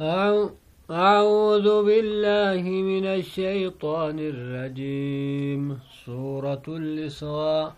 أعوذ 0.00 1.82
بالله 1.82 2.62
من 2.62 3.06
الشيطان 3.18 4.18
الرجيم. 4.18 5.78
سورة 6.06 6.62
الإسراء. 6.68 7.72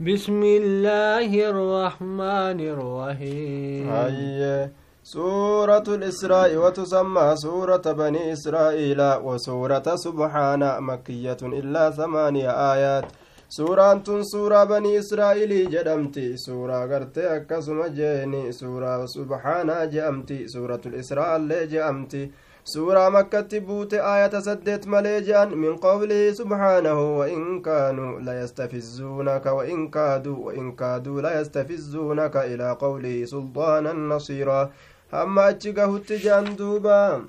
بسم 0.00 0.42
الله 0.42 1.30
الرحمن 1.50 2.58
الرحيم. 2.74 3.88
هاي 3.88 4.70
سورة 5.02 5.86
الإسراء 5.88 6.56
وتسمى 6.56 7.36
سورة 7.36 7.86
بني 7.86 8.32
إسرائيل 8.32 9.00
وسورة 9.26 9.86
سبحان 9.94 10.62
مكية 10.82 11.42
إلا 11.42 11.90
ثمانية 11.90 12.50
آيات. 12.74 13.04
Suuraan 13.48 14.02
tun 14.02 14.24
suuraa 14.30 14.66
banii 14.66 14.96
israa'ilii 15.00 15.66
jedhamti 15.74 16.24
suuraa 16.44 16.86
gartee 16.92 17.28
akkasuma 17.34 17.88
jeeni 17.98 18.40
suuraa 18.52 19.06
subhaanaa 19.12 19.84
je'amti 19.92 20.38
suuratul 20.54 20.96
israa'allee 21.02 21.60
je'amti 21.74 22.22
suuraa 22.72 23.10
makkatti 23.16 23.60
buute 23.68 24.00
aayata 24.12 24.40
saddeet 24.48 24.86
malee 24.94 25.20
je'an 25.28 25.54
min 25.64 25.78
qawlihi 25.86 26.34
subhaanahu 26.40 27.04
wain 27.18 27.62
kaanuu 27.68 28.10
layastafizzuunaka 28.30 29.54
wain 29.60 29.86
kaaduu 29.98 30.36
wain 30.46 30.74
kaaduu 30.82 31.22
layastafizzuunaka 31.28 32.44
ilaa 32.54 32.74
qawlihi 32.82 33.26
sulxaanan 33.34 34.02
nasiiraa 34.14 34.66
hamma 35.16 35.44
achi 35.52 35.72
gahutti 35.80 36.18
je'an 36.26 36.52
duubaa 36.58 37.20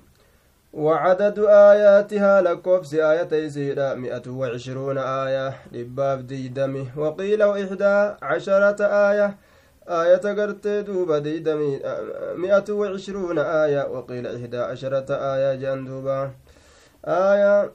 وعدد 0.77 1.39
آياتها 1.39 2.41
لكوفس 2.41 2.93
آية 2.93 3.31
يسيرا 3.45 3.93
مئة 3.93 4.25
وعشرون 4.29 4.97
آية 4.97 5.47
لباب 5.71 6.27
ديدمي 6.27 6.87
وقيل 6.97 7.43
وإحدى 7.43 7.95
عشرة 8.21 8.79
آية 9.09 9.27
آية 9.89 10.23
قرت 10.37 10.67
دوب 10.67 11.11
ديدمي 11.13 11.71
مئة 12.43 12.67
وعشرون 12.71 13.39
آية 13.39 13.81
وقيل 13.93 14.27
إحدى 14.27 14.57
عشرة 14.57 15.09
آية 15.33 15.55
جندوبا 15.61 16.31
آية 17.05 17.71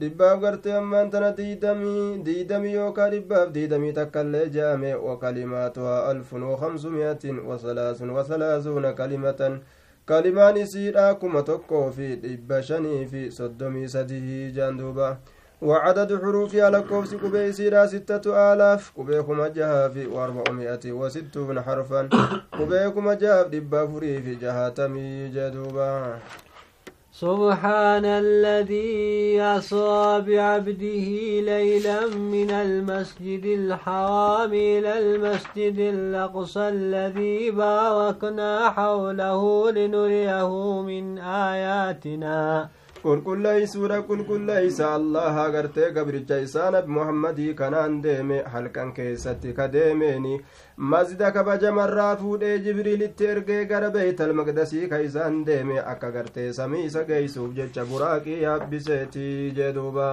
dhibbaaf 0.00 0.40
gartee 0.42 0.72
ammaan 0.74 1.10
tana 1.10 1.28
diidamii 1.36 2.18
diidamii 2.26 2.72
yookaa 2.74 3.04
dhibbaaf 3.12 3.52
diidamii 3.54 3.92
takkaillee 3.98 4.48
je'ame 4.56 4.94
wakalimaatuhaa 4.94 6.00
alfun 6.10 6.42
wakamsumiyatin 6.42 7.38
wasalaasun 7.50 8.10
wasalaasuuna 8.16 8.92
kalimatan 8.92 9.60
kalimaan 10.06 10.56
isiidha 10.56 11.14
kuma 11.14 11.42
tokkoo 11.42 11.90
fi 11.92 12.16
dhibba 12.16 12.62
shanii 12.62 13.06
fi 13.06 13.30
soddomii 13.30 13.88
sadii 13.88 14.52
jaan 14.52 14.78
duuba. 14.78 15.16
وعدد 15.62 16.20
حروفها 16.22 16.70
لكوفس 16.70 17.14
كبي 17.14 17.52
سيرا 17.52 17.86
ستة 17.86 18.52
آلاف 18.52 18.92
كبي 18.96 19.22
كما 19.22 19.48
جها 19.48 19.88
في 19.88 20.06
وأربعمائة 20.06 20.92
وستون 20.92 21.62
حرفا 21.62 22.08
كبي 22.58 22.90
كما 22.90 23.14
جها 23.14 23.42
في 23.44 23.60
دبا 23.60 23.86
فري 23.86 24.22
في 24.22 24.34
جهاتمي 24.34 25.28
جدوبا 25.28 26.18
سبحان 27.14 28.04
الذي 28.04 29.38
أصاب 29.40 30.30
عبده 30.30 31.08
ليلا 31.50 32.00
من 32.10 32.50
المسجد 32.50 33.44
الحرام 33.44 34.52
إلى 34.52 34.92
المسجد 34.98 35.78
الأقصى 35.78 36.68
الذي 36.68 37.50
باركنا 37.50 38.70
حوله 38.70 39.70
لنريه 39.70 40.82
من 40.82 41.18
آياتنا. 41.18 42.68
قلقلي 43.04 43.66
سورة 43.66 44.00
قلقلي 44.00 44.68
الله 44.96 45.46
أغرتي 45.46 45.84
قبر 45.84 46.16
جيسان 46.16 46.80
بمحمد 46.80 47.40
كان 47.58 47.74
أندمي 47.74 48.42
حلقا 48.42 48.90
كيستي 48.96 49.52
كديميني. 49.52 50.40
Masjida 50.76 51.30
kabajamarraa 51.32 52.16
fuudhee 52.16 52.58
jibriilitti 52.58 53.24
ergee 53.32 53.64
gara 53.72 53.90
beeytal 53.96 54.32
maqdasii 54.38 54.88
ka 54.92 54.98
isaan 55.08 55.36
deeme 55.46 55.78
akka 55.92 56.10
gartee 56.16 56.46
samii 56.56 56.84
isa 56.88 57.04
geeysuuf 57.10 57.52
jecha 57.58 57.84
buraaqii 57.90 58.40
yaabbiseetii 58.42 59.52
jeduuba 59.58 60.08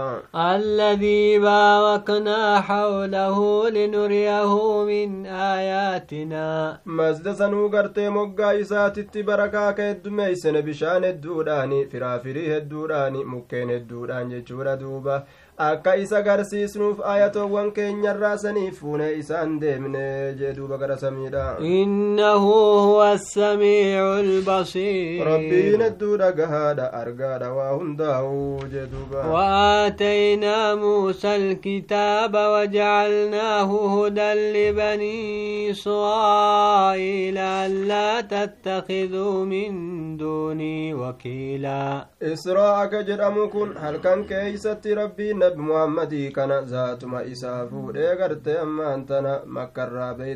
alladii 0.46 1.40
baaraknaa 1.48 2.62
xawlahu 2.70 3.50
linuriyahu 3.80 4.86
min 4.92 5.20
aayaatinaa 5.50 6.78
masjida 6.86 7.36
sanuu 7.44 7.68
gartee 7.70 8.10
moggaa 8.22 8.54
isaatitti 8.64 9.24
barakaa 9.34 9.74
ka 9.74 9.84
heddumeeysene 9.92 10.62
bishaan 10.72 11.04
hedduudhaani 11.12 11.86
firaafirii 11.96 12.50
hedduudhaani 12.56 13.26
mukkeen 13.36 13.70
hedduudhaan 13.80 14.30
jechuudha 14.36 14.78
duuba 14.84 15.24
akka 15.64 15.96
isa 16.04 16.22
garsiisnuuf 16.28 17.02
ayatoowwan 17.16 17.72
keenyarraa 17.72 18.38
saniif 18.44 18.80
fuune 18.84 19.10
isaan 19.18 19.60
deemne 19.62 20.06
jee 20.40 20.51
duuba 20.54 20.78
gara 20.78 20.98
samiidha 20.98 21.58
innahu 21.60 22.54
huwa 22.86 23.10
assamiicu 23.18 24.24
lbasiir 24.32 25.26
rabbiin 25.26 25.82
hedduu 25.88 26.18
dhagahaadha 26.24 26.94
argaadha 27.02 27.54
waa 27.58 27.72
hundaa'u 27.80 28.60
jee 28.72 28.88
duuba 28.94 29.20
وآتينا 29.32 30.76
موسى 30.76 31.36
الكتاب 31.36 32.34
وجعلناه 32.36 33.70
هدى 33.96 34.30
لبني 34.54 35.72
إسرائيل 35.72 37.38
ألا 37.38 38.22
تتخذوا 38.22 39.46
من 39.46 39.72
دوني 40.18 40.94
وكيلا. 40.94 42.06
إسراء 42.22 42.86
كجرم 42.86 43.50
كن 43.50 43.70
هل 43.78 43.98
كان 43.98 44.24
كيست 44.26 44.88
ربي؟ 44.88 45.34
نبي 45.34 45.62
محمدي 45.62 46.30
كان 46.30 46.52
ذاتما 46.52 47.32
إسا 47.32 47.66
فودي 47.72 48.08
غرتي 48.20 48.62
أما 48.62 48.96
أنتنا 48.96 49.44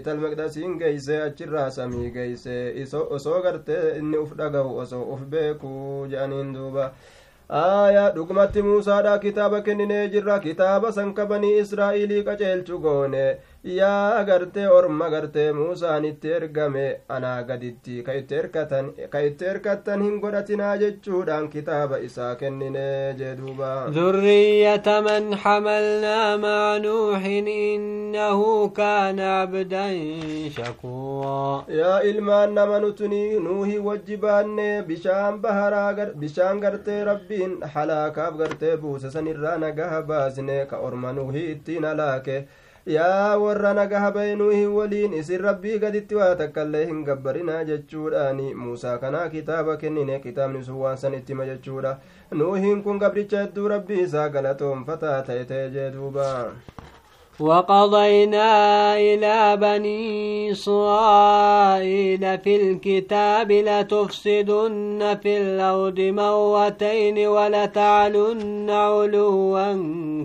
بيت 0.05 0.13
المقدسين 0.13 0.77
جيسي 0.77 1.25
أجرا 1.25 1.69
سمي 1.69 2.09
جيسي 2.09 2.83
إسو 2.83 3.15
أسو 3.15 3.33
غرتي 3.33 3.97
إني 3.99 4.17
أفدقه 4.23 4.83
أسو 4.83 5.13
أفبيكو 5.13 6.05
جانين 6.07 6.53
دوبا 6.53 6.91
aayaa 7.49 8.09
dhugumatti 8.09 8.61
muusaadha 8.61 9.19
kitaaba 9.19 9.61
kenninee 9.61 10.07
jirra 10.09 10.39
kitaaba 10.39 10.91
san 10.91 11.13
kabanii 11.13 11.57
israa'ilii 11.63 12.23
qaceelchu 12.23 12.79
goone 12.85 13.37
yaa 13.65 14.17
agartee 14.21 14.67
orma 14.69 15.09
gartee 15.09 15.51
muusaan 15.59 16.03
itti 16.05 16.29
ergame 16.37 16.83
anaa 17.15 17.43
gaditti 17.49 18.03
ka 18.05 18.13
itti 18.19 19.45
erkattan 19.51 20.01
hin 20.05 20.19
godhatinaa 20.23 20.75
jechuudhaan 20.81 21.47
kitaaba 21.53 21.97
isaa 22.07 22.35
kenninee 22.41 23.13
jee 23.21 23.35
duuba 23.39 23.71
ذرية 23.89 24.85
من 25.07 25.35
حملنا 25.35 26.37
مع 26.37 26.77
نوح 26.77 27.25
إنه 27.25 28.67
كان 28.69 29.19
عبدا 29.19 29.87
شكورا 30.49 31.63
yaa 31.69 32.01
ilmaan 32.03 32.53
nama 32.53 32.79
nutuni 32.79 33.39
nuuhi 33.39 33.77
wajji 33.79 34.17
baanne 34.17 34.83
bishaan 34.87 35.39
baharaa 35.41 36.05
bishaan 36.21 36.59
gartee 36.59 37.03
rabbiin 37.03 37.57
halaakaaf 37.73 38.37
gartee 38.37 38.77
buuse 38.77 39.09
san 39.11 39.27
irraa 39.27 39.57
nagaha 39.57 40.01
baasne 40.01 40.65
ka 40.69 40.77
orma 40.77 41.13
nuuhi 41.13 41.43
ittiin 41.51 41.83
halaake 41.89 42.37
yaa 42.85 43.37
warra 43.41 43.73
nagaha 43.73 44.11
bahe 44.11 44.35
nuuhi 44.39 44.65
waliin 44.77 45.13
isin 45.19 45.41
rabbii 45.41 45.77
gaditti 45.83 46.15
waa 46.19 46.35
takkaillee 46.41 46.85
hin 46.89 46.99
gabbarinaa 47.07 47.63
jechuudhaani 47.69 48.53
muusaa 48.63 48.97
kanaa 49.03 49.29
kitaaba 49.29 49.77
kennine 49.83 50.19
kitaabni 50.25 50.63
sun 50.67 50.77
waan 50.83 50.97
san 51.03 51.13
ittima 51.19 51.45
jechuudha 51.49 51.97
nuuhiin 52.41 52.83
kun 52.83 52.99
gabricha 53.05 53.41
hedduu 53.45 53.67
rabbii 53.73 54.01
isaa 54.03 54.27
galatoonfataa 54.35 55.21
ta'e 55.31 55.45
ta'e 55.53 55.69
jee 55.77 55.89
duuba 55.97 56.27
وقضينا 57.39 58.97
إلى 58.97 59.57
بني 59.57 60.51
إسرائيل 60.51 62.37
في 62.39 62.55
الكتاب 62.55 63.51
لتفسدن 63.51 65.17
في 65.23 65.37
الأرض 65.37 65.99
موتين 65.99 67.27
ولتعلن 67.27 68.69
علوا 68.69 69.73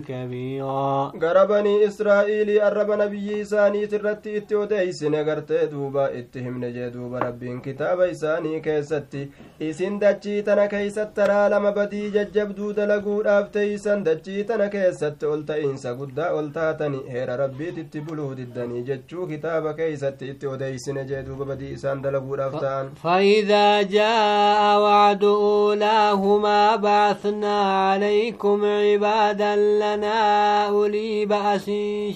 كبيرا. 0.07 1.11
قال 1.21 1.47
بني 1.47 1.87
إسرائيل 1.87 2.59
أرب 2.61 2.91
نبي 2.91 3.43
ساني 3.43 3.87
ترتي 3.87 4.37
اتودي 4.37 4.91
سنقرت 4.91 5.51
دوبا 5.51 6.19
اتهم 6.19 6.65
نجدوب 6.65 7.15
رب 7.15 7.61
كتاب 7.65 8.13
ساني 8.13 8.59
كيستي 8.59 9.29
إسن 9.61 9.99
دجيتنا 9.99 10.65
كيست 10.65 11.07
ترى 11.15 11.49
لما 11.49 11.69
بدي 11.69 12.09
ججب 12.09 12.55
دود 12.55 12.79
لقود 12.79 13.27
أفتي 13.27 13.77
سن 13.77 14.03
دجيتنا 14.03 14.67
كيست 14.67 15.25
قلت 15.25 15.51
قدا 15.51 15.87
قد 15.99 16.19
قلتاتني 16.19 17.00
heera 17.09 17.35
rabbiititti 17.41 18.01
buluu 18.01 18.35
diddanii 18.39 18.83
jechuu 18.89 19.27
kitaaba 19.27 19.73
keeysatti 19.73 20.29
itti 20.33 20.47
odeeysine 20.53 21.05
jee 21.09 21.23
duuba 21.27 21.45
badii 21.51 21.71
isaan 21.77 22.01
dalaguudhaaf 22.03 22.59
ta'an 22.61 22.89
فإذا 23.03 23.81
جاء 23.81 24.79
وعد 24.81 25.23
أولاهما 25.23 26.75
بعثنا 26.75 27.55
عليكم 27.89 28.65
عبادا 28.65 29.55
لنا 29.55 30.19
أولي 30.67 31.25
بأس 31.25 31.65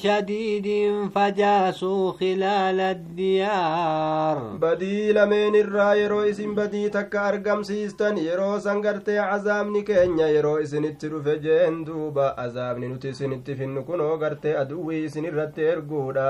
شديد 0.04 0.68
فجاسوا 1.16 2.12
خلال 2.12 2.80
الديار 2.80 4.38
badii 4.60 5.14
lameen 5.14 5.56
irraa 5.56 5.96
yeroo 5.96 6.26
isin 6.32 6.56
badii 6.56 6.90
takka 6.90 7.22
argamsiistan 7.32 8.18
yeroo 8.18 8.60
san 8.60 8.82
gartee 8.82 9.18
cazaabni 9.22 9.84
keenya 9.90 10.28
yeroo 10.36 10.60
isinitti 10.66 11.08
dhufe 11.14 11.36
jeen 11.46 11.86
duuba 11.88 12.26
azaabni 12.46 12.88
nuti 12.90 13.10
isinitti 13.10 13.56
finnu 13.56 13.84
kunoo 13.90 14.18
gartee 14.18 14.56
aduwwii 14.76 15.06
isin 15.08 15.26
irratti 15.26 15.64
erguudha 15.72 16.28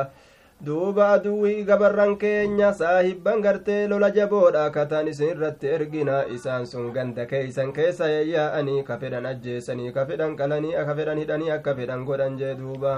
duuba 0.65 1.09
aduwwii 1.17 1.63
gabarran 1.65 2.15
keenya 2.17 2.71
saahibban 2.73 3.41
gartee 3.41 3.87
lola 3.87 4.09
jaboodha 4.17 4.69
kataan 4.75 5.07
isin 5.07 5.33
irratti 5.33 5.67
ergina 5.67 6.23
isaan 6.35 6.65
sun 6.65 6.93
ganda 6.93 7.25
keeysan 7.25 7.73
keessa 7.73 8.09
yayyaa'anii 8.09 8.83
ka 8.87 8.97
fedhan 9.01 9.25
ajjeesanii 9.31 9.91
ka 9.97 10.05
fedhan 10.05 10.37
qalanii 10.37 10.77
ka 10.89 10.95
fedhan 10.95 11.19
hidhanii 11.23 11.51
akka 11.57 11.75
fedhan 11.75 12.05
godhan 12.05 12.37
jee 12.37 12.55
duuba 12.61 12.93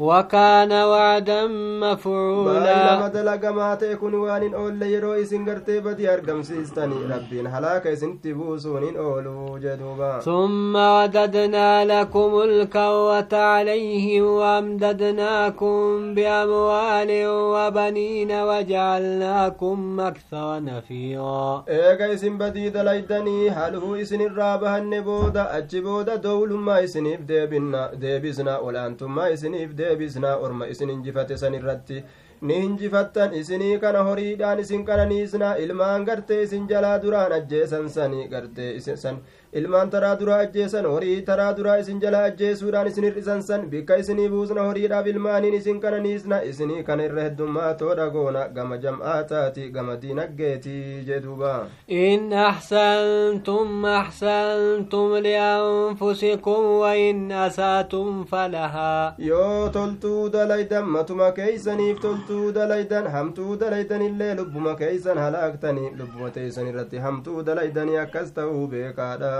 وكان 0.00 0.72
وعدا 0.72 1.46
مفعولا. 1.82 3.00
ما 3.00 3.08
دلق 3.08 3.44
ما 3.50 3.74
تكون 3.74 4.14
وان 4.14 4.54
اول 4.54 4.82
يرو 4.82 5.12
إسن 5.12 5.48
غرتي 5.48 5.80
بدي 5.80 6.14
ارغم 6.14 6.42
سيستني 6.42 6.94
ربين 7.10 7.46
هلاك 7.46 7.86
إسن 7.86 8.20
تبوسون 8.20 8.96
أولو 8.96 9.58
جدوبا. 9.58 10.20
ثم 10.20 10.76
وددنا 10.76 11.84
لكم 11.84 12.40
الكوة 12.44 13.32
عليهم 13.32 14.24
وأمددناكم 14.24 15.74
بأموال 16.14 17.10
وبنين 17.52 18.32
وجعلناكم 18.32 20.00
أكثر 20.00 20.62
نفيرا. 20.62 21.64
ايغا 21.68 22.14
إسن 22.14 22.38
بدي 22.38 22.70
دليدني. 22.70 23.50
هل 23.50 24.00
إسن 24.00 24.20
الرابهن 24.20 25.00
بودا 25.00 25.58
أجبودا 25.58 26.14
دول 26.16 26.52
ما 26.52 26.84
إسن 26.84 27.26
ديبنا 27.26 27.90
ديبسنا 27.94 28.58
ولا 28.58 28.86
أنتم 28.86 29.14
ما 29.14 29.32
إسن 29.32 29.54
deebisnaa 29.90 30.36
orma 30.48 30.66
isin 30.74 30.90
injifate 30.96 31.36
san 31.44 31.54
irratti 31.60 32.02
ni 32.48 32.54
hinjifattan 32.62 33.34
isinii 33.42 33.78
kana 33.84 34.02
horiidhaan 34.08 34.60
isin 34.64 34.84
qananiisnaa 34.90 35.54
ilmaan 35.64 36.04
gartee 36.10 36.42
isin 36.46 36.68
jalaa 36.70 36.94
duraan 37.02 37.32
ajjeesan 37.38 37.88
sani 37.96 38.28
gartee 38.34 38.70
san 39.04 39.18
ilmaan 39.58 39.90
taraa 39.90 40.14
duraa 40.18 40.38
ajjeesan 40.46 40.86
horii 40.86 41.22
taraa 41.28 41.52
duraa 41.58 41.76
isin 41.82 42.00
jala 42.02 42.18
ajjeesuudhaan 42.26 42.86
isin 42.90 43.04
hir'isan 43.06 43.40
san 43.46 43.62
bikka 43.70 43.96
isinii 44.02 44.28
buusna 44.34 44.62
horiidhaaf 44.68 45.06
ilmaaniin 45.12 45.54
isin 45.58 45.80
kananiisna 45.84 46.38
isinii 46.50 46.82
kana 46.90 47.04
irra 47.08 47.22
heddummaatoo 47.26 47.94
dhagoona 48.00 48.44
gama 48.58 48.78
jam'aataati 48.84 49.64
gama 49.76 49.96
diinaggeetii 50.02 51.02
jeduuba 51.08 51.54
in 52.02 52.32
axsantum 52.44 53.84
axsantum 53.94 55.16
lianfusikum 55.26 56.70
wain 56.84 57.32
asaatum 57.46 58.24
falahaa 58.34 59.14
yoo 59.30 59.68
toltuu 59.78 60.30
dalaydan 60.38 60.84
matuma 60.98 61.32
keeysaniif 61.40 62.00
toltuu 62.06 62.52
dalaydan 62.60 63.10
hamtuu 63.16 63.56
dalaydan 63.64 64.02
illee 64.08 64.30
lubbuma 64.42 64.74
keeysan 64.84 65.18
halaaktanii 65.26 65.90
lubbuma 65.98 66.30
teeysan 66.38 66.66
irratti 66.74 66.98
hamtuu 67.08 67.42
dalaydanii 67.50 67.98
akkas 68.06 68.32
ta'uu 68.40 68.66
beekaadha 68.76 69.34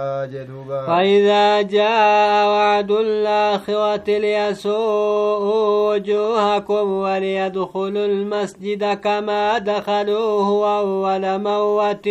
فإذا 0.87 1.63
جاء 1.63 2.47
وعد 2.47 2.91
الآخرة 2.91 4.19
ليسوءوا 4.19 5.95
وجوهكم 5.95 6.93
وليدخلوا 6.93 8.07
المسجد 8.07 8.85
كما 9.05 9.59
دخلوه 9.59 10.79
أول 10.79 11.25
موة 11.39 12.07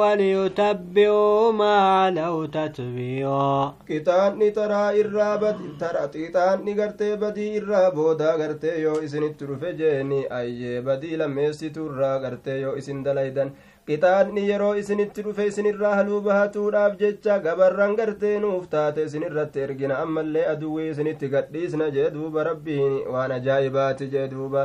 وليتبعوا 0.00 1.52
ما 1.52 1.74
علوا 2.00 2.46
تتبيرا 2.46 3.74
قطاني 3.90 4.50
ترى 4.50 5.00
إرابت 5.00 5.56
ترى 5.80 6.26
قطاني 6.28 6.72
قرتي 6.80 7.16
بدي 7.16 7.62
إرابودا 7.62 8.30
قرتي 8.32 8.80
يو 8.82 8.94
إسن 9.04 9.22
الترفجيني 9.22 10.38
أي 10.38 10.80
بدي 10.80 11.16
لميسي 11.16 11.68
ترى 11.68 12.24
قرتي 12.24 12.60
يو 12.60 12.78
إسن 12.78 13.02
دليدن. 13.02 13.50
Qixaanni 13.90 14.42
yeroo 14.50 14.74
isinitti 14.82 15.22
dhufe 15.26 15.46
isinirraa 15.50 15.94
haluu 16.00 16.20
bahatuudhaaf 16.28 16.96
jecha 17.02 17.38
gabarran 17.46 17.96
gartee 18.00 18.36
nuuf 18.44 18.68
taate 18.74 19.02
isinirratti 19.08 19.64
ergina 19.66 19.98
ammallee 20.04 20.46
aduwwii 20.54 20.88
isinitti 20.94 21.28
gadhiisna 21.34 21.90
jee 21.98 22.10
duuba 22.16 22.44
rabbiin 22.50 22.96
waan 23.16 23.32
ajaa'ibaati 23.38 24.08
jee 24.14 24.28
duuba 24.34 24.64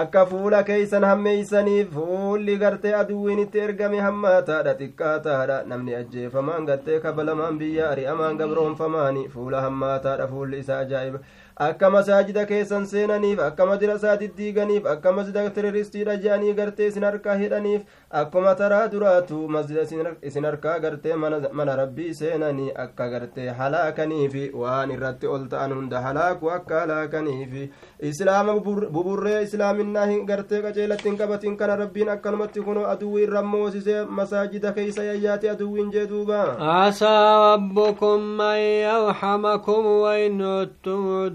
akka 0.00 0.22
fuula 0.30 0.62
keeysan 0.68 1.04
hammeeysaniif 1.10 1.90
fuulli 1.96 2.56
gartee 2.62 2.94
aduwwiin 3.02 3.42
itti 3.44 3.58
ergame 3.66 4.00
hammaataadha 4.06 4.72
xiqqaataadha 4.80 5.58
namni 5.72 5.94
ajjeefamaan 6.00 6.66
gartee 6.70 7.00
kabalamaan 7.06 7.58
biyya 7.62 7.90
ari'amaan 7.90 8.38
gabroonfamaani 8.42 9.28
fuula 9.34 9.60
hammaataadha 9.66 10.28
fuulli 10.32 10.58
isaa 10.64 10.78
ajaa'iba 10.86 11.20
akka 11.56 11.90
masaajida 11.90 12.46
keessan 12.46 12.86
seenaniif 12.86 13.38
akka 13.38 13.66
madira 13.66 13.94
isaa 13.94 14.16
diddiiganiif 14.20 14.86
akka 14.92 15.12
masjida 15.12 15.42
teroristiidha 15.58 16.16
je'anii 16.24 16.54
gartee 16.60 16.86
isin 16.90 17.04
harkaa 17.06 17.34
hidhaniif 17.42 17.82
akkuma 18.20 18.54
taraa 18.60 18.88
duraatu 18.94 19.38
masjida 19.56 19.84
isin 20.30 20.44
harkaa 20.48 20.78
gartee 20.84 21.14
mana 21.16 21.76
rabbii 21.80 22.14
seenanii 22.20 22.72
akka 22.84 23.08
gartee 23.12 23.46
halaakaniifi 23.60 24.42
waan 24.62 24.90
irratti 24.96 25.26
ol 25.36 25.44
ta'an 25.52 25.74
hunda 25.76 26.00
halaaku 26.08 26.50
akka 26.56 26.80
halaakaniifi 26.80 27.68
islaama 28.10 28.56
buburree 28.96 29.42
islaaminaa 29.46 30.06
hin 30.12 30.26
gartee 30.32 30.62
qaceelatti 30.66 31.08
hin 31.08 31.18
qabatin 31.22 31.56
kana 31.62 31.76
rabbiin 31.84 32.08
akkanumatti 32.16 32.66
kunoo 32.66 32.86
aduwwii 32.96 33.24
irra 33.28 33.42
masaajida 34.18 34.72
keeysa 34.80 35.06
yayyaate 35.10 35.50
aduwwiin 35.54 35.94
jee 35.98 36.06
duuba 36.16 36.42
asaa 36.80 37.22
rabbukum 37.46 38.40
an 38.50 38.58
yarhamakum 38.58 39.86
wain 40.02 40.42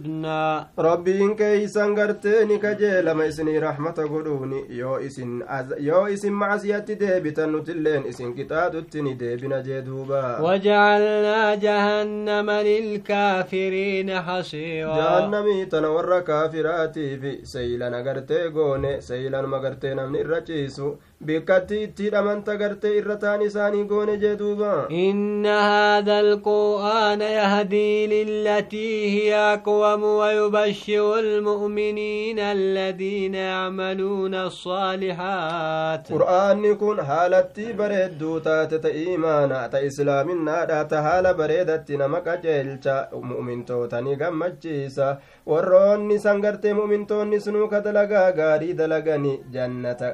عدنا 0.09 0.67
ربين 0.79 1.35
كيسان 1.35 1.99
غرتني 1.99 2.57
كجيلما 2.57 3.27
اسني 3.27 3.59
رحمة 3.59 3.91
قلوني 3.91 4.65
يو 4.69 4.97
اسن 4.97 5.43
أز... 5.47 5.73
يو 5.79 6.05
اسن 6.07 6.31
معصية 6.31 6.77
ديبتا 6.77 7.45
نتلين 7.45 8.07
اسن 8.07 8.33
كتادتني 8.33 9.13
ديبنا 9.13 9.61
جدوبا 9.61 10.39
وجعلنا 10.41 11.55
جهنم 11.55 12.49
للكافرين 12.49 14.19
حصيرا 14.21 14.95
جهنمي 14.97 15.65
تنور 15.65 16.19
كافراتي 16.19 17.17
في 17.17 17.45
سيلا 17.45 17.89
نغرتي 17.89 18.47
غوني 18.47 19.01
سيلا 19.01 19.41
مغرتي 19.41 19.93
نمني 19.93 20.21
الرجيسو 20.21 20.95
bikkatti 21.27 21.77
itti 21.85 22.03
hidhamanta 22.07 22.53
gartee 22.59 22.91
irra 22.97 23.15
taan 23.21 23.41
isaanii 23.45 23.83
goone 23.87 24.13
jee 24.21 24.35
duuba 24.41 24.69
inna 24.99 25.55
haada 25.69 26.17
alqur'aana 26.23 27.27
yahdii 27.33 28.07
lillatii 28.11 29.09
hiya 29.15 29.41
aqwamu 29.55 30.11
wayubashiru 30.19 31.09
almu'miniina 31.23 32.45
alladiina 32.55 33.37
yacmaluuna 33.49 34.43
alsaalihaat 34.47 36.07
qur'aanni 36.13 36.71
kun 36.83 36.99
haalatti 37.09 37.67
bareedduu 37.81 38.39
taate 38.47 38.79
ta 38.87 38.89
iimaana 39.03 39.59
ta 39.75 39.81
islaaminaadha 39.89 40.79
ta 40.93 41.01
haala 41.07 41.33
bareedatti 41.41 41.97
nama 42.03 42.21
qaceelcha 42.29 42.95
mu'mintootani 43.33 44.15
gammachiisa 44.23 45.09
warroonni 45.51 46.19
san 46.25 46.41
gartee 46.45 46.73
mu'mintoonni 46.79 47.39
sunuu 47.45 47.67
ka 47.73 47.81
dalagaa 47.87 48.25
gaarii 48.39 48.73
dalagani 48.81 49.33
jannata 49.55 50.11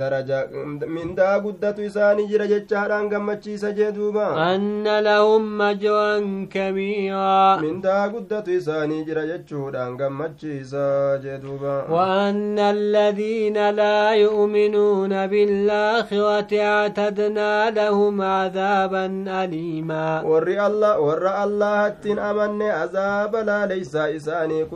daraja 0.00 0.40
mindaa 0.96 1.34
guddatu 1.46 1.84
isaanii 1.90 2.26
jira 2.32 2.46
jechaadhaan 2.54 3.08
gammachiisa 3.14 3.72
jee 3.80 3.90
duuba 3.98 4.26
anna 4.46 4.96
lahum 5.08 5.60
ajran 5.70 6.28
kabiiraa 6.56 7.60
mindaa 7.66 8.02
guddatu 8.16 8.56
isaanii 8.60 9.04
jira 9.10 9.26
jechuudhaan 9.32 9.96
gammachiisa 10.02 10.86
jee 11.26 11.38
duuba 11.46 11.76
الذين 13.08 13.70
لا 13.70 14.14
يؤمنون 14.14 15.26
بالآخرة 15.26 16.60
اعتدنا 16.60 17.70
لهم 17.70 18.22
عذابا 18.22 19.24
أليما 19.44 20.22
ور 20.22 20.48
الله 20.48 21.00
ور 21.00 21.24
الله 21.44 21.86
التن 21.86 22.18
أمن 22.18 22.62
عذاب 22.62 23.36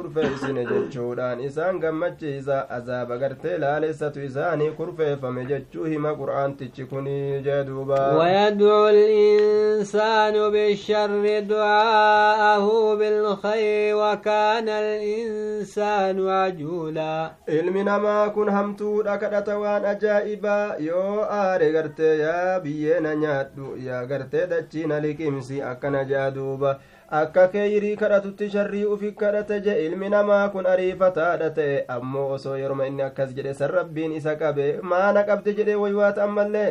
كرفة 0.03 0.35
إسن 0.35 0.65
جتشودان 0.65 1.41
إسان 1.47 1.81
gammachiisa 1.81 2.71
azaaba 2.71 3.17
gartee 3.19 3.59
laalessatu 3.59 4.21
isaanii 4.21 4.71
kurfeeffame 4.71 5.45
jechuu 5.47 5.85
hima 5.85 6.15
qur'aantichi 6.15 6.85
kuni 6.85 7.43
jee 7.43 7.65
duuba 7.65 8.17
ويدعو 8.19 8.89
الإنسان 8.89 10.51
بالشر 10.51 11.41
دعاءه 11.41 12.95
بالخير 12.95 13.97
وكان 13.97 14.69
الإنسان 14.69 16.29
عجولا 16.29 17.31
ilmi 17.49 17.85
namaa 17.85 18.31
kun 18.31 18.51
hamtuudha 18.51 19.19
kadhata 19.19 19.59
waan 19.59 19.85
ajaa'ibaa 19.85 20.75
yoo 20.79 21.21
aare 21.31 21.73
gartee 21.73 22.19
yaa 22.19 22.61
biyyeena 22.61 23.15
nyaadhu 23.15 23.77
yaa 23.87 24.05
gartee 24.07 24.47
dachiina 24.47 25.01
liqimsi 25.01 25.63
akkana 25.63 26.05
jaa 26.05 26.31
duuba 26.31 26.79
akka 27.21 27.43
keeyrii 27.53 27.97
kadhatutti 28.01 28.49
sharrii 28.53 28.85
ufi 28.95 29.13
kadhate 29.23 29.61
je 29.65 29.73
ilmi 29.87 30.09
namaa 30.15 30.49
kun 30.55 30.67
ariifataadha 30.75 31.51
ta'e 31.59 31.85
ammoo 31.97 32.29
osoo 32.37 32.57
yeroma 32.61 32.87
inni 32.91 33.03
akkas 33.07 33.35
jedhe 33.39 33.55
san 33.59 33.71
rabbiin 33.77 34.13
isa 34.21 34.35
qabe 34.43 34.67
maana 34.93 35.25
qabde 35.31 35.55
jedhe 35.59 35.75
waywaata 35.83 36.25
ammallee 36.29 36.71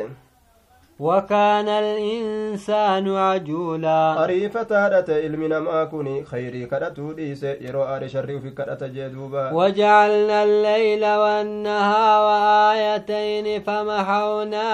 وكان 1.00 1.67
الإنسان 1.67 3.15
عجولا. 3.15 4.24
أريفة 4.24 4.86
هدت 4.86 5.10
علمنا 5.10 5.60
ما 5.60 5.83
كوني 5.83 6.25
خيري 6.25 6.65
كدتو 6.65 7.12
ديس 7.12 7.43
يرو 7.43 7.83
آل 7.83 8.10
شري 8.10 8.39
في 8.39 8.50
كدت 8.50 8.83
جدوبا 8.83 9.51
وجعلنا 9.53 10.43
الليل 10.43 11.05
والنهار 11.05 12.24
آيتين 12.71 13.62
فمحونا 13.62 14.67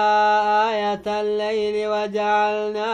آية 0.70 1.06
الليل 1.20 1.88
وجعلنا 1.88 2.88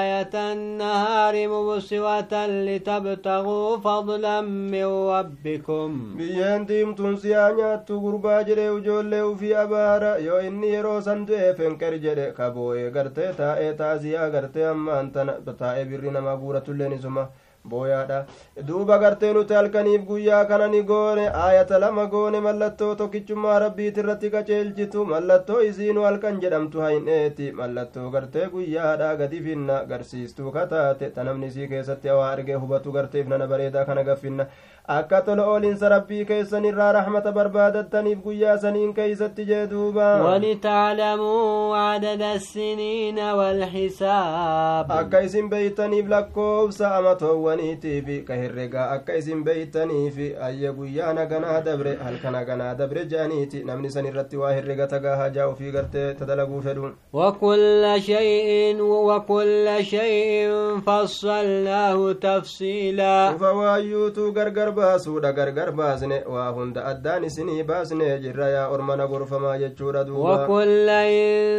آية 0.00 0.34
النهار 0.52 1.48
مبصرة 1.48 2.46
لتبتغوا 2.46 3.76
فضلا 3.76 4.40
من 4.40 4.84
ربكم. 4.84 6.14
بيان 6.16 6.66
ديمتون 6.66 7.16
سيانيا 7.16 7.76
تغربا 7.76 8.42
جري 8.42 8.70
وجولي 8.70 9.36
في 9.36 9.62
أبارا 9.62 10.16
يو 10.16 10.36
إني 10.36 10.68
يرو 10.74 11.00
سندو 11.00 11.34
فنكر 11.58 11.96
جري 11.96 12.35
ka 12.38 12.50
boo'ee 12.58 12.90
gartee 12.98 13.32
taa'ee 13.40 13.72
taaziyaa 13.82 14.28
gartee 14.36 14.68
ammaan 14.74 15.10
tana 15.18 15.34
taa'ee 15.64 15.84
birri 15.90 16.10
namaa 16.18 16.36
guuratulleen 16.44 16.92
isuma 17.00 17.26
booyaadha 17.70 18.18
duuba 18.66 18.96
gartee 19.02 19.30
nuti 19.36 19.54
halkaniif 19.58 20.02
guyyaa 20.10 20.42
kana 20.50 20.66
ni 20.74 20.82
goone 20.90 21.24
aayata 21.44 21.78
lama 21.84 22.04
goone 22.12 22.36
mallattoo 22.44 22.90
tokkichummaa 23.00 23.56
rabbiit 23.64 23.98
irratti 24.02 24.30
qaceelchitu 24.34 25.04
mallattoo 25.12 25.58
isiinu 25.70 26.04
halkan 26.08 26.38
jedhamtu 26.44 26.84
hayneeti 26.84 27.48
mallattoo 27.62 28.06
gartee 28.16 28.46
guyyaadha 28.54 29.08
gadi 29.22 29.40
finna 29.48 29.80
garsiistuu 29.90 30.52
kataate 30.58 31.10
ta 31.18 31.24
namni 31.30 31.50
isii 31.52 31.68
keessatti 31.74 32.14
awaa 32.14 32.30
argee 32.36 32.60
hubatu 32.66 32.92
garteef 32.98 33.26
nana 33.34 33.50
bareedaa 33.54 33.84
kana 33.90 34.04
gaffinna 34.10 34.46
akka 34.88 35.20
tola 35.26 35.44
oolinsa 35.50 35.88
rabbii 35.88 36.24
keessan 36.26 36.64
irraa 36.68 36.92
raxmata 36.96 37.32
barbaadattaniif 37.36 38.18
guyyaa 38.26 38.56
saniin 38.64 38.92
keeysatti 38.98 39.44
jee 39.48 39.62
duuba 39.70 40.04
walitaclamuu 40.24 41.72
cadada 41.74 42.30
assiniina 42.38 43.32
walxisaab 43.40 44.90
akka 44.98 45.20
isin 45.28 45.48
beeytaniif 45.54 46.08
lakkoobsa 46.14 46.90
amatoowwaniitiifi 46.98 48.18
ka 48.28 48.34
herregaa 48.42 48.86
akka 48.98 49.16
isin 49.22 49.42
beeytaniifi 49.48 50.28
ayya 50.50 50.72
guyyaa 50.78 51.12
naganaa 51.18 51.60
dabre 51.70 51.96
halka 52.04 52.30
naganaa 52.36 52.74
dabre 52.82 53.04
je'aniiti 53.14 53.64
namni 53.72 53.90
san 53.96 54.06
irratti 54.12 54.36
waa 54.44 54.52
herrega 54.60 54.86
tagaa 54.94 55.16
hajaa 55.22 55.48
ufii 55.54 55.72
gartee 55.78 56.14
tadalaguu 56.14 56.62
fedhu 56.68 56.92
وكل 57.12 57.84
شيء 58.00 58.76
وكل 58.82 59.66
شيء 59.80 60.50
فصلناه 60.86 62.12
تفصيلا 62.12 63.36
فوايوتو 63.38 64.28
غرغر 64.36 64.70
baasuudha 64.78 65.32
gargar 65.32 65.70
baasne 65.72 66.18
waa 66.34 66.50
hunda 66.58 66.84
addaan 66.92 67.24
isinii 67.30 67.62
baasne 67.72 68.18
jirra 68.24 68.48
yaa 68.56 68.68
ormana 68.68 69.06
gorfamaa 69.06 69.58
jechuudha 69.64 70.04
duuba. 70.04 70.46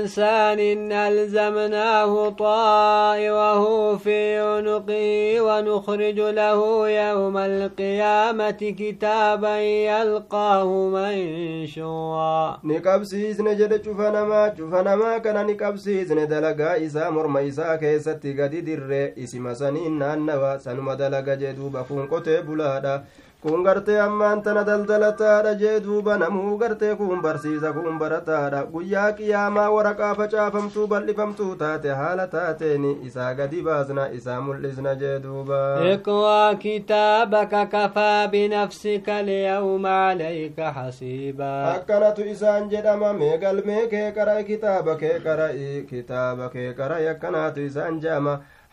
إنسان 0.07 0.91
ألزمناه 0.91 2.29
طائره 2.29 3.95
في 3.97 4.37
عنقه 4.37 5.41
ونخرج 5.41 6.19
له 6.19 6.89
يوم 6.89 7.37
القيامة 7.37 8.51
كتابا 8.79 9.57
يلقاه 9.59 10.69
منشورا 10.95 12.59
نقبسيسن 12.63 13.57
جد 13.57 13.83
شوفنما 13.85 14.53
شوفنما 14.57 15.17
كان 15.17 15.47
نقبسيسن 15.47 16.27
دلقا 16.27 16.85
إسا 16.85 17.09
مرمى 17.09 17.47
إسا 17.49 17.75
كيستي 17.75 18.33
قد 18.41 18.53
در 18.65 19.11
اسم 19.23 19.53
سنين 19.53 19.99
نانوا 19.99 20.57
سنما 20.57 20.93
دلقا 20.93 21.35
جدوبا 21.35 21.81
كون 21.81 22.05
قتي 22.07 22.41
بلادا 22.41 23.03
kun 23.47 23.63
gartee 23.67 23.97
ammaan 24.05 24.41
tana 24.45 24.63
daldalataadha 24.69 25.53
jee 25.61 25.79
duuba 25.85 26.17
namuu 26.23 26.57
gartee 26.63 26.95
kun 27.01 27.21
barsiisa 27.25 27.71
kun 27.77 27.99
barataadha 28.01 28.61
guyyaa 28.73 29.11
qiyaamaa 29.19 29.67
waraqaa 29.75 30.13
facaafamtuu 30.19 30.87
bal'ifamtuu 30.93 31.55
taate 31.61 31.89
haala 32.01 32.27
taateen 32.35 32.85
isaa 33.09 33.33
gadi 33.41 33.61
baasna 33.67 34.07
isaa 34.19 34.39
mul'isna 34.47 34.95
jee 35.03 35.15
duuba 35.27 35.61
اقرأ 35.93 36.53
كتابك 36.53 37.53
كفى 37.69 38.27
بنفسك 38.31 39.09
اليوم 39.09 39.85
عليك 39.85 40.59
حسيبا 40.61 41.53
akkanatu 41.75 42.21
isaan 42.33 42.69
jedhama 42.69 43.13
mee 43.13 43.37
galmee 43.37 43.87
kee 43.87 44.11
qara'i 44.17 44.43
kitaaba 44.43 44.95
kee 45.01 45.19
qara'i 45.25 45.85
kitaaba 45.89 46.49
kee 46.49 46.73
qara'i 46.73 47.05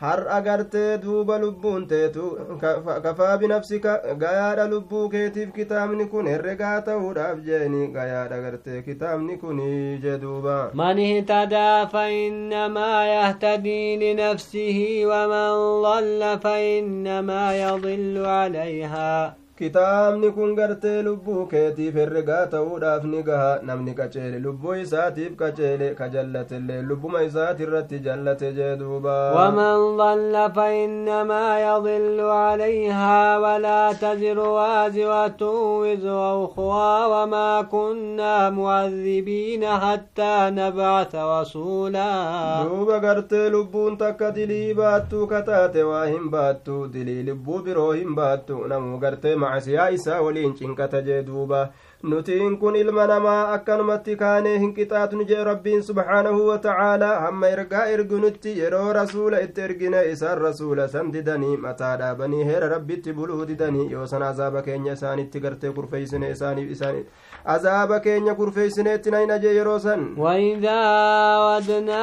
har'a 0.03 0.41
gartee 0.47 0.99
duuba 1.03 1.39
lubbuun 1.43 1.87
teetu 1.91 2.25
kafaa 3.05 3.37
binafsika 3.39 3.93
gayaadha 4.23 4.65
lubbuu 4.73 5.09
keetiif 5.13 5.53
kitaabni 5.59 6.07
kun 6.15 6.27
herregaa 6.33 6.81
ta'uudhaaf 6.89 7.39
jeeni 7.47 7.87
gayaadha 7.97 8.41
gartee 8.45 8.83
kitaabni 8.89 9.37
kun 9.43 9.61
jee 10.03 10.19
duuba. 10.25 10.57
Man 10.75 10.99
ihtadaa 10.99 11.87
fainnamaa 11.87 13.05
yahtadii 13.13 13.97
linafsihi 14.03 15.07
waman 15.07 15.63
dalla 15.87 16.35
fainnamaa 16.49 17.53
yadillu 17.63 18.25
calayhaa 18.25 19.35
kitaabni 19.59 20.31
kun 20.37 20.55
gartee 20.59 21.03
lubbuu 21.07 21.43
keetiif 21.51 21.95
herregaa 22.01 22.47
ta'uudhaaf 22.55 23.05
ni 23.11 23.21
gaha 23.29 23.51
namni 23.69 23.93
qaceele 23.99 24.39
lubbuu 24.47 24.75
isaatiif 24.85 25.37
qaceele 25.43 25.91
ka 25.99 26.09
jallatellee 26.15 26.79
lubbuma 26.89 27.23
isaati 27.27 27.63
irratti 27.67 27.99
jallate 28.07 28.49
jee 28.57 28.73
duuba 28.81 29.15
ومن 29.37 29.97
ضل 29.97 30.35
فإنما 30.57 31.45
يضل 31.69 32.21
عليها 32.21 33.39
ولا 33.39 33.93
تزر 33.93 34.39
وازرة 34.39 35.43
وزر 35.83 36.45
أخرى 36.45 36.95
وما 37.13 37.63
كنا 37.63 38.51
معذبين 38.51 39.67
حتى 39.67 40.35
نبعث 40.51 41.15
رسولا 41.15 42.11
duuba 42.69 42.99
gartee 43.07 43.51
lubbuun 43.51 43.97
takka 43.97 44.31
dilii 44.35 44.75
baattuu 44.75 45.27
kataate 45.27 45.83
waa 45.83 46.05
hin 46.07 46.29
baattu 46.31 46.89
dilii 46.93 47.23
lubbuu 47.31 47.63
biroo 47.63 47.93
hin 47.93 48.15
baattu 48.15 48.61
namuu 48.69 48.99
gartee 48.99 49.35
macasiyaa 49.45 49.89
isaa 49.99 50.21
waliin 50.29 50.55
cinqata 50.61 51.03
jee 51.09 51.23
duuba 51.27 51.63
nutiin 52.13 52.57
kun 52.63 52.77
ilma 52.77 53.07
namaa 53.11 53.53
akkanumatti 53.53 54.17
kaanee 54.23 54.57
hin 54.63 54.73
qixaatnu 54.79 55.25
jee 55.31 55.45
rabbiin 55.49 55.83
subhaanahu 55.91 56.47
watacaalaa 56.49 57.13
hamma 57.27 57.49
ergaa 57.57 57.85
erginutti 57.95 58.53
yeroo 58.59 58.93
rasuula 58.99 59.41
itti 59.47 59.61
ergine 59.69 60.03
isaan 60.13 60.39
rasuula 60.47 60.89
san 60.97 61.13
didanii 61.15 61.57
mataa 61.67 61.93
dhaabanii 62.03 62.45
heera 62.51 62.69
rabbitti 62.75 63.13
buluu 63.21 63.47
didanii 63.53 63.87
yoo 63.93 64.07
san 64.13 64.23
azaaba 64.29 64.63
keenya 64.69 64.93
isaanitti 64.99 65.41
gartee 65.47 65.73
kurfeeysine 65.79 66.31
isaaniif 66.37 66.71
isaaniif 66.77 67.07
azaaba 67.45 68.01
keenya 68.01 68.35
kurfeeysineetti 68.35 69.11
nayna 69.11 69.39
jee 69.39 69.55
yeroo 69.59 69.79
san 69.79 70.05
وإذا 70.19 70.81
أردنا 71.55 72.03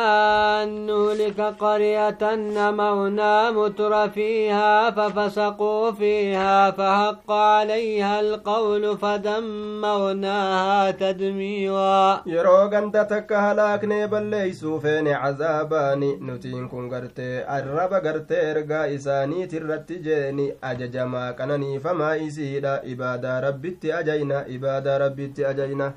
أن 0.63 0.85
نهلك 0.85 1.39
قرية 1.59 2.23
أمرنا 2.69 3.51
متر 3.51 4.09
فيها 4.09 4.91
ففسقوا 4.91 5.91
فيها 5.91 6.71
فحق 6.71 7.31
عليها 7.31 8.19
القول 8.19 8.97
فدمرناها 8.97 10.91
تدميرا 10.91 12.21
yeroo 12.25 12.67
ganda 12.69 13.05
takka 13.05 13.41
halaaknee 13.41 14.07
balleeysuu 14.07 14.79
feene 14.79 15.13
cazaabaani 15.23 16.17
nutiin 16.21 16.69
kun 16.69 16.89
gartee 16.89 17.43
arraba 17.47 17.99
gartee 18.01 18.41
ergaa 18.51 18.85
isaaniit 18.97 19.53
irratti 19.53 19.99
jeeni 20.07 20.53
ajajamaa 20.61 21.33
qananiifamaa 21.33 22.15
isiidha 22.27 22.79
ibaadaa 22.93 23.41
rabbitti 23.47 23.93
ajayna 23.93 24.43
ibaadaa 24.47 24.97
rabbitti 25.31 25.45
ajayna 25.45 25.93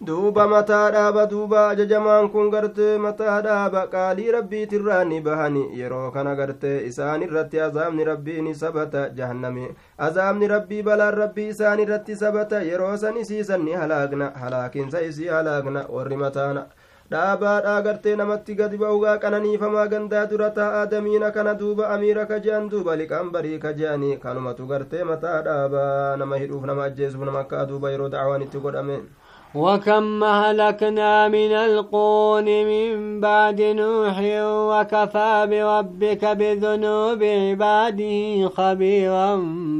duuba 0.00 0.46
mataa 0.48 0.90
dhaaba 0.90 1.26
duuba 1.26 1.68
ajajamaan 1.70 2.30
kun 2.30 2.50
gartee 2.50 2.98
mataa 2.98 3.42
dhaaba 3.42 3.86
qaalii 3.90 4.30
rabbiitirraa 4.32 5.04
ni 5.04 5.20
bahani 5.20 5.64
yeroo 5.80 6.10
kana 6.12 6.34
gartee 6.36 6.86
isaan 6.86 7.22
irratti 7.22 7.60
azaabni 7.60 8.04
rabbii 8.04 8.54
sabata 8.54 9.08
jahannami 9.10 9.68
azaabni 9.98 10.48
rabbii 10.48 10.82
balaan 10.82 11.14
rabbii 11.14 11.48
isaan 11.48 11.80
irratti 11.80 12.16
sabata 12.16 12.62
yeroo 12.62 12.96
san 12.96 13.16
isiisan 13.16 13.64
ni 13.64 13.72
halaagna 13.72 14.30
halaakinsa 14.34 15.00
isii 15.02 15.28
halaagna 15.28 15.86
warri 15.88 16.16
mataana 16.16 16.66
dhaabaadhaa 17.12 17.80
gartee 17.84 18.14
namatti 18.20 18.54
gadi 18.56 18.76
ba'ugaa 18.80 19.14
qananiifamaa 19.20 19.84
gandaa 19.92 20.24
dura 20.32 20.48
taa'aa 20.58 20.86
damiina 20.94 21.30
kana 21.36 21.54
duuba 21.60 21.86
amiira 21.94 22.26
ka 22.30 22.38
je'an 22.46 22.68
duuba 22.72 22.96
liqaan 23.02 23.30
barii 23.36 23.58
ka 23.62 23.72
je'anii 23.78 24.18
kanumatu 24.24 24.66
gartee 24.72 25.04
mataa 25.10 25.38
dhaabaa 25.46 26.16
nama 26.22 26.36
hidhuuf 26.42 26.66
nama 26.70 26.84
ajjeesuuf 26.88 27.24
nama 27.30 27.40
akka 27.46 27.64
duuba 27.70 27.90
yeroo 27.94 28.08
dacwaan 28.16 28.42
itti 28.48 28.58
godhame 28.66 28.98
وكم 29.54 30.24
هلكنا 30.24 31.28
من 31.28 31.52
القون 31.52 32.44
من 32.44 33.20
بعد 33.20 33.60
نوح 33.60 34.16
وكفى 34.70 35.46
بربك 35.50 36.24
بذنوب 36.24 37.22
عباده 37.22 38.48
خبيرا 38.48 39.36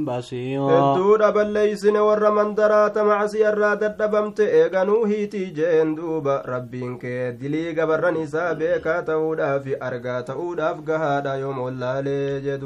بصيرا. 0.06 0.94
الدور 0.94 1.30
بالليسن 1.30 1.96
ورمان 1.96 2.54
درات 2.54 2.98
معسي 2.98 3.48
الراد 3.48 3.82
الدبمت 3.84 4.40
ايقنوه 4.40 5.24
تيجين 5.24 5.94
دوب. 5.94 6.28
ربي 6.28 6.82
انك 6.82 7.04
يدلي 7.04 7.80
قبر 7.80 8.10
نسابك 8.10 9.04
تودا 9.06 9.58
في 9.58 9.76
أرقى 9.82 10.22
تودا 10.22 10.74
في 10.74 10.92
قهادا 10.92 11.34
يوم 11.34 11.68
اللالي 11.68 12.58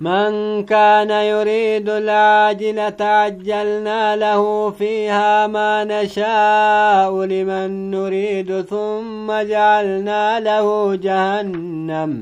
من 0.00 0.64
كان 0.64 1.10
يريد 1.10 1.88
العاجل 1.88 2.92
تعجلنا 2.92 4.16
له 4.16 4.70
فيها 4.70 5.46
ما 5.46 5.84
نشاء. 5.84 6.47
نشاء 6.47 7.13
لمن 7.33 7.91
نريد 7.91 8.49
ثم 8.71 9.27
جعلنا 9.51 10.39
له 10.47 10.95
جهنم 10.95 12.13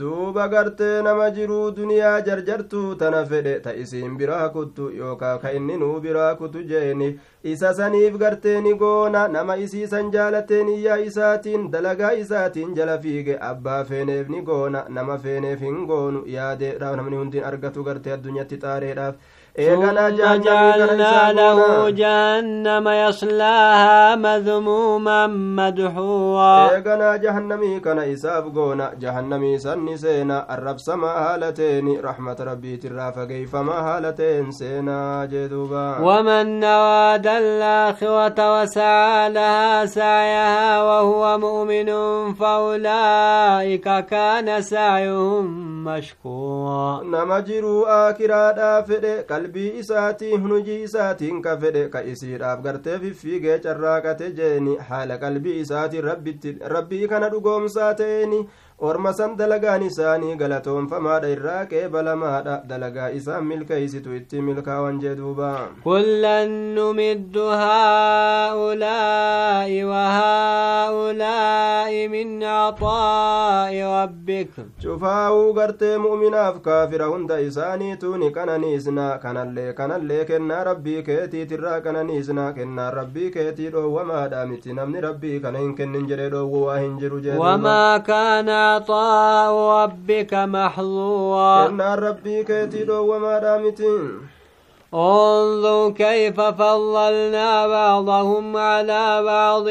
duuba 0.00 0.46
gartee 0.48 1.02
nama 1.04 1.24
jiruu 1.36 1.70
duniyaa 1.76 2.20
jarjartuu 2.26 2.94
tana 3.00 3.18
fedhe 3.30 3.52
ta 3.64 3.74
isiin 3.82 4.14
biraa 4.20 4.46
kuttu 4.54 4.86
yookaa 5.00 5.32
ka 5.42 5.50
inni 5.58 5.76
nuu 5.82 5.98
biraa 6.04 6.30
kutu 6.38 6.62
jeeni 6.70 7.08
isa 7.52 7.72
saniif 7.80 8.16
gartee 8.22 8.54
ni 8.66 8.72
goona 8.82 9.26
nama 9.34 9.56
isiisan 9.64 10.08
jaalateen 10.14 10.68
iyyaa 10.76 10.96
isaatiin 11.08 11.68
dalagaa 11.74 12.12
isaatiin 12.22 12.72
jala 12.78 12.96
fiige 13.04 13.36
abbaa 13.50 13.84
feeneef 13.90 14.28
ni 14.34 14.40
goona 14.48 14.84
nama 14.98 15.18
feeneef 15.26 15.60
hin 15.68 15.84
goonu 15.92 16.24
yaadeedhaaf 16.36 16.96
namni 17.02 17.16
hundin 17.22 17.44
argatu 17.52 17.84
gartee 17.90 18.16
addunyatti 18.16 18.60
xaareedhaaf 18.64 19.14
ثم 19.57 19.81
جعلنا 20.37 21.33
له 21.33 21.89
جهنم 21.89 22.87
يصلاها 22.87 24.15
مذموما 24.15 25.27
مدحورا. 25.27 26.69
إيغنا 26.69 27.15
جهنمي 27.15 27.79
كان 27.79 27.99
إساف 27.99 28.45
غونا 28.55 28.91
جهنمي 29.01 29.59
سن 29.59 29.97
سينا 29.97 30.53
الرب 30.53 30.79
سما 30.79 31.07
هالتين 31.07 31.99
رحمة 32.01 32.37
ربي 32.39 32.77
ترافا 32.77 33.25
كيف 33.25 33.55
ما 33.55 33.73
هالتين 33.73 34.51
سينا 34.51 35.25
جدوبا 35.31 35.97
ومن 36.01 36.59
نواد 36.59 37.27
الآخرة 37.27 38.61
وسعى 38.61 39.29
لها 39.29 39.85
سعيها 39.85 40.83
وهو 40.83 41.37
مؤمن 41.37 41.89
فأولئك 42.33 44.05
كان 44.05 44.61
سعيهم 44.61 45.45
مشكورا. 45.83 47.03
نمجروا 47.03 48.09
آكرا 48.09 48.81
فدي 48.81 49.23
qalbii 49.47 49.79
isaatiin 49.79 50.41
hunujii 50.41 50.83
isaatiin 50.83 51.41
ka 51.41 51.55
fedhe 51.57 51.83
ka 51.89 52.01
isiidhaaf 52.13 52.61
gartee 52.63 52.97
fiffiigee 52.99 53.59
carraaqate 53.65 54.31
jeeni 54.39 54.75
haala 54.89 55.17
qalbii 55.17 55.59
isaatiin 55.59 56.03
rabbii 56.73 57.07
kana 57.07 57.29
dhugoomsaa 57.31 57.93
ta'eeni 58.01 58.39
orma 58.79 59.11
san 59.17 59.31
dalagaan 59.37 59.81
isaanii 59.85 60.35
galatoonfamaadha 60.39 61.29
irraa 61.35 61.61
qeebalamaadha 61.69 62.57
dalagaa 62.71 63.05
isaan 63.19 63.45
milkeeysitu 63.51 64.11
itti 64.17 64.41
milkaawan 64.49 64.99
jee 65.03 65.13
duuba 65.19 65.47
kullan 65.85 66.51
numiddu 66.75 67.45
haa'ulaa'i 67.61 69.79
wahaa'ulaa'i 69.91 72.03
min 72.15 72.35
caxaa'i 72.43 73.79
rabbik 73.95 74.53
cufaawuu 74.85 75.49
gartee 75.59 75.91
mu'minaaf 76.05 76.61
kaafira 76.69 77.09
hunda 77.13 77.39
isaaniitu 77.47 78.13
ni 78.25 78.29
qananiisna 78.37 79.07
kanallee 79.25 79.67
kanallee 79.81 80.21
kennaa 80.33 80.61
rabbii 80.69 80.99
keetiitirraa 81.09 81.79
qananiisna 81.89 82.45
kennaa 82.59 82.87
rabbii 82.99 83.31
keetii 83.39 83.69
dhoowwamaadha 83.79 84.45
miti 84.53 84.73
namni 84.83 85.01
rabbii 85.09 85.39
kana 85.47 85.65
hin 85.65 85.73
kennin 85.81 86.07
jedhee 86.13 86.29
dhoowwu 86.37 86.63
waa 86.69 86.77
hin 86.85 86.95
jiru 87.03 87.19
jee 87.27 87.41
wamaa 87.47 87.99
kaana 88.13 88.61
عطاء 88.75 89.53
ربك 89.83 90.33
محظورا. 90.33 91.67
إن 91.67 91.81
ربي 91.81 92.43
كيتي 92.43 92.89
وما 92.89 93.39
دامتين 93.39 94.36
انظر 94.93 95.91
كيف 95.91 96.41
فضلنا 96.41 97.67
بعضهم 97.67 98.57
على 98.57 99.23
بعض 99.23 99.65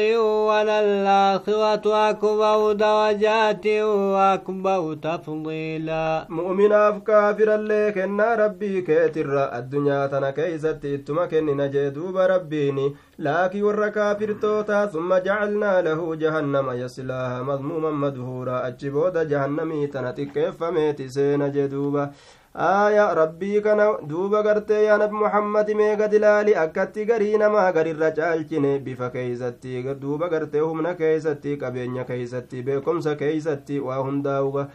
وللآخرة 0.47 2.09
أكبر 2.09 2.73
درجات 2.73 3.67
وأكبر 3.67 4.93
تفضيلا. 4.93 6.25
مؤمنا 6.29 7.01
كافرا 7.07 7.57
لك 7.57 7.97
إن 7.97 8.21
ربي 8.21 8.81
كيتر 8.81 9.57
الدنيا 9.57 10.07
تنا 10.07 10.31
كيست 10.31 10.85
اتمكن 10.85 11.45
نجدوب 11.57 12.17
ربيني. 12.17 12.95
لكن 13.19 13.63
ور 13.63 13.89
كافر 13.89 14.31
توتا 14.41 14.85
ثم 14.85 15.15
جعلنا 15.15 15.81
له 15.81 16.15
جهنم 16.15 16.71
يصلاها 16.71 17.41
مضموما 17.41 17.91
مدهورا. 17.91 18.67
أجبود 18.67 19.27
جهنمي 19.27 19.87
تنتك 19.87 20.49
فميت 20.59 21.01
سين 21.01 21.51
جدوبا 21.51 22.11
aaya 22.57 23.13
rabbii 23.15 23.61
kana 23.61 23.85
duuba 24.09 24.41
gartee 24.43 24.83
yaa 24.85 24.97
nabi 25.01 25.15
muhammadi 25.23 25.75
mee 25.81 25.95
gad 26.01 26.13
ilaali 26.19 26.55
akkatti 26.63 27.05
garii 27.09 27.37
namaa 27.41 27.71
garirra 27.77 28.09
caalchine 28.19 28.79
bifa 28.87 29.09
keeysatti 29.15 29.75
duuba 30.01 30.29
gartee 30.35 30.59
humna 30.65 30.93
keeysatti 31.01 31.57
qabeenya 31.63 32.03
keeysatti 32.11 32.63
beekomsa 32.69 33.15
keeysatti 33.21 33.79
waa 33.89 33.99
hundaa'uga 34.07 34.65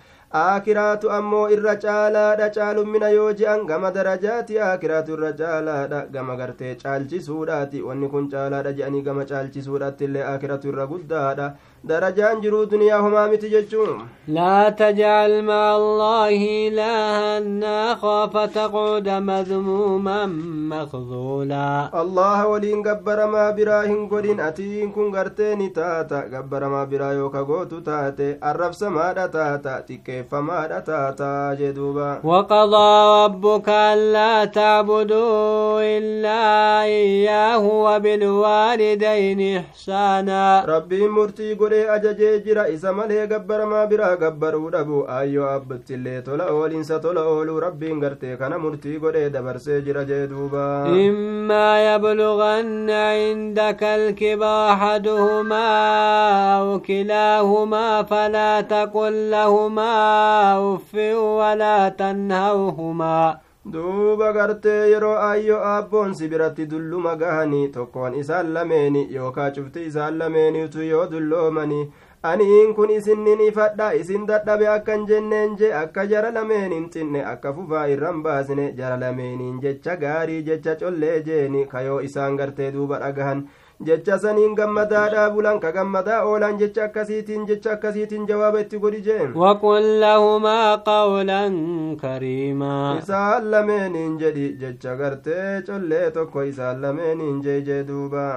aakiraatu 0.42 1.10
ammoo 1.16 1.42
irra 1.56 1.74
caalaadha 1.86 2.48
caalummina 2.58 3.08
yoo 3.16 3.32
je'an 3.40 3.66
gama 3.72 3.90
darajaati 3.96 4.60
aakiraatu 4.68 5.12
irra 5.18 5.32
caalaadha 5.40 6.06
gama 6.14 6.36
gartee 6.36 6.74
caalchisuudhaati. 6.84 7.82
Wanni 7.88 8.08
kun 8.14 8.30
caalaadha 8.36 8.72
je'anii 8.78 9.02
gama 9.08 9.24
caalchisuudhaatti 9.32 10.04
illee 10.08 10.24
aakiratu 10.30 10.68
irra 10.72 10.86
guddaadha 10.94 11.50
درجان 11.84 12.40
جرو 12.40 12.64
دنيا 12.64 12.96
هما 12.96 13.26
متججون 13.26 14.08
لا 14.28 14.68
تجعل 14.70 15.42
مع 15.42 15.76
الله 15.76 16.68
إلها 16.68 17.92
آخر 17.92 18.28
فتقعد 18.28 19.08
مذموما 19.08 20.26
مخذولا. 20.72 21.90
الله 21.94 22.46
ولين 22.46 22.82
قبر 22.82 23.26
ما 23.26 23.50
براهن 23.50 24.08
قدين 24.08 24.40
أتين 24.40 24.92
كن 24.92 25.16
قرتين 25.16 25.72
تاتا. 25.72 26.20
قبر 26.34 26.68
ما 26.68 26.84
برا 26.84 27.12
يوكا 27.12 27.42
قوتو 27.42 27.78
تاتي 27.78 28.38
الرب 28.44 28.72
سما 28.72 29.12
تاتا 29.12 29.80
تكيف 29.80 30.34
ما 30.34 30.80
تاتا. 30.86 31.54
جدوبا. 31.60 32.20
وقضى 32.24 33.24
ربك 33.24 33.68
ألا 33.68 34.44
تعبدوا 34.44 35.80
إلا 35.98 36.82
إياه 36.82 37.64
وبالوالدين 37.84 39.58
إحسانا. 39.58 40.64
ربي 40.68 41.08
مرتي 41.08 41.54
godhee 41.72 41.88
ajajee 41.90 42.40
jira 42.44 42.68
isa 42.68 42.92
malee 42.92 43.26
gabbaramaa 43.26 43.86
biraa 43.90 44.16
gabbaruu 44.22 44.70
dhabu 44.74 44.98
ayyoo 45.18 45.48
abbattillee 45.56 46.22
tola 46.22 46.46
oolinsa 46.52 46.98
tola 47.04 47.22
ooluu 47.32 47.60
rabbiin 47.64 48.00
gartee 48.00 48.36
kana 48.36 48.58
murtii 48.64 48.98
godhee 49.04 49.30
dabarsee 49.36 49.80
jira 49.86 50.04
jee 50.10 50.26
duuba 50.32 50.64
immaa 51.04 51.78
yablughanna 51.88 53.00
cindaka 53.20 53.92
alkiba 53.94 54.52
axaduhumaa 54.72 56.58
aw 56.58 56.78
kilaahumaa 56.88 58.04
falaa 58.10 58.62
taqul 58.74 59.16
lahumaa 59.36 60.60
uffin 60.72 61.16
walaa 61.40 61.90
tanhawhumaa 62.02 63.30
duuba 63.64 64.32
gartee 64.32 64.90
yeroo 64.92 65.16
ayyoo 65.24 65.60
aabboon 65.72 66.14
si 66.20 66.28
biratti 66.28 66.66
dulluma 66.70 67.14
gahanii 67.16 67.68
tokkoon 67.76 68.14
isaan 68.22 68.52
lameeni 68.54 69.02
yookaa 69.14 69.50
cufti 69.58 69.84
isaan 69.90 70.18
lameenitu 70.22 70.82
yoo 70.88 71.04
dulloomanii 71.12 71.84
aniin 72.30 72.74
kun 72.74 72.90
isinnin 72.96 73.40
ifadha 73.46 73.92
isin 74.00 74.26
dadhabe 74.26 74.66
akkan 74.74 75.06
jenneen 75.10 75.56
je 75.60 75.72
akka 75.82 76.06
jara 76.12 76.30
lameen 76.34 76.72
hin 76.76 76.88
xinne 76.96 77.24
akka 77.34 77.52
fufaa 77.58 77.86
irran 77.94 78.22
baasine 78.26 78.66
jara 78.80 78.96
lameeniin 79.04 79.60
jecha 79.66 79.96
gaarii 80.04 80.42
jecha 80.50 80.74
collee 80.82 81.16
jeeni 81.30 81.66
kayoo 81.74 82.00
isaan 82.10 82.36
gartee 82.42 82.72
duuba 82.78 82.98
dhagahan 83.04 83.48
jecha 83.86 84.18
saniin 84.24 84.54
gammadaadhaa 84.60 85.26
bulan 85.34 85.60
ka 85.64 85.72
gammadaa 85.76 86.20
oolan 86.30 86.58
jecha 86.62 86.84
akkasiitiin 86.84 87.46
jecha 87.50 87.72
akkasiitiin 87.76 88.26
jawaaba 88.30 88.60
itti 88.64 88.78
godhi 88.84 89.00
jeen 89.08 89.34
waqul 89.42 89.88
lahumaa 90.04 90.78
qawlan 90.88 91.58
kariimaa 92.02 92.96
isaan 93.02 93.50
lameeniin 93.54 94.18
jedhi 94.24 94.48
jecha 94.64 94.96
gartee 95.02 95.62
collee 95.68 96.10
tokko 96.18 96.42
isaan 96.54 96.82
lameeniin 96.86 97.42
jee 97.46 97.60
jee 97.70 97.84
duubaa 97.92 98.34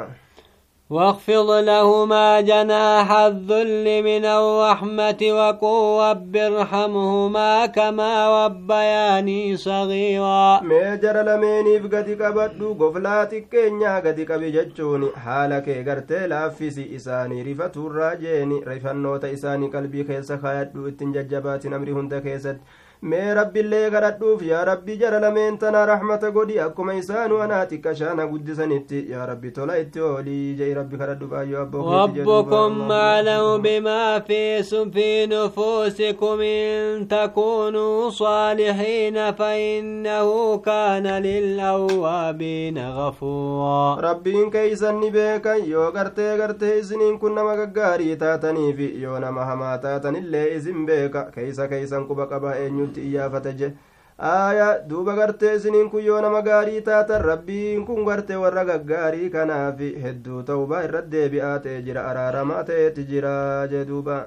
واخفض 0.89 1.50
لهما 1.52 2.41
جناح 2.41 3.12
الذل 3.12 4.04
من 4.04 4.26
الرحمة 4.26 5.17
وقل 5.21 6.38
ارحمهما 6.38 7.65
كما 7.65 8.45
ربياني 8.45 9.58
صغيرا. 9.58 10.62
ميجر 10.63 11.21
لمينيف 11.21 11.84
قد 11.86 12.21
قبدو 12.21 12.74
قفلاتك 12.74 13.50
كينيا 13.50 14.00
قد 14.00 14.19
قبججوني 14.32 15.10
حالك 15.15 15.67
غرتي 15.88 16.28
لافسي 16.28 16.95
إساني 16.95 17.41
رفتو 17.41 17.88
الراجيني 17.88 18.60
رفنوت 18.67 19.26
إساني 19.26 19.67
قلبي 19.67 20.04
خيس 20.04 20.32
خايدو 20.32 20.88
اتنججبات 20.88 21.67
نمري 21.67 21.91
هند 21.91 22.24
خيست 22.24 22.58
mee 23.01 23.34
rabbiillee 23.39 23.89
kadhadhuuf 23.97 24.41
yaa 24.51 24.65
rabbi 24.71 24.97
jara 25.03 25.19
lameen 25.19 25.58
tana 25.58 25.86
rahmata 25.93 26.31
godhi 26.31 26.60
akkuma 26.67 26.93
isaanu 27.01 27.41
anaa 27.47 27.65
xiqqashaana 27.71 28.27
guddisanitti 28.31 29.05
yaa 29.13 29.25
rabbi 29.34 29.51
tola 29.60 29.77
itti 29.86 30.05
oolii 30.12 30.55
jei 30.62 30.73
rabbi 30.81 30.97
kadhadhuuf 31.03 31.34
ayyoo 31.43 31.65
ربكم 32.05 32.91
أعلم 32.91 33.62
بما 33.62 34.19
في 34.19 34.63
في 34.63 35.25
نفوسكم 35.25 36.41
إن 36.41 37.08
تكونوا 37.08 38.10
صالحين 38.10 39.31
فإنه 39.31 40.58
كان 40.58 41.08
للأوابين 41.08 42.89
غفورا 42.89 43.95
ربين 44.12 44.49
كيسن 44.49 44.99
بيكا 45.10 45.53
يو 45.53 45.84
غرتي 45.84 46.36
غرتي 46.36 46.79
إسنين 46.79 47.17
كن 47.17 47.31
نما 47.36 47.71
غاري 47.77 48.15
تاتني 48.15 48.73
في 48.73 49.01
يو 49.01 49.17
نما 49.17 49.53
هما 49.53 49.75
تاتن 49.75 50.15
اللي 50.15 50.58
إسن 50.58 50.86
بيكا 50.86 51.29
كيسا 51.36 51.65
كيسن 51.65 52.03
كبا 52.08 52.25
قبا 52.25 52.67
nutti 52.86 53.02
iyyaafate 53.10 53.54
je 53.63 53.74
aya 54.17 54.67
duuba 54.89 55.13
gartee 55.15 55.56
isiniin 55.56 55.89
kun 55.91 56.04
yoo 56.04 56.21
nama 56.21 56.41
gaarii 56.41 56.82
taatan 56.89 57.21
rabbiin 57.30 57.86
kun 57.86 58.06
gartee 58.06 58.38
warra 58.43 58.63
gaggaarii 58.71 59.30
kanaafi 59.30 59.89
hedduu 60.04 60.43
ta'ubaa 60.50 60.84
irra 60.88 61.02
deebi'aa 61.12 61.60
ta'e 61.65 61.82
jira. 61.89 62.06
Araaramaa 62.12 62.63
ta'eetti 62.63 63.04
jira 63.12 63.34
jee 63.74 63.86
duuba. 63.91 64.17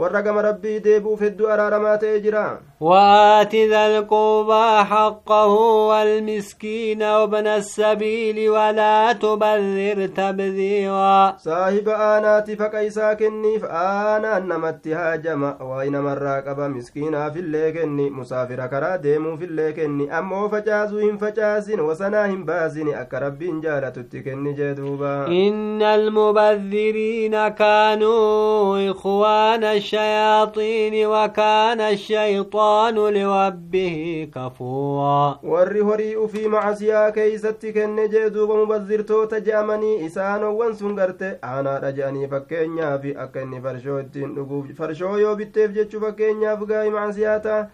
Warra 0.00 0.22
gama 0.22 0.42
rabbii 0.48 0.80
deebuuf 0.88 1.20
hedduu 1.26 1.52
araaramaa 1.54 1.98
ta'e 2.04 2.20
jira. 2.26 2.46
وآت 2.80 3.54
ذا 3.54 3.86
القربى 3.86 4.84
حقه 4.84 5.46
والمسكين 5.90 7.02
وابن 7.02 7.46
السبيل 7.46 8.50
ولا 8.50 9.12
تبذر 9.12 10.06
تبذيرا 10.06 11.36
صاحب 11.36 11.88
آنات 11.88 12.50
فقيسا 12.50 13.14
كنيف 13.14 13.64
آنا 13.64 14.38
نمت 14.38 14.88
هاجم 14.88 15.54
وين 15.60 16.00
مرا 16.00 16.40
قبا 16.40 16.68
مسكينا 16.68 17.30
في 17.30 17.38
اللي 17.38 17.72
كني 17.72 18.10
مسافر 18.10 18.66
كرا 18.66 18.96
ديمو 18.96 19.36
في 19.36 19.44
اللي 19.44 19.72
كني 19.72 20.18
أمو 20.18 20.48
فجازو 20.48 20.98
هم 20.98 21.18
فجازين 21.18 21.80
وسنا 21.80 22.26
هم 22.26 22.44
بازين 22.44 22.94
أكا 22.94 23.18
ربين 23.18 23.60
جالة 23.60 23.88
تتكني 23.88 24.52
جدوبا 24.52 25.26
إن 25.26 25.82
المبذرين 25.82 27.48
كانوا 27.48 28.90
إخوان 28.90 29.80
الشياطين 29.87 31.05
وكان 31.07 31.81
الشيطان 31.81 32.95
لربه 32.95 34.27
كفورا 34.35 35.39
warri 35.43 35.79
horii 35.81 36.15
ufii 36.15 36.47
macasiyaa 36.47 37.11
keeysatti 37.11 37.73
kenne 37.73 38.07
jee 38.09 38.29
duuba 38.29 38.55
mubazirtoota 38.55 39.39
je'amanii 39.47 39.95
isaanowwan 40.07 40.75
sun 40.75 40.95
garte 40.95 41.29
aanaadha 41.53 41.91
je'anii 41.97 42.27
fakkeenyaaf 42.35 43.03
akka 43.25 43.41
inni 43.47 43.61
farshoo 43.65 43.99
ittiin 44.03 44.35
dhuguuf 44.35 44.75
farshoo 44.81 45.17
yoo 45.23 45.35
bitteef 45.41 45.71
jechuu 45.79 46.01
fakkeenyaaf 46.05 46.63
gaa'i 46.73 46.89
macasiyaa 46.97 47.39
ta'a 47.47 47.67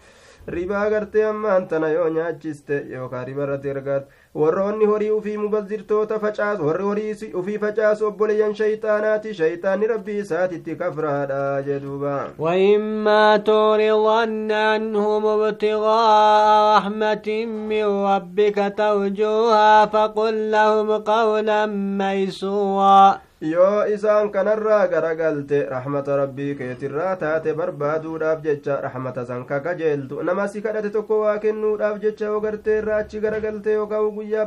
ribaa 0.56 0.84
gartee 0.90 1.24
ammaan 1.30 1.66
tana 1.70 1.88
yoo 1.96 2.08
nyaachiste 2.16 2.76
yookaan 2.94 3.26
riba 3.26 3.42
irratti 3.46 3.68
ergaat 3.74 4.06
warroonni 4.41 4.85
horii 4.85 5.09
ufii 5.17 5.37
mubazirtoota 5.37 6.19
facaasu 6.19 6.67
warri 6.67 6.83
horii 6.83 7.31
ufii 7.41 7.57
facaasu 7.59 8.07
obboleeyyan 8.07 8.55
shayxaanaati 8.59 9.33
shayxaanni 9.39 9.87
rabbii 9.93 10.17
isaatitti 10.23 10.75
kafraadha 10.75 11.61
jedhuuba 11.67 12.15
وإما 12.39 13.37
تعرضن 13.37 14.51
عنهم 14.51 15.25
ابتغاء 15.25 16.77
رحمة 16.77 17.27
من 17.69 17.85
ربك 18.11 18.73
ترجوها 18.77 19.85
فقل 19.85 20.51
لهم 20.51 20.91
قولا 20.91 21.65
ميسورا 21.99 23.17
yoo 23.51 23.85
isaan 23.93 24.29
kanarraa 24.31 24.87
garagalte 24.87 25.57
raxmata 25.71 26.15
rabbii 26.19 26.55
keetirraa 26.59 27.15
taate 27.23 27.53
barbaaduudhaaf 27.59 28.41
jecha 28.45 28.77
raxmata 28.85 29.25
san 29.31 29.43
kakajeeltu 29.51 30.23
nama 30.29 30.47
si 30.47 30.61
kadhate 30.67 30.89
tokko 30.95 31.19
waa 31.23 31.37
kennuudhaaf 31.45 31.99
jecha 32.05 32.25
yoo 32.31 32.39
garteerraa 32.45 32.97
achi 33.05 33.19
garagalte 33.25 33.73
yookaan 33.79 34.11
guyyaa 34.17 34.45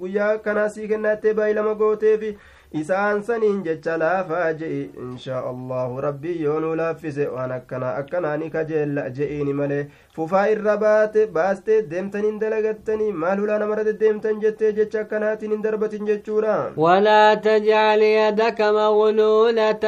guyyaa 0.00 0.38
kanaa 0.48 0.68
sii 0.76 0.88
kennaattee 0.92 1.34
baay'ilama 1.40 1.74
gooteefi 1.82 2.36
isaan 2.82 3.22
saniin 3.22 3.62
jecha 3.64 3.96
laafaa 4.02 4.52
je'i 4.60 4.80
inshaa 5.08 5.42
allahu 5.50 6.00
rabbii 6.06 6.38
yoo 6.42 6.60
nuu 6.64 6.74
laaffise 6.80 7.26
waan 7.36 7.52
akkanaa 7.58 7.94
akkanaani 8.00 8.50
kajeella 8.56 9.04
je'iini 9.18 9.52
malee 9.60 9.84
fufaa 10.16 10.42
irra 10.54 10.74
baate 10.82 11.20
baastee 11.36 11.76
deemtaniin 11.90 12.36
dalagattanii 12.40 13.12
maal 13.22 13.38
hulaa 13.42 13.58
namarra 13.62 13.84
deddeemtan 13.88 14.36
jettee 14.44 14.70
jecha 14.76 15.00
akkanaatiin 15.00 15.52
hin 15.54 15.62
darbatin 15.64 16.06
jechuudha 16.10 16.56
ولا 16.76 17.34
تجعل 17.34 18.02
يدك 18.02 18.60
مغلولة 18.60 19.84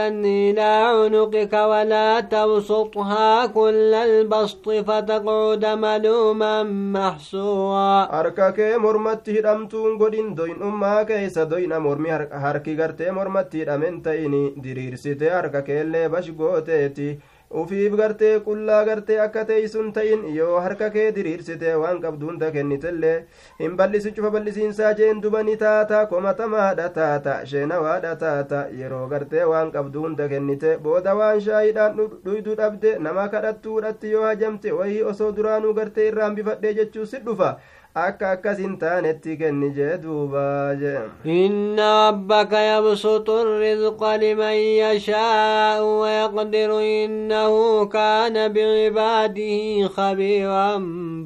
إلى 0.48 0.70
عنقك 0.90 1.52
ولا 1.72 2.20
تبسطها 2.20 3.46
كل 3.46 3.94
البسط 3.94 4.66
فتقعد 4.88 5.64
ملوما 5.66 6.62
محسورا 6.96 8.08
harka 8.12 8.52
kee 8.52 8.78
mormatti 8.78 9.32
hidhamtuun 9.38 9.96
godhin 9.98 10.36
doyinummaa 10.36 11.04
keeysa 11.04 11.46
doyna 11.50 11.80
mormi 11.80 12.10
harki 12.44 12.74
gartee 12.76 13.10
mormatti 13.12 13.58
hidhamen 13.62 14.02
ta'ini 14.02 14.42
diriirsite 14.64 15.30
harka 15.30 15.62
keellee 15.62 16.08
bash 16.08 16.30
gooteeti 16.38 17.08
ufiif 17.50 17.92
gartee 17.96 18.40
qullaa 18.46 18.84
gartee 18.84 19.18
akka 19.20 19.44
teeysun 19.44 19.92
ta'in 19.92 20.24
yoo 20.34 20.60
harka 20.60 20.90
kee 20.90 21.12
diriirsite 21.14 21.74
waan 21.82 22.00
qabdu 22.02 22.26
hunda 22.30 22.50
kennitellee 22.50 23.24
hin 23.60 23.76
bal'isi 23.76 24.12
cufa 24.16 24.30
bal'isiinsaa 24.30 24.92
jeen 25.00 25.22
duba 25.22 25.42
taata 25.58 26.06
komatamaadha 26.06 26.88
taata 26.88 27.46
sheenawaadha 27.46 28.16
taata. 28.16 28.66
Yeroo 28.80 29.06
gartee 29.08 29.44
waan 29.44 29.70
qabdu 29.72 30.02
hunda 30.02 30.28
kennite 30.28 30.78
booda 30.82 31.14
waan 31.14 31.40
shaayiidhaan 31.40 31.96
dhuydu 32.24 32.56
dhabde 32.56 32.98
nama 32.98 33.28
kadhattuudhatti 33.28 34.10
yoo 34.10 34.24
hajamte 34.24 34.72
wayii 34.72 35.02
osoo 35.02 35.32
duraanuu 35.36 35.72
gartee 35.74 36.08
irraan 36.08 36.34
bifadhee 36.34 36.74
jechuu 36.74 37.06
si 37.06 37.18
dhufa 37.26 37.56
akka 37.96 38.30
akkas 38.36 38.58
hin 38.62 38.72
taanetti 38.80 39.36
kenni 39.40 39.70
jee 39.76 39.96
duubaa 40.02 40.74
jee 40.80 40.98
إن 41.26 41.80
ربك 41.80 42.52
يبسط 42.52 43.30
الرزق 43.30 44.00
لمن 44.14 44.56
يشاء 44.84 45.82
ويقدر 45.82 46.70
إنه 46.80 47.84
كان 47.86 48.52
بعباده 48.52 49.88
خبيرا 49.88 50.68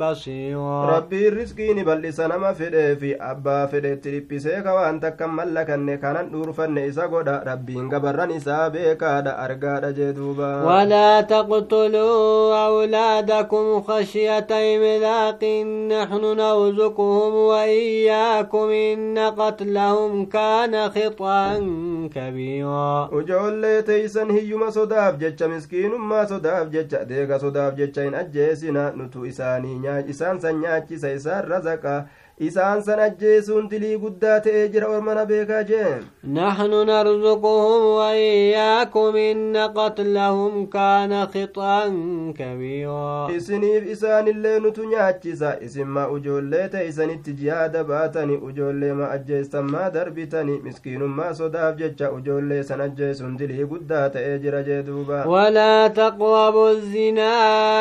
بصيرا 0.00 0.87
rabbiin 0.90 1.33
riskii 1.37 1.74
ni 1.74 1.85
bal'isa 1.85 2.28
nama 2.28 2.54
fedhee 2.54 2.96
fi 3.00 3.11
abbaa 3.30 3.66
fedheetti 3.66 4.11
dhiphisee 4.14 4.62
ka 4.64 4.74
waan 4.74 5.00
takkan 5.00 5.30
mallakanne 5.38 5.96
kanan 6.04 6.30
dhuurfanne 6.33 6.87
isa 6.87 7.09
godha 7.09 7.37
rabbiin 7.50 7.88
gabarran 7.92 8.30
isaa 8.38 8.70
beekaadha 8.70 9.37
argaadha 9.46 9.92
jee 9.98 10.12
duuba 10.12 10.50
ولا 10.70 11.20
تقتلوا 11.20 12.66
أولادكم 12.66 13.83
خشية 13.83 14.46
إملاق 14.50 15.44
نحن 15.92 16.24
نرزقهم 16.68 17.34
وإياكم 17.34 18.68
إن 18.70 19.18
قتلهم 19.18 20.26
كان 20.26 20.90
خطأ 20.90 21.56
كبيرا 22.14 23.08
ujoollee 23.12 23.82
teeysan 23.82 24.32
hiyyuma 24.32 24.72
sodaaf 24.72 25.18
jecha 25.18 25.48
miskiinummaa 25.48 26.26
sodaaf 26.26 26.68
jecha 26.70 27.04
deega 27.04 27.38
sodaaf 27.38 27.74
jecha 27.76 28.02
hin 28.02 28.14
ajjeesina 28.14 28.90
nutu 28.96 29.24
isaanii 29.26 29.80
isaan 30.08 30.40
san 30.40 30.60
nyaachisa 30.60 31.12
isaan 31.12 31.44
razaqa 31.48 32.04
isaan 32.48 32.83
san 32.83 33.00
ajjeesuun 33.07 33.68
dilii 33.70 33.96
guddaa 34.05 34.38
ta'ee 34.44 34.68
jira 34.74 34.88
ormana 34.96 35.24
beekaa 35.33 35.62
jee 35.72 35.90
نحن 36.24 36.70
نرزقهم 36.87 37.83
وإياكم 37.85 39.16
إن 39.16 39.57
قتلهم 39.57 40.66
كان 40.66 41.26
خطأ 41.26 41.85
كبيرا 42.38 43.29
isiniif 43.37 43.87
isaanillee 43.92 44.61
nutu 44.61 44.85
nyaachisa 44.85 45.57
isinma 45.61 46.09
ujoollee 46.09 46.68
teeysanitti 46.68 47.33
jihaada 47.33 47.85
baatani 47.85 48.37
ujoollee 48.48 48.92
ma 48.92 49.11
ajjeestan 49.16 49.64
maa 49.70 49.90
darbitani 49.90 50.59
miskiinummaa 50.64 51.35
sodaaf 51.35 51.76
jecha 51.81 52.11
ujoollee 52.12 52.62
san 52.62 52.81
ajjeesuun 52.81 53.38
dilii 53.38 53.64
guddaa 53.72 54.09
ta'ee 54.16 54.38
jira 54.38 54.62
jee 54.62 54.83
duuba 54.83 55.24
ولا 55.26 55.88
تقربوا 55.88 56.70
الزنا 56.70 57.33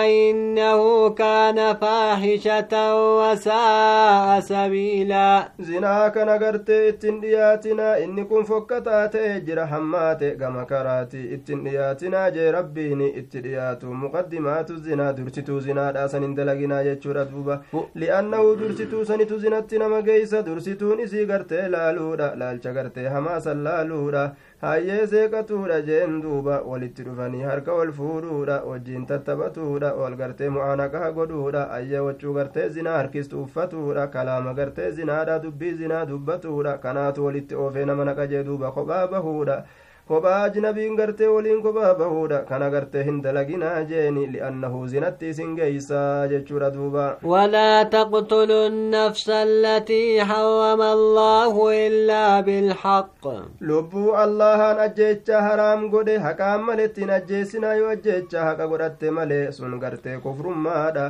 إنه 0.06 1.10
كان 1.10 1.76
فاحشة 1.76 2.74
وساء 3.20 4.40
sabiila. 4.50 5.52
Zinaa 5.68 6.10
kana 6.12 6.38
gartee 6.44 6.88
ittiin 6.90 7.22
dhiyaatinaa 7.22 7.96
inni 8.04 8.26
kun 8.26 8.46
fokkataa 8.46 9.02
ta'e 9.16 9.34
jira 9.50 9.66
hammaate 9.74 10.32
gama 10.42 10.66
karaati. 10.72 11.22
Ittiin 11.38 11.64
dhiyaatinaa 11.66 12.26
jee 12.38 12.52
rabbiin 12.58 13.02
itti 13.08 13.44
dhiyaatu. 13.46 13.94
Muqaddimaatu 14.04 14.78
zinaa 14.88 15.12
dursituu 15.18 15.60
zinaadha 15.68 16.08
san 16.16 16.26
hin 16.28 16.36
dalaginaa 16.40 16.82
jechuudha 16.90 17.26
duuba. 17.32 17.60
Li'annahu 18.04 18.56
dursituu 18.62 19.06
sanitu 19.12 19.40
zinatti 19.46 19.80
nama 19.86 20.02
geeysa 20.10 20.44
dursituun 20.50 21.00
isii 21.08 21.26
gartee 21.34 21.68
laaluudha. 21.76 22.32
Laalcha 22.44 22.74
gartee 22.80 23.08
hamaa 23.18 23.40
san 23.50 23.64
laaluudha. 23.70 24.30
Hayyee 24.62 25.08
seeqatuudha 25.08 25.82
jeen 25.88 26.16
duuba 26.22 26.56
walitti 26.72 27.04
dhufanii 27.04 27.42
harka 27.50 27.74
wal 27.74 27.92
fuudhuudha 28.00 28.58
wajjiin 28.70 29.06
tattaphatuudha 29.12 29.94
wal 30.00 30.16
gartee 30.22 30.50
mu'aanaqaa 30.56 31.12
godhuudha 31.20 31.62
hayyee 31.74 32.00
wachuu 32.08 32.34
gartee 32.38 32.70
zinaa 32.78 32.98
harkistu 32.98 33.44
uffatuudha 33.44 34.08
kalaama 34.16 34.54
gartee 34.54 34.92
zinaadha 34.98 35.40
dubbii 35.46 35.72
zinaa 35.84 36.06
dubbatuudha 36.06 36.78
kanaatu 36.78 37.26
walitti 37.26 37.56
oofee 37.56 37.86
nama 37.86 38.06
naqajee 38.10 38.44
duuba 38.44 38.72
kophaa 38.72 39.08
bahuudha 39.08 39.64
kophaa 40.10 40.44
ajnabiin 40.50 40.96
gartee 41.00 41.28
waliin 41.36 41.62
kophaa 41.66 41.94
bahuudha 42.02 42.40
kana 42.50 42.70
gartee 42.76 43.04
hin 43.08 43.18
dalaginaa 43.26 43.84
jeeni 43.92 44.24
li'annahu 44.34 44.82
zinatti 44.94 45.30
isin 45.34 45.56
geeysaa 45.60 46.28
jechuudha 46.34 46.70
duuba 46.78 47.06
ولا 47.24 47.84
تقتلوا 47.84 48.68
النفس 48.68 49.30
التي 49.30 50.24
حرم 50.24 50.82
الله 50.82 51.54
إلا 51.88 52.42
بالحق 52.42 53.24
lubbuu 53.62 54.16
allahaan 54.26 54.80
ajjeecha 54.86 55.42
haraam 55.48 55.90
godhe 55.90 56.18
haqaan 56.28 56.62
malettiin 56.70 57.10
ajjeesinaa 57.18 57.74
yoo 57.82 57.90
ajjeecha 57.96 58.44
haqa 58.50 58.68
godhatte 58.72 59.12
malee 59.12 59.52
sun 59.52 59.80
gartee 59.84 60.18
kufrummaadha 60.26 61.06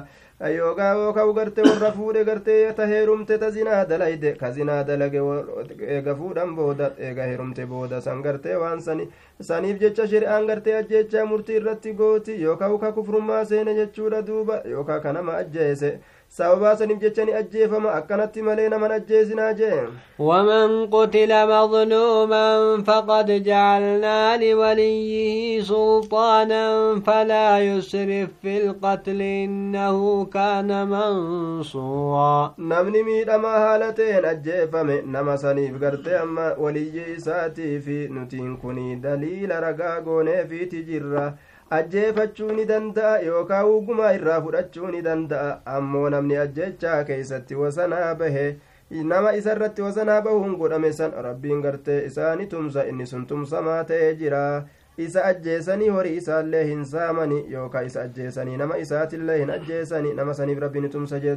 yookaa 0.48 0.94
yookaa 0.96 1.34
gartee 1.34 1.64
warra 1.64 1.92
fuudhe 1.92 2.24
gartee 2.26 2.74
ta 2.74 2.86
heerumte 2.88 3.38
ta 3.38 3.50
zinaa 3.52 3.86
dalayde 3.86 4.32
ka 4.40 4.52
zinaa 4.52 4.84
dalage 4.84 5.20
eega 5.88 6.16
fuudhan 6.16 6.56
booda 6.56 6.92
eega 6.98 7.24
heerumte 7.24 7.66
booda 7.66 8.02
san 8.02 8.22
gartee 8.22 8.56
waan 8.56 8.82
sani 8.82 9.10
saniif 9.42 9.80
jecha 9.82 10.08
shari'aan 10.08 10.48
gartee 10.48 10.76
ajjeechaa 10.78 11.26
murtii 11.26 11.56
irratti 11.60 11.94
gooti 11.94 12.42
yookaa 12.44 12.70
uka 12.74 12.92
kufrummaa 12.92 13.44
seene 13.46 13.76
jechuudha 13.76 14.22
duuba 14.22 14.62
yookaa 14.66 15.00
kanama 15.00 15.36
ajjeese 15.44 16.00
sababaa 16.38 16.76
saniif 16.80 17.00
jecha 17.04 17.26
ni 17.26 17.34
ajjeefama 17.38 17.94
akkanatti 18.00 18.42
malee 18.48 18.70
naman 18.74 18.92
ajjeesinaa 18.98 19.54
jee 19.62 19.80
waman 20.28 20.76
qutila 20.94 21.40
madluuman 21.52 22.84
faqad 22.90 23.32
jacalnaa 23.48 24.38
liwaliyyihi 24.44 25.64
sulxaanan 25.72 27.02
falaa 27.08 27.58
yusrif 27.66 28.30
fi 28.44 28.54
lqatli 28.68 29.32
innahu 29.44 30.14
kaana 30.38 30.86
mansuuraa 30.94 32.54
namni 32.74 33.04
miidhamaa 33.10 33.58
haala 33.66 33.92
ta'een 34.00 34.26
ajjeefame 34.34 35.02
nama 35.18 35.38
saniif 35.44 35.80
gartee 35.86 36.18
amma 36.24 36.48
waliyyii 36.66 37.12
isaatii 37.18 37.80
fi 37.86 37.98
nutiin 38.18 38.58
kunii 38.58 38.96
daliila 38.96 39.60
ragaa 39.68 40.02
gooneefiiti 40.02 40.84
jirra 40.92 41.26
ajjeefachuu 41.78 42.52
ni 42.58 42.66
danda'a 42.66 43.20
yookaan 43.26 43.66
ugumaa 43.76 44.12
irraa 44.18 44.42
fudhachuu 44.42 44.88
ni 44.96 45.02
danda'a 45.08 45.50
ammoo 45.78 46.10
namni 46.10 46.38
ajjechaa 46.44 47.04
keeysatti 47.10 47.56
wasanaa 47.62 48.16
bahe 48.22 48.46
nama 49.12 49.34
isa 49.40 49.52
irratti 49.58 49.82
wasanaa 49.88 50.22
bahuun 50.28 50.56
godhame 50.62 50.92
san 51.00 51.12
rabbiin 51.28 51.62
gartee 51.62 52.00
isaani 52.06 52.48
tumsa 52.54 52.86
inni 52.94 53.06
sun 53.12 53.26
tumsamaa 53.32 53.84
ta'ee 53.92 54.14
jira 54.24 54.42
isa 55.08 55.26
ajjeesanii 55.32 55.90
horii 55.98 56.16
isaallee 56.22 56.64
hin 56.72 56.86
saamani 56.94 57.44
yookaan 57.52 57.86
isa 57.92 58.02
ajjeesanii 58.08 58.58
nama 58.64 58.78
isaatillee 58.86 59.38
hin 59.44 59.50
ajjeesani 59.58 60.14
nama 60.22 60.34
saniif 60.42 60.60
rabbiin 60.66 60.90
tumsa 60.96 61.20
jee 61.28 61.36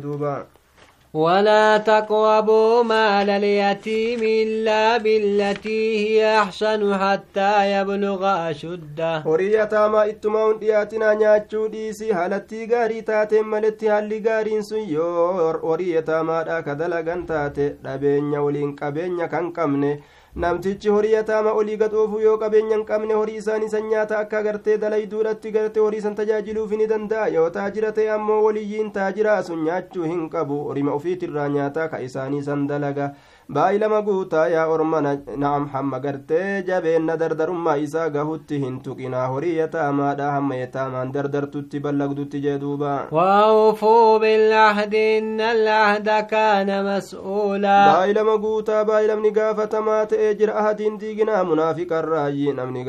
ولا 1.15 1.79
تقربوا 1.79 2.83
مال 2.83 3.31
اليتيم 3.31 4.21
إلا 4.23 4.97
بالتي 4.97 6.09
هي 6.09 6.39
أحسن 6.39 6.95
حتى 6.95 7.73
يبلغ 7.73 8.51
أشده. 8.51 9.23
وريا 9.27 9.65
تاما 9.65 10.09
إتماون 10.09 10.59
دياتنا 10.59 11.15
نياتشو 11.15 11.67
ديسي 11.67 12.13
هالتي 12.13 12.67
غاري 12.67 13.01
تاتي 13.01 13.43
مالتي 13.43 13.89
هالي 13.89 14.23
غارين 14.27 14.63
سيور 14.63 15.61
وريا 15.63 16.01
تاما 16.01 16.43
دا 16.43 16.61
كدلغان 16.61 17.27
تاتي 17.27 17.77
لابين 17.85 18.33
يولين 18.33 18.75
كابين 18.75 19.21
يكن 19.21 19.53
كمني 19.53 20.01
namtichi 20.35 20.89
horii 20.89 21.13
yataama 21.13 21.53
olii 21.53 21.77
gadhoofu 21.81 22.21
yoo 22.21 22.37
qabeenya 22.43 22.77
hin 22.77 22.85
qabne 22.91 23.15
horii 23.15 23.35
isaan 23.41 23.63
isan 23.67 23.89
nyaata 23.89 24.19
akka 24.19 24.41
gartee 24.47 24.77
dalayduudhatti 24.85 25.51
garte 25.57 25.81
horii 25.81 25.99
isan 26.03 26.15
tajaajiluuf 26.21 26.71
ni 26.81 26.87
danda'a 26.93 27.27
yoo 27.35 27.51
taajira 27.57 27.91
ta'e 27.99 28.09
ammoo 28.15 28.39
waliyyiin 28.47 28.89
taajiraa 28.95 29.43
sun 29.49 29.65
nyaachuu 29.67 30.05
hin 30.13 30.23
qabu 30.37 30.63
horima 30.69 30.93
ofiitirraa 31.01 31.49
nyaataa 31.57 31.89
ka 31.95 32.01
isaanii 32.07 32.43
san 32.49 32.67
dalaga 32.71 33.11
baay'ilama 33.57 34.01
guutaa 34.07 34.47
yaa 34.55 34.67
orma 34.75 35.01
na'am 35.05 35.65
hamma 35.73 35.99
gartee 36.05 36.63
jabeenna 36.69 37.17
dardarummaa 37.23 37.77
isaa 37.87 38.09
gahutti 38.17 38.59
hin 38.65 38.79
tuqinaa 38.87 39.27
horii 39.33 39.57
yataamaadha 39.57 40.31
hamma 40.37 40.57
yataamaan 40.61 41.13
dardartutti 41.17 41.81
ballagdutti 41.87 42.41
jee 42.45 42.59
duuba 42.63 42.93
وأوفوا 43.13 44.19
بالعهد 44.19 44.95
إن 44.95 45.41
العهد 45.41 46.09
كان 46.31 46.71
مسؤولا 46.85 47.77
baay'ilama 47.93 48.37
guutaa 48.45 48.85
baay'ilamni 48.85 49.31
gaafatamaa 49.41 50.07
ta'ee 50.15 50.35
jira 50.41 50.55
ahadiin 50.63 50.97
diiginaa 51.01 51.45
munaafiqan 51.51 52.05
raayyi 52.15 52.53
namni 52.61 52.87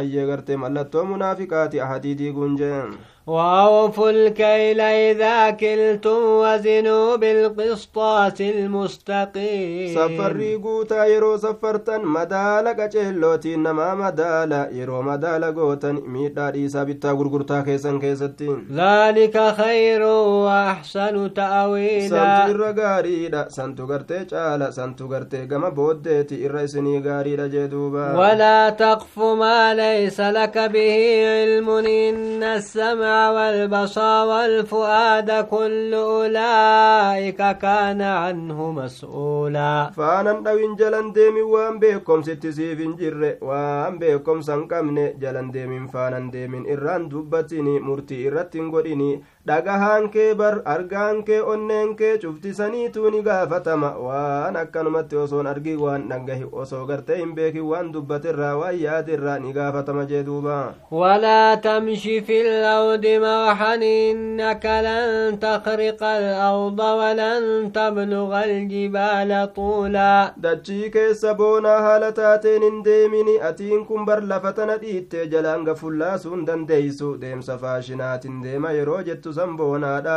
ayyee 0.00 0.26
gartee 0.30 0.56
mallattoo 0.64 1.04
munaafiqaati 1.12 1.80
ahadii 1.88 2.14
diiguun 2.22 2.56
jeen 2.62 2.96
وأوفوا 3.26 4.10
الكيل 4.10 4.80
إذا 4.80 5.50
كلتم 5.50 6.22
وزنوا 6.42 7.16
بالقسطاس 7.16 8.40
المستقيم. 8.40 9.94
سفر 9.94 10.60
قوتا 10.64 11.04
يرو 11.04 11.36
سفرتا 11.36 11.98
مدالا 11.98 12.72
كجلوتي 12.72 13.56
نما 13.56 13.94
مدالا 13.94 14.68
يرو 14.72 15.02
مدالا 15.02 15.50
قوتا 15.50 15.92
ميتا 15.92 16.50
ريسا 16.50 16.82
بيتا 16.82 17.12
قرقرتا 17.12 17.60
كيسان 17.60 17.98
كيساتين 18.00 18.66
ذلك 18.72 19.54
خير 19.56 20.02
وأحسن 20.02 21.34
تأويلا. 21.34 22.08
سانتو 22.08 22.64
إرغاريدا 22.64 23.48
سانتو 23.48 23.84
غرتي 23.84 24.24
چالا 24.24 24.70
سانتو 24.70 25.06
غرتي 25.06 25.48
غما 25.50 25.68
بودتي 25.68 26.46
إرغيسني 26.46 27.02
غاريدا 27.06 27.46
جدوبا. 27.46 28.18
ولا 28.18 28.70
تقف 28.70 29.18
ما 29.18 29.74
ليس 29.74 30.20
لك 30.20 30.58
به 30.58 30.94
علم 31.26 31.70
إن 31.70 32.42
السمع 32.42 33.15
والبصر 33.36 34.26
والفؤاد 34.30 35.30
كل 35.52 35.90
أولئك 35.94 37.40
كان 37.64 38.00
عنه 38.02 38.58
مسؤولا. 38.72 39.90
فأنا 39.96 40.32
نوين 40.46 40.76
جلن 40.76 41.12
ديمي 41.12 41.42
وان 41.42 41.78
بيكم 41.78 42.22
ست 42.22 42.46
سيفين 42.46 42.96
جر 42.96 43.22
وان 43.40 43.98
بيكم 43.98 44.40
سنكمن 44.40 45.18
جلن 45.22 45.50
ديمي 45.50 45.88
فأنا 45.88 46.30
ديمي 46.30 46.74
إران 46.74 47.08
دبتني 47.08 47.80
مرتي 47.80 48.28
إرتين 48.28 48.70
قريني 48.70 49.22
dhagahaan 49.48 50.08
kee 50.14 50.34
bar 50.34 50.54
argaan 50.74 51.22
kee 51.26 51.40
onneen 51.52 51.94
kee 51.96 52.12
cuftisaniituu 52.22 53.10
ni 53.10 53.22
gaafatama 53.28 53.90
waan 54.06 54.56
akkanumatti 54.62 55.16
osoon 55.24 55.46
argin 55.52 55.78
waan 55.84 56.08
dhagahi 56.12 56.44
osoo 56.62 56.80
gartee 56.86 57.16
hin 57.20 57.34
beekin 57.36 57.62
waan 57.70 57.92
dubbatirraa 57.96 58.54
waan 58.62 58.80
yaadirraa 58.80 59.38
ni 59.44 59.52
gaafatama 59.58 60.04
jee 60.12 60.22
duuba 60.30 60.56
ولا 60.90 61.54
تمش 61.54 62.02
في 62.26 62.36
الأرض 62.42 63.06
مرحا 63.06 63.74
إنك 63.74 64.64
لن 64.66 65.38
تخرق 65.40 66.02
الأرض 66.02 66.80
ولن 66.80 67.72
تبلغ 67.72 68.30
الجبال 68.44 69.52
طولا 69.54 70.32
dachii 70.42 70.90
keessa 70.90 71.34
boonaa 71.34 71.80
haala 71.82 72.12
taateen 72.12 72.62
hin 72.62 72.82
deemini 72.84 73.38
atiin 73.50 73.86
kun 73.86 74.04
bar 74.06 74.20
lafa 74.22 74.52
tana 74.52 74.76
dhiittee 74.82 75.26
jalaan 75.26 75.64
gafullaasuun 75.64 76.46
dandeeysu 76.46 77.14
deemsa 77.20 77.58
faashinaatiin 77.58 78.42
deema 78.42 78.70
yeroo 78.78 79.02
jettu 79.02 79.32
san 79.38 79.56
boonaadha. 79.60 80.16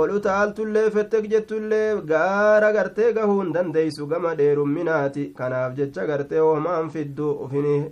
Ol 0.00 0.10
taaltullee 0.24 0.90
fettek 0.94 1.24
jettullee 1.30 1.96
gaara 2.10 2.68
gartee 2.74 3.08
gahuun 3.14 3.48
dandeeysu 3.54 4.06
gama 4.12 4.34
dheerumminaati 4.40 5.24
kanaaf 5.38 5.72
jecha 5.78 6.04
gartee 6.10 6.38
oomaan 6.48 6.90
fiddu 6.94 7.30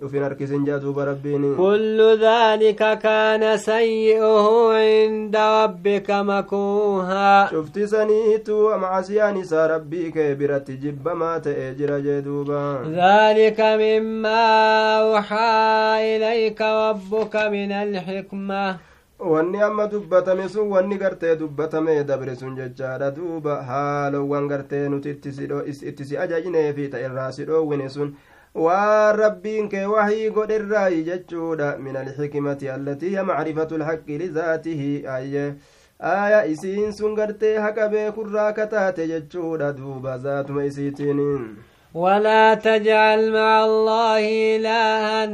ufin 0.05 0.23
harkisin 0.23 0.63
jaatuuba 0.69 1.05
rabbiin. 1.09 1.43
Kullu 1.57 2.07
dhaalika 2.21 2.93
kaana 3.03 3.57
sayyi'uhu 3.57 4.71
inda 4.79 5.43
rabbika 5.57 6.23
makuuhaa. 6.23 7.49
Cufti 7.51 7.87
saniitu 7.87 8.61
macasiyaan 8.85 9.37
isaa 9.43 9.67
rabbii 9.75 10.11
kee 10.15 10.35
biratti 10.35 10.77
jibbamaa 10.83 11.39
ta'ee 11.39 11.73
jira 11.81 11.99
jee 12.07 12.21
duuba. 12.21 12.61
Dhaalika 12.95 13.75
mimmaa 13.77 15.03
uxaa 15.19 15.99
ilayka 16.15 16.71
rabbuka 16.79 17.49
min 17.49 17.71
alxikma 17.71 18.79
wanni 19.19 19.61
amma 19.61 19.87
dubbatame 19.87 20.49
sun 20.49 20.69
wanni 20.69 20.97
gartee 20.97 21.35
dubbatame 21.35 22.03
dabre 22.05 22.35
sun 22.35 22.55
jechaadha. 22.55 23.11
Duuba 23.11 23.63
haalowwan 23.63 24.47
gartee 24.47 24.89
nuti 24.89 25.09
itti 25.09 26.05
si 26.05 26.17
ajajneefi 26.17 26.89
ta 26.89 26.99
irraa 26.99 27.31
si 27.31 27.45
dhoowwine 27.45 27.89
sun. 27.89 28.15
Waan 28.55 29.15
rabbiin 29.15 29.69
kee 29.69 29.85
wahii 29.85 30.29
godherraayi 30.31 31.03
jechuudha. 31.03 31.77
Min 31.77 31.95
alxikmati 31.95 32.69
allatii 32.69 33.09
hiya 33.09 33.23
macrifatu 33.23 33.77
lhaqqi 33.77 34.17
lizaatihi 34.17 35.07
ayye 35.07 35.53
aya 35.99 36.45
isiin 36.45 36.91
sun 36.91 37.15
gartee 37.15 37.57
haqa 37.57 37.89
beekurraa 37.89 38.53
kataate 38.53 39.07
jechuudha. 39.07 39.73
Duuba 39.73 40.17
zaatuma 40.17 40.63
isiitiin 40.63 41.19
ولا 41.93 42.53
تجعل 42.53 43.31
مع 43.33 43.65
الله 43.65 44.19
إلها 44.55 45.25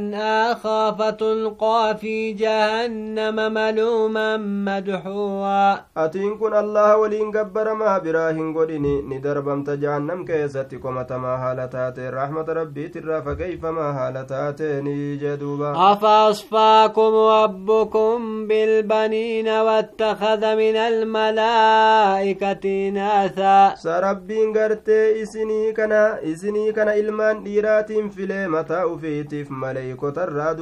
آخر 0.52 0.94
فتلقى 0.94 1.96
في 2.00 2.32
جهنم 2.32 3.52
ملوما 3.54 4.36
مدحوا 4.36 5.74
أتين 5.96 6.38
كن 6.38 6.54
الله 6.56 6.96
ولين 6.96 7.30
قبر 7.36 7.74
ما 7.74 7.98
براهن 7.98 8.54
قلني 8.56 9.02
ندربم 9.02 9.64
تجعنم 9.64 10.24
كيستك 10.24 10.84
ومتما 10.84 11.28
هالتات 11.28 11.98
الرحمة 11.98 12.46
ربي 12.48 12.88
ترى 12.88 13.22
فكيف 13.22 13.66
ما 13.66 13.88
هالتاتين 13.98 15.18
جدوبا 15.18 15.92
أفأصفاكم 15.92 17.14
ربكم 17.14 18.46
بالبنين 18.48 19.48
واتخذ 19.48 20.56
من 20.56 20.76
الملائكة 20.76 22.64
ناثا 22.88 23.74
سربين 23.74 24.58
قرتي 24.58 25.22
إسني 25.22 25.72
كنا 25.72 26.24
إسني 26.24 26.45
isinii 26.46 26.72
kana 26.72 26.92
ilmaan 26.94 27.38
dhiiraatiin 27.44 28.10
filee 28.10 28.46
mataa 28.48 28.86
ufiitiif 28.86 29.48
maleeykotarraa 29.50 30.52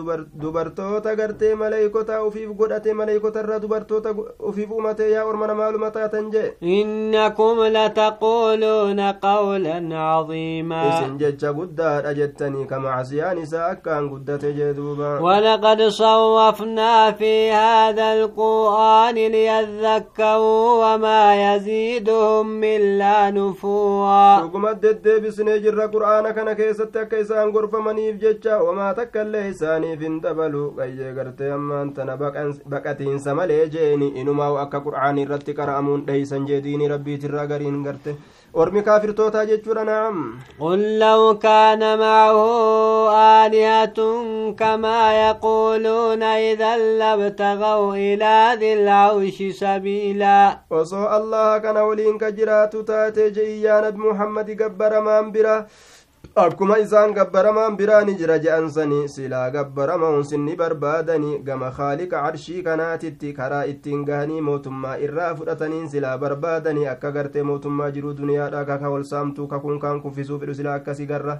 dubartoota 0.43 1.15
gartee 1.17 1.55
maleeykotaa 1.55 2.23
ufiif 2.29 2.51
godhate 2.61 2.93
maleeykotarraa 3.01 3.59
dubartoota 3.63 4.15
ufiif 4.51 4.71
umate 4.79 5.11
yaa 5.11 5.25
ormana 5.25 5.55
maaluma 5.55 5.91
taatan 5.91 6.31
jee 6.33 6.53
إنكم 6.63 7.57
لتقولون 7.77 9.01
قولا 9.01 9.99
عظيما 9.99 10.83
isin 10.89 11.19
jecha 11.19 11.53
guddaadha 11.53 12.15
jettanii 12.15 12.67
ka 12.67 12.81
macsiyaan 12.81 13.39
isaa 13.39 13.67
akkaan 13.75 14.09
guddate 14.09 14.53
jee 14.53 14.73
duuba 14.75 15.21
ولقد 15.21 15.83
صرفنا 15.89 17.13
في 17.13 17.51
هذا 17.53 18.13
القرآن 18.13 19.15
ليذكروا 19.15 20.95
وما 20.95 21.55
يزيدهم 21.55 22.65
إلا 22.65 23.31
نفورا 23.31 24.41
dhuguma 24.41 24.73
deddeebisnee 24.83 25.59
jirra 25.65 25.74
jirra 25.75 25.89
qur'aana 25.91 26.33
kana 26.35 26.55
keessatti 26.55 26.99
akka 27.03 27.19
isaan 27.19 27.51
gorfamaniif 27.53 28.19
jecha 28.25 28.59
wamaa 28.63 28.95
takka 28.95 29.23
illee 29.27 29.49
isaaniif 29.51 30.01
hin 30.07 30.21
dabalu 30.23 30.63
qayyee 30.77 31.13
gartee 31.17 31.51
ammaan 31.57 31.91
tana 31.97 32.17
baqatiinsa 32.75 33.35
malee 33.35 33.67
jeeni 33.75 34.09
inumaa 34.23 34.51
akka 34.63 34.81
qur'aani 34.87 35.25
irratti 35.27 35.55
qara'amuun 35.61 36.07
dheeysan 36.07 36.47
jee 36.51 36.61
diinii 36.67 36.89
rabbiitirraa 36.95 37.47
gariin 37.55 37.83
garte 37.89 38.15
ormi 38.63 38.83
kaafirtootaa 38.87 39.45
jechuudha 39.51 39.83
naam 39.89 40.19
qul 40.59 40.83
law 41.03 41.23
kaana 41.45 41.89
macahu 42.03 42.45
aalihatun 43.21 44.55
kamaa 44.61 45.09
yaquuluuna 45.13 46.31
idan 46.51 46.85
labtagaw 47.01 47.83
ilaa 48.11 48.57
dilcawshi 48.61 49.49
sabiilaa 49.63 50.47
osoo 50.83 51.09
allaha 51.19 51.61
kana 51.67 51.83
waliin 51.89 52.19
ka 52.23 52.31
jiraatu 52.39 52.85
taate 52.93 53.31
je'iyyaa 53.39 53.81
nabi 53.87 53.99
muhammadi 54.07 54.55
gabbaramaan 54.63 55.33
bira 55.39 55.57
akkuma 56.33 56.79
isaan 56.79 57.13
gabbaramaan 57.15 57.77
biraani 57.77 58.15
jira 58.19 58.39
je'ansani 58.45 59.09
silaa 59.09 59.51
gabbaramuun 59.51 60.25
sinni 60.25 60.57
barbaadani 60.57 61.39
gama 61.45 61.71
khaaliqa 61.71 62.23
carshii 62.25 62.63
kanaatitti 62.63 63.33
karaa 63.35 63.63
ittiin 63.73 64.05
gahanii 64.09 64.41
mootummaa 64.49 64.97
irraa 65.09 65.35
fudhataniin 65.41 65.89
silaa 65.89 66.17
barbaadani 66.19 66.89
akka 66.95 67.13
gartee 67.13 67.43
mootummaa 67.51 67.91
jiruu 67.91 68.15
duniyaadha 68.23 68.65
kaka 68.65 68.91
wal 68.91 69.05
saamtuu 69.13 69.47
kakuun 69.47 69.79
kaan 69.79 70.03
silaa 70.55 70.75
akkasi 70.75 71.07
garra 71.07 71.39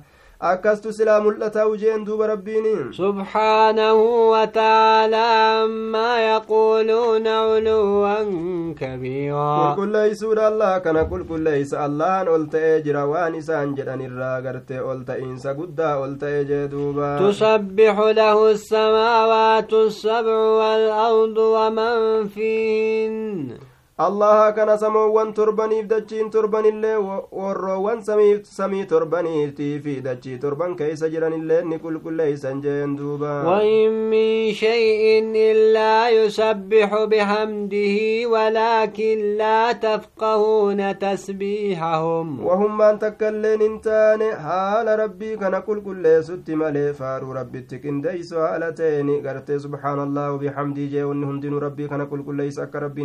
akkastu 0.53 0.93
silaa 0.99 1.21
mul'ata 1.27 1.67
ujeen 1.73 2.05
duuba 2.07 2.27
rabbiin 2.33 2.67
subhaanahu 3.01 4.07
wataalaa 4.35 5.63
ammaa 5.65 6.17
yaquuluuna 6.21 7.37
culuwan 7.51 8.33
kabiiraa 8.81 9.53
qulqulleeysuudha 9.61 10.47
allah 10.53 10.73
kana 10.89 11.05
qulqulleeysa 11.13 11.85
allahan 11.87 12.29
ol 12.37 12.47
ta'ee 12.57 12.75
jira 12.89 13.05
waan 13.13 13.35
isaan 13.43 13.77
jedhan 13.79 14.01
irraa 14.09 14.41
gartee 14.49 14.81
ol 14.91 15.05
ta'iinsa 15.13 15.55
guddaa 15.61 15.95
ol 16.07 16.17
ta'ee 16.25 16.43
jee 16.53 16.65
duuba 16.77 17.15
tusabbixu 17.23 18.09
lahu 18.23 18.43
السماوات 18.55 19.73
السبع 19.73 20.37
والأرض 20.61 21.39
ومن 21.39 22.29
فيهن 22.29 23.49
allaha 23.97 24.53
kana 24.53 24.75
samoowwan 24.75 25.33
torbaniif 25.35 25.87
dachiin 25.87 26.31
torbanillee 26.31 26.97
warroowwan 27.31 28.03
samii 28.03 28.87
torbaniitii 28.91 29.79
fi 29.85 30.01
dachii 30.03 30.39
torban 30.39 30.75
keeysa 30.75 31.09
jiranillee 31.09 31.63
ni 31.63 31.79
qulqulleeysan 31.79 32.63
jeen 32.63 32.97
duuba. 32.99 33.45
وإن 33.47 34.11
من 34.11 34.53
شيء 34.53 35.31
إلا 35.37 36.11
يسبح 36.11 37.05
بحمده 37.05 37.97
ولكن 38.27 39.37
لا 39.39 39.73
تفقهون 39.73 40.99
تسبيحهم 40.99 42.47
وهم 42.47 42.79
من 42.79 42.99
تكلين 42.99 43.63
انتان 43.63 44.23
حال 44.35 44.99
ربي 44.99 45.37
كان 45.37 45.59
كل 45.59 45.83
كل 45.83 46.25
ست 46.25 46.51
ملي 46.51 46.93
فارو 46.93 47.33
ربي 47.33 47.61
تكنديس 47.61 48.35
حالتين 48.35 49.27
قرت 49.27 49.53
سبحان 49.53 50.03
الله 50.03 50.33
وبحمده 50.33 50.83
جي 50.83 51.03
ونهندن 51.03 51.55
ربي 51.55 51.89
كان 51.89 52.05
كل 52.07 52.25
كل 52.25 52.41
يسأك 52.41 52.77
ربي 52.77 53.05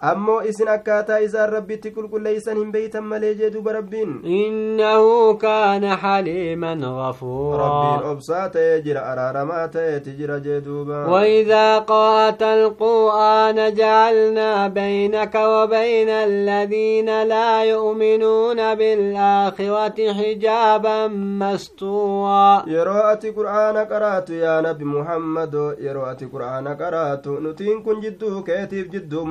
ammoo 0.00 0.40
isin 0.50 0.68
akkaataa 0.68 1.18
isaan 1.26 1.50
rabbitti 1.52 1.90
qulqulleeysan 1.96 2.56
hin 2.60 2.72
beeytan 2.72 3.04
malee 3.10 3.34
jee 3.40 3.50
duba 3.54 3.72
rabbiin 3.72 4.10
innahu 4.38 5.36
kaana 5.44 5.96
xaliiman 6.02 6.80
gafuura 6.98 7.58
rabbiin 7.68 8.10
obsaa 8.12 8.48
ta'ee 8.56 8.80
jira 8.86 9.02
araaramaa 9.12 9.68
ta'eeti 9.76 10.16
jira 10.18 10.40
jee 10.40 10.60
duuba 10.64 11.04
وإذا 11.14 11.78
قرأت 11.78 12.42
القرآن 12.42 13.74
جعلنا 13.74 14.68
بينك 14.68 15.34
وبين 15.34 16.08
الذين 16.08 17.22
لا 17.22 17.64
يؤمنون 17.64 18.74
بالآخرة 18.74 20.12
حجابا 20.12 21.06
مستورا 21.08 22.64
yeroo 22.66 23.02
ati 23.12 23.32
qur'aana 23.32 23.86
qaraatu 23.92 24.32
yaa 24.34 24.60
nabi 24.62 24.84
muhammado 24.84 25.64
yeroo 25.86 26.06
ati 26.12 26.26
qur'aana 26.34 26.74
qaraatu 26.82 27.40
nutiin 27.40 27.82
kun 27.84 28.00
jidduu 28.04 28.42
keetiif 28.42 28.90
jidduu 28.92 29.24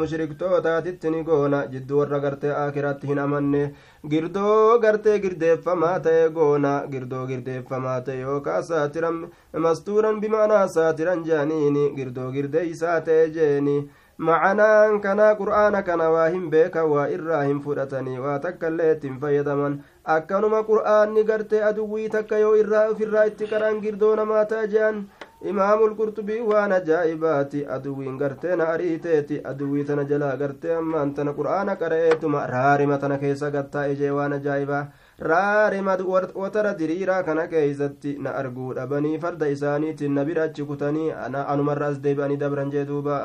mushriktootatitti 0.63 1.09
ni 1.09 1.23
goona 1.23 1.67
jidduu 1.67 1.99
warra 1.99 2.19
gartee 2.19 2.51
akiratti 2.51 3.07
hin 3.07 3.19
amanne 3.19 3.73
girdoo 4.09 4.79
gartee 4.79 5.19
girdeeffamaa 5.19 5.99
ta'e 5.99 6.29
goona 6.29 6.83
girdoo 6.91 7.25
girdeeffamaa 7.27 8.01
ta'e 8.01 8.19
yookaa 8.21 8.61
saatiran 8.61 9.27
mastuuran 9.65 10.21
bimaanaa 10.21 10.67
saatiran 10.67 11.23
jeaniini 11.25 11.89
girdoo 11.95 12.31
girdeeysaa 12.31 13.01
ta'e 13.01 13.29
jeeni 13.37 13.89
macanaan 14.17 15.01
kana 15.01 15.35
qur'aana 15.35 15.83
kana 15.83 16.09
waa 16.11 16.29
hin 16.29 16.49
beekan 16.49 16.89
waa 16.89 17.07
irraa 17.17 17.43
hin 17.43 17.59
fudhatanii 17.67 18.19
waa 18.25 18.39
takka 18.39 18.67
illee 18.73 18.91
ittiin 18.95 19.19
fayyadaman 19.19 19.79
akkanuma 20.15 20.63
qur'aanni 20.71 21.23
gartee 21.31 21.63
aduwwii 21.71 22.09
takka 22.15 22.37
yoo 22.45 22.55
irraa 22.63 22.87
ofirraa 22.93 23.25
itti 23.31 23.47
qaran 23.53 23.81
girdoo 23.85 24.15
namaa 24.21 24.45
ta'a 24.53 24.67
jehan 24.75 25.03
imaamul 25.51 25.93
qurxubii 25.99 26.39
waan 26.49 26.71
ajaa'ibaati 26.77 27.61
aduwwiin 27.75 28.17
gartee 28.21 28.55
na 28.55 28.67
ariiteeti 28.73 29.39
aduwwii 29.51 29.83
tana 29.89 30.03
jalaa 30.11 30.35
gartee 30.41 30.75
ammaan 30.75 31.13
tana 31.13 31.33
qur'aana 31.39 31.75
qara'eetuma 31.81 32.45
raarima 32.53 32.97
tana 33.03 33.17
keessa 33.23 33.49
gattaa'e 33.55 33.95
jee 34.01 34.09
waan 34.17 34.33
ajaa'ibaa 34.39 34.83
raarima 35.31 35.97
watara 36.43 36.73
diriiraa 36.81 37.23
kana 37.23 37.47
keeysatti 37.47 38.15
na 38.27 38.35
arguu 38.43 38.73
dhabanii 38.79 39.17
farda 39.25 39.47
isaaniitiin 39.55 40.15
na 40.19 40.25
bira 40.25 40.43
achi 40.49 40.63
kutanii 40.71 41.11
anumarra 41.47 41.87
as 41.93 41.99
deebi'anii 42.07 42.37
dabran 42.45 42.71
jee 42.77 42.85
duuba 42.85 43.19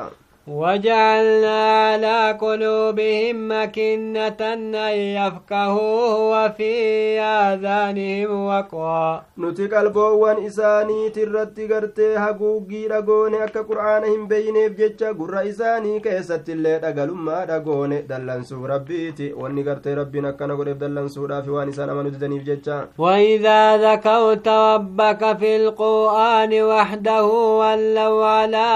وجعلنا 0.47 1.59
على 1.87 2.37
قلوبهم 2.41 3.35
مكنة 3.51 4.41
أن 4.53 4.73
يفقهوه 5.19 6.13
وفي 6.31 6.73
آذانهم 7.19 8.45
وقرا 8.45 9.21
nuti 9.39 9.67
qalboowwan 9.71 10.37
isaaniiti 10.47 11.21
irratti 11.25 11.67
gartee 11.67 12.15
haguuggii 12.23 12.87
dhagoone 12.91 13.37
akka 13.45 13.63
qur'aana 13.69 14.07
hin 14.13 14.25
beeyneef 14.31 14.73
jecha 14.79 15.13
gurra 15.19 15.43
isaanii 15.51 15.99
keessatti 16.07 16.51
illee 16.55 16.79
dhagalummaa 16.85 17.45
dhagoone 17.51 18.01
dallansuu 18.09 18.67
rabbiiti 18.73 19.29
wanni 19.43 19.63
gartee 19.69 19.95
rabbiin 20.01 20.25
akkana 20.31 20.55
godheef 20.61 20.77
dallansuudhaaf 20.83 21.47
waan 21.55 21.69
isaan 21.75 21.89
amanu 21.95 22.11
didaniif 22.15 22.43
jecha 22.49 22.79
وإذا 22.97 23.77
ذكرت 23.77 24.47
ربك 24.47 25.37
في 25.39 25.55
القرآن 25.55 26.61
وحده 26.63 27.23
ولوا 27.61 28.25
على 28.25 28.67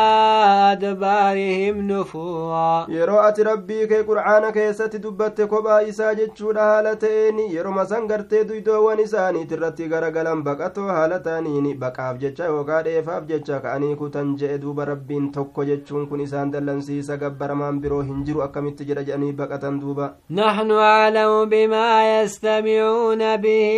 أدبارهم 0.71 1.52
نفورا 1.52 2.86
yeroo 2.88 3.20
ati 3.28 3.42
rabbii 3.48 3.86
kee 3.92 4.02
qur'aana 4.10 4.52
keessatti 4.56 4.98
dubbatte 5.06 5.46
kophaa 5.52 5.80
isaa 5.92 6.14
jechuudha 6.20 6.64
haala 6.70 6.94
ta'een 7.04 7.38
yeroma 7.56 7.84
san 7.92 8.06
gartee 8.12 8.44
duydoowwan 8.50 9.00
isaaniit 9.06 9.52
irratti 9.58 9.88
garagalan 9.94 10.42
baqatoo 10.48 10.88
haala 10.96 11.18
ta'aniin 11.26 11.68
baqaaf 11.84 12.18
jecha 12.24 12.44
yookaa 12.52 12.82
dheefaaf 12.88 13.26
jecha 13.32 13.60
ka'anii 13.66 13.96
kutan 14.02 14.34
je'e 14.42 14.58
duuba 14.64 14.84
rabbiin 14.92 15.30
tokko 15.38 15.64
jechuun 15.72 16.08
kun 16.12 16.20
isaan 16.26 16.52
dallansiisa 16.56 17.16
gabbaramaan 17.24 17.80
biroo 17.86 18.02
hin 18.10 18.24
jiru 18.30 18.42
akkamitti 18.48 18.88
jedha 18.92 19.06
jedhanii 19.10 19.32
baqatan 19.42 19.80
duuba 19.84 20.08
نحن 20.30 20.70
أعلم 20.70 21.44
بما 21.48 22.20
يستمعون 22.20 23.36
به 23.36 23.68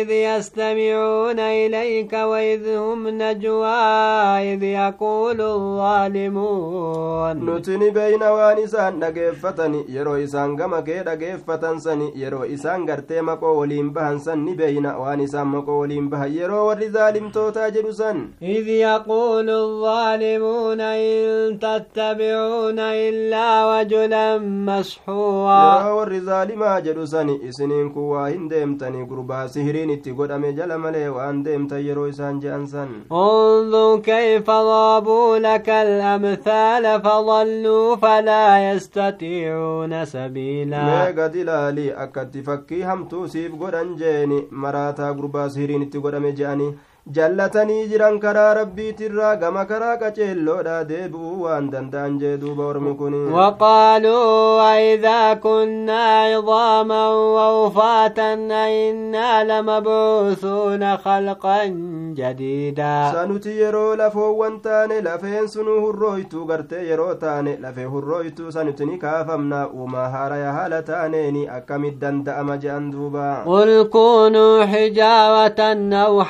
إذ 0.00 0.10
يستمعون 0.10 1.40
إليك 1.40 2.12
وإذ 2.12 2.76
هم 2.76 3.08
نجوى 3.08 3.82
إذ 4.52 4.62
يقول 4.62 5.40
الظالمون 5.40 6.99
nuti 7.45 7.77
ni 7.81 7.89
beeyna 7.97 8.29
waan 8.37 8.59
isaan 8.63 8.99
dhageeffatani 9.01 9.81
yeroo 9.95 10.17
isaan 10.25 10.55
gama 10.59 10.81
kee 10.87 10.99
dhageeffatan 11.07 11.79
sani 11.85 12.07
yeroo 12.21 12.43
isaan 12.55 12.85
gartee 12.89 13.21
maqoo 13.29 13.53
waliin 13.59 13.89
bahan 13.95 14.19
san 14.25 14.43
ni 14.45 14.53
beeyna 14.61 14.91
waan 15.01 15.21
isaan 15.27 15.47
maqoo 15.55 15.79
waliin 15.81 16.09
bahan 16.13 16.33
yeroo 16.37 16.63
warri 16.67 16.89
zaalimtootaa 16.97 17.69
jedhu 17.77 17.93
san 18.01 18.17
إذ 18.41 18.67
يقول 18.67 19.49
الظالمون 19.49 20.81
إن 20.81 21.59
تتبعون 21.59 22.79
إلا 22.79 23.47
رجلا 23.81 24.37
مسحورا 24.37 25.61
yeroo 25.81 25.97
warri 25.97 26.19
zaalimaa 26.29 26.81
jedhu 26.81 27.07
sani 27.07 27.39
isiniin 27.49 27.91
kun 27.93 28.09
waa 28.13 28.27
hin 28.27 28.49
deemtani 28.49 29.05
gurbaa 29.05 29.47
sihiriin 29.47 29.89
itti 29.97 30.13
godhame 30.13 30.53
jala 30.53 30.77
malee 30.77 31.07
waan 31.17 31.43
deemtan 31.45 31.85
yeroo 31.87 32.07
isaan 32.13 32.41
je'an 32.41 32.67
san 32.67 32.89
كيف 34.01 34.47
ضربوا 34.51 35.37
لك 35.37 35.69
الأمثال 35.69 36.90
فضلوا 36.99 37.95
فلا 37.95 38.71
يستطيعون 38.71 40.05
سبيلا 40.05 41.13
akkatti 42.03 42.43
fakkii 42.43 42.81
hamtuu 42.81 43.27
siif 43.27 43.51
godhan 43.61 43.95
jeeni 43.97 44.47
maraataa 44.51 45.13
gurbaa 45.13 45.49
sihiriin 45.49 45.81
itti 45.87 45.99
godhame 45.99 46.31
je'anii 46.39 46.71
jallatanii 47.09 47.87
jiran 47.89 48.19
karaa 48.23 48.53
rabbiitirraa 48.53 49.35
gama 49.35 49.65
karaa 49.65 49.97
qaceelloodha 50.01 50.75
deebi'uu 50.89 51.41
waan 51.45 51.69
danda'an 51.73 52.19
jee 52.21 52.37
duuba 52.37 52.65
ormi 52.71 52.93
kun 52.99 53.13
وقالوا 53.33 54.61
أئذا 54.73 55.33
كنا 55.33 56.03
عظاما 56.21 57.07
ووفاتا 57.09 58.33
أئنا 58.51 59.43
لمبعوثون 59.43 60.97
خلقا 60.97 61.65
جديدا 62.17 63.11
sanuti 63.13 63.49
yeroo 63.61 63.95
lafoowwan 63.95 64.59
taane 64.61 65.01
lafeen 65.01 65.47
sunu 65.47 65.81
hurrooytu 65.81 66.45
gartee 66.45 66.83
yeroo 66.89 67.13
taane 67.15 67.57
lafee 67.61 67.85
hurrooytu 67.85 68.51
sanuti 68.51 68.85
ni 68.85 68.97
kaafamna 68.97 69.67
uumaa 69.69 70.09
haaraya 70.09 70.51
haala 70.53 70.81
taaneeni 70.81 71.47
akkamit 71.57 71.99
danda'ama 71.99 72.57
je'an 72.57 72.91
duuba 72.91 73.43
قل 73.45 73.83
كونوا 73.89 74.65
حجارة 74.65 75.61
أو 75.93 76.23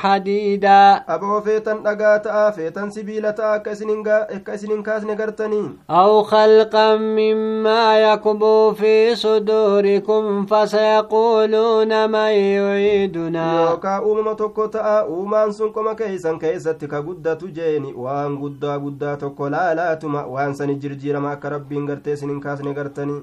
ta'aa 0.72 1.14
aboo 1.14 1.40
feetan 1.46 1.80
dhagaa 1.84 2.18
ta'aa 2.26 2.52
feetan 2.56 2.90
sibiila 2.94 3.32
ta'aa 3.38 3.54
akka 3.60 4.54
isinin 4.56 4.82
kaasne 4.88 5.16
gartanii. 5.20 5.64
Aw 6.00 6.12
khalqan 6.30 7.02
mimmaa 7.18 7.96
yakbuu 8.02 8.74
fi 8.80 8.92
suduurikum 9.22 10.46
fasayaquuluuna 10.52 12.00
man 12.14 12.32
yuciidunaa 12.36 13.60
yookaa 13.64 13.98
uumama 14.00 14.34
tokko 14.34 14.68
ta'aa 14.78 15.04
uumaan 15.16 15.52
sun 15.58 15.72
qoma 15.76 15.94
keeysan 16.00 16.38
keessatti 16.38 16.88
ka 16.94 17.02
guddatu 17.02 17.48
jeeni. 17.60 17.92
Waan 18.06 18.38
guddaa 18.38 18.78
guddaa 18.78 19.16
tokko 19.16 19.50
laalaatuma 19.56 20.26
waan 20.36 20.54
sani 20.54 20.74
jirjiirama 20.86 21.32
akka 21.36 21.48
rabbiin 21.56 21.86
gartee 21.86 22.12
isinin 22.18 22.40
kaasne 22.40 22.74
gartanii. 22.74 23.22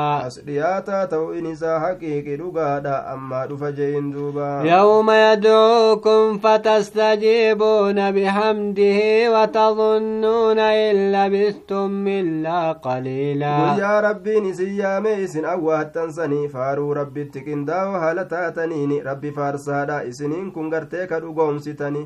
as 0.27 0.37
dhiyaataa 0.47 1.01
ta'uun 1.13 1.45
isaa 1.53 1.79
haqiiqi 1.85 2.37
dhugaadha 2.41 2.95
ammaa 3.13 3.45
dhufa 3.51 3.71
je'in 3.79 4.11
duuba 4.15 4.49
يوم 4.65 5.09
يدعوكم 5.11 6.37
فتستجيبون 6.39 8.11
بحمده 8.11 8.99
وتظنون 9.33 10.59
إن 10.59 11.11
لبثتم 11.11 12.07
إلا 12.07 12.71
قليلا 12.71 13.55
guyyaa 13.75 14.01
rabbiin 14.01 14.45
isin 14.45 14.73
yaame 14.79 15.13
isin 15.27 15.45
awwaattan 15.45 16.11
faaruu 16.53 16.93
rabbitti 16.93 17.45
qindaa'oo 17.47 17.99
haala 18.05 18.25
taataniini 18.25 19.01
rabbi 19.09 19.31
faarsaadha 19.37 20.01
isiniin 20.11 20.51
kun 20.51 20.69
gartee 20.69 21.07
ka 21.07 21.19
dhugoomsitani 21.23 22.03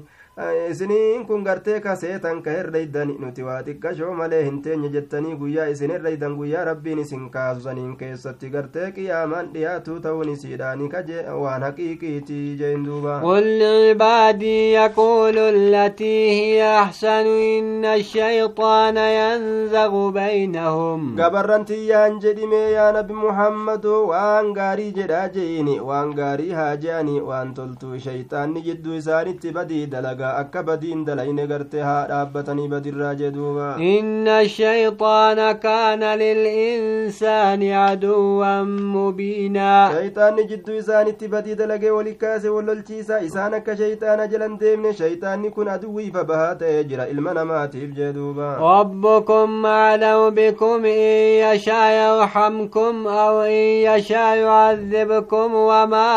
isiniin 0.70 1.26
kun 1.26 1.44
gartee 1.44 1.80
kaseetan 1.80 2.42
ka 2.44 2.52
herreydan 2.52 3.12
nuti 3.20 3.44
waa 3.44 3.62
xiqqashoo 3.64 4.14
malee 4.20 4.42
hin 4.46 4.58
teenye 4.62 4.90
jettanii 4.96 5.36
guyyaa 5.42 5.68
isin 5.74 5.92
herreydan 5.96 6.36
guyyaa 6.40 6.64
rabbiin 6.70 7.00
isin 7.04 7.30
kaasaniin 7.36 7.94
keessatti 8.02 8.50
gartee 8.56 8.90
qiyaamaan 8.98 9.48
dhiyaatuu 9.54 10.00
ta'uun 10.06 10.30
isiidhaani 10.34 10.90
kaje 10.96 11.24
waan 11.44 11.64
haqiiqiitii 11.68 12.58
jeen 12.62 12.84
duuba 12.86 13.22
قل 13.24 13.60
لعبادي 13.60 14.72
يقول 14.74 15.38
التي 15.38 16.18
هي 16.32 16.80
أحسن 16.82 17.26
إن 17.58 17.86
الشيطان 17.86 18.98
ينزغ 18.98 20.10
بينهم 20.12 21.16
gabarran 21.18 21.66
tiyyaan 21.66 22.20
jedhime 22.20 22.62
yaa 22.76 22.92
nabi 22.92 23.14
muhammado 23.14 24.08
waan 24.12 24.52
gaarii 24.54 24.92
jedhaa 25.00 25.30
je'ini 25.30 25.80
waan 25.80 26.12
gaarii 26.20 26.52
haa 26.52 26.76
je'ani 26.76 27.22
waan 27.22 27.54
toltuu 27.54 28.00
shayxaanni 28.00 28.62
jidduu 28.68 28.94
isaanitti 29.00 29.52
badii 29.52 29.86
dalagaa 30.26 30.38
akka 30.42 30.64
badiin 30.64 31.06
dalayne 31.06 31.48
gartee 31.48 31.82
haa 31.82 32.08
dhaabbatanii 32.08 32.68
badirraa 32.68 33.16
jeduuba 33.16 33.76
إن 33.80 34.28
الشيطان 34.28 35.52
كان 35.52 36.04
للإنسان 36.04 37.72
عدوا 37.72 38.64
مبينا 38.64 39.92
shayxaanni 39.94 40.48
jidduu 40.50 40.78
isaanitti 40.78 41.28
badii 41.28 41.56
dalagee 41.56 41.90
wali 41.92 42.14
kaase 42.16 42.50
wallolchiisa 42.50 43.20
isaan 43.22 43.54
akka 43.54 43.78
shayxaana 43.78 44.28
jalan 44.28 44.58
deemne 44.60 44.94
shayxaanni 44.94 45.52
kun 45.52 45.68
aduwwiifa 45.68 46.24
bahaa 46.24 46.56
ta'ee 46.56 46.84
jira 46.84 47.08
ilma 47.08 47.34
namaatiif 47.34 47.94
jeduuba 47.96 48.56
ربكم 48.60 49.66
أعلم 49.66 50.30
بكم 50.30 50.86
إن 50.86 51.12
يشاء 51.46 51.92
يرحمكم 52.02 53.08
أو 53.08 53.42
إن 53.42 53.66
يشاء 53.90 54.38
يعذبكم 54.38 55.56
وما 55.56 56.08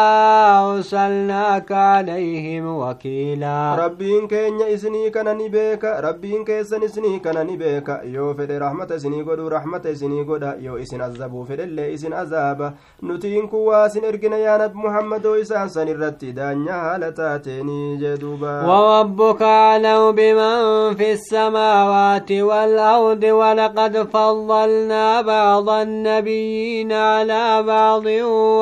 أرسلناك 0.71 1.73
عليهم 1.73 2.65
وكيلا 2.79 3.75
rabbiin 3.99 4.29
keenya 4.29 4.69
isinii 4.71 5.11
kana 5.11 5.35
ni 5.35 5.49
beeka 5.51 6.01
rabbiin 6.01 6.45
keessan 6.45 6.83
isinii 6.83 7.19
kana 7.21 7.43
ni 7.45 7.57
beeka 7.57 8.01
yoo 8.07 8.35
fedhe 8.35 8.59
rahmata 8.63 8.95
isinii 8.95 9.23
godhu 9.27 9.49
rahmata 9.51 9.91
isinii 9.91 10.25
godha 10.25 10.55
yoo 10.63 10.79
isin 10.79 11.01
azabuu 11.01 11.45
fedhellee 11.49 11.87
isin 11.93 12.13
azaaba 12.13 12.73
nutiin 13.03 13.49
kun 13.51 13.65
waa 13.69 13.87
isin 13.89 14.05
ergina 14.11 14.39
yaa 14.39 14.59
nabi 14.63 14.79
muhammadoo 14.85 15.35
isaan 15.43 15.69
san 15.77 15.89
irratti 15.95 16.33
daanyaa 16.37 16.79
haala 16.85 17.11
taateenii 17.13 17.97
jeduuba 18.03 18.53
وربك 18.69 19.43
أعلم 19.43 20.13
بمن 20.13 20.95
في 20.95 21.13
السماوات 21.13 22.33
والأرض 22.33 23.23
ولقد 23.25 23.97
فضلنا 24.13 25.21
بعض 25.21 25.69
النبيين 25.71 26.93
على 26.93 27.63
بعض 27.63 28.07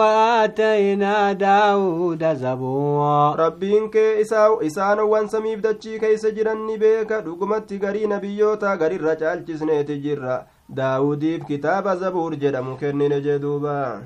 وآتينا 0.01 1.33
داود 1.33 2.25
زبورا 2.35 3.37
rabbiin 3.37 3.91
kee 3.91 4.21
isaa 4.21 4.49
isaanowwan 5.27 5.29
samiif 5.29 5.61
dachii 5.63 5.99
keeysa 6.01 6.31
jiran 6.31 6.67
ni 6.67 6.79
beeka 6.79 7.21
dhugumatti 7.21 7.79
garii 7.79 8.07
nabiyyoota 8.07 8.77
garirra 8.77 9.17
caalchisneeti 9.17 9.99
jirra 10.01 10.47
daawudiif 10.69 11.45
kitaaba 11.47 11.97
zabuur 11.97 12.37
jedhamu 12.37 12.77
kennine 12.77 13.21
jeduuba 13.21 14.03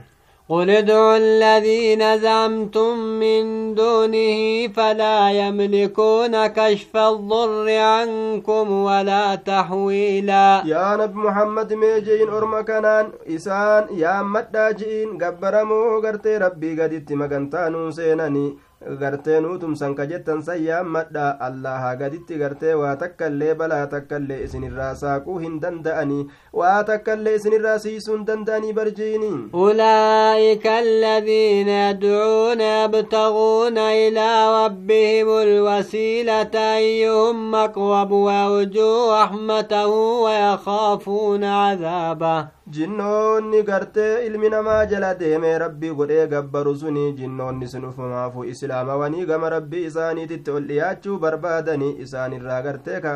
قل 0.50 0.70
ادعوا 0.70 1.16
الذين 1.16 2.18
زعمتم 2.18 2.98
من 3.22 3.74
دونه 3.74 4.68
فلا 4.76 5.30
يملكون 5.30 6.46
كشف 6.46 6.96
الضر 6.96 7.68
عنكم 7.78 8.70
ولا 8.72 9.34
تحويلا 9.34 10.62
yaa 10.66 10.96
nabi 10.96 11.14
muhammad 11.26 11.70
mee 11.78 12.00
je'in 12.02 12.28
orma 12.38 12.64
kanaan 12.64 13.12
isaan 13.26 13.84
yaammadhaa 14.02 14.72
je'in 14.80 15.14
gabbaramoo 15.22 16.00
gartee 16.02 16.38
rabbii 16.38 16.74
gaditti 16.74 17.14
magantaanuu 17.22 17.92
seenanii 17.92 18.58
gartee 19.00 19.40
nuutumsan 19.44 19.94
ka 19.94 20.06
jettan 20.10 20.42
san 20.42 20.56
yaammadha 20.66 21.24
allaha 21.46 21.90
gaditti 22.00 22.38
gartee 22.42 22.74
waa 22.82 22.94
takkaillee 23.02 23.54
balaa 23.54 23.86
takkaillee 23.94 24.38
isinirraa 24.44 24.94
saaquu 25.02 25.36
hin 25.42 25.58
danda'anii 25.64 26.22
waa 26.60 26.78
takkaillee 26.90 27.34
isinirraa 27.40 27.78
siisuu 27.84 28.16
hin 28.16 28.26
danda'anii 28.30 28.72
barjiini 28.78 29.32
أولئك 29.54 30.66
الذين 30.66 31.68
يدعون 31.68 32.60
يبتغون 32.60 33.78
إلى 33.78 34.28
ربهم 34.64 35.28
الوسيلة 35.42 36.54
أيهم 36.76 37.54
أقرب 37.54 38.10
ويرجوا 38.10 39.22
رحمته 39.22 39.86
ويخافون 40.24 41.44
عذابه 41.44 42.59
jinnoonni 42.74 43.62
gartee 43.68 44.26
ilmi 44.26 44.48
namaa 44.54 44.84
jala 44.90 45.10
deemee 45.20 45.54
rabbii 45.62 45.90
godhee 46.00 46.26
gabbaru 46.32 46.74
suni 46.82 47.04
jinnoonni 47.20 47.68
sun 47.72 47.84
ufumaafu 47.90 48.44
islaamawanii 48.52 49.26
gama 49.30 49.50
rabbii 49.54 49.84
isaaniititti 49.90 50.50
ol 50.58 50.66
dhiyaachuu 50.70 51.18
barbaadanii 51.24 51.90
isaanirraa 52.06 52.60
gartee 52.68 53.00
ka 53.06 53.14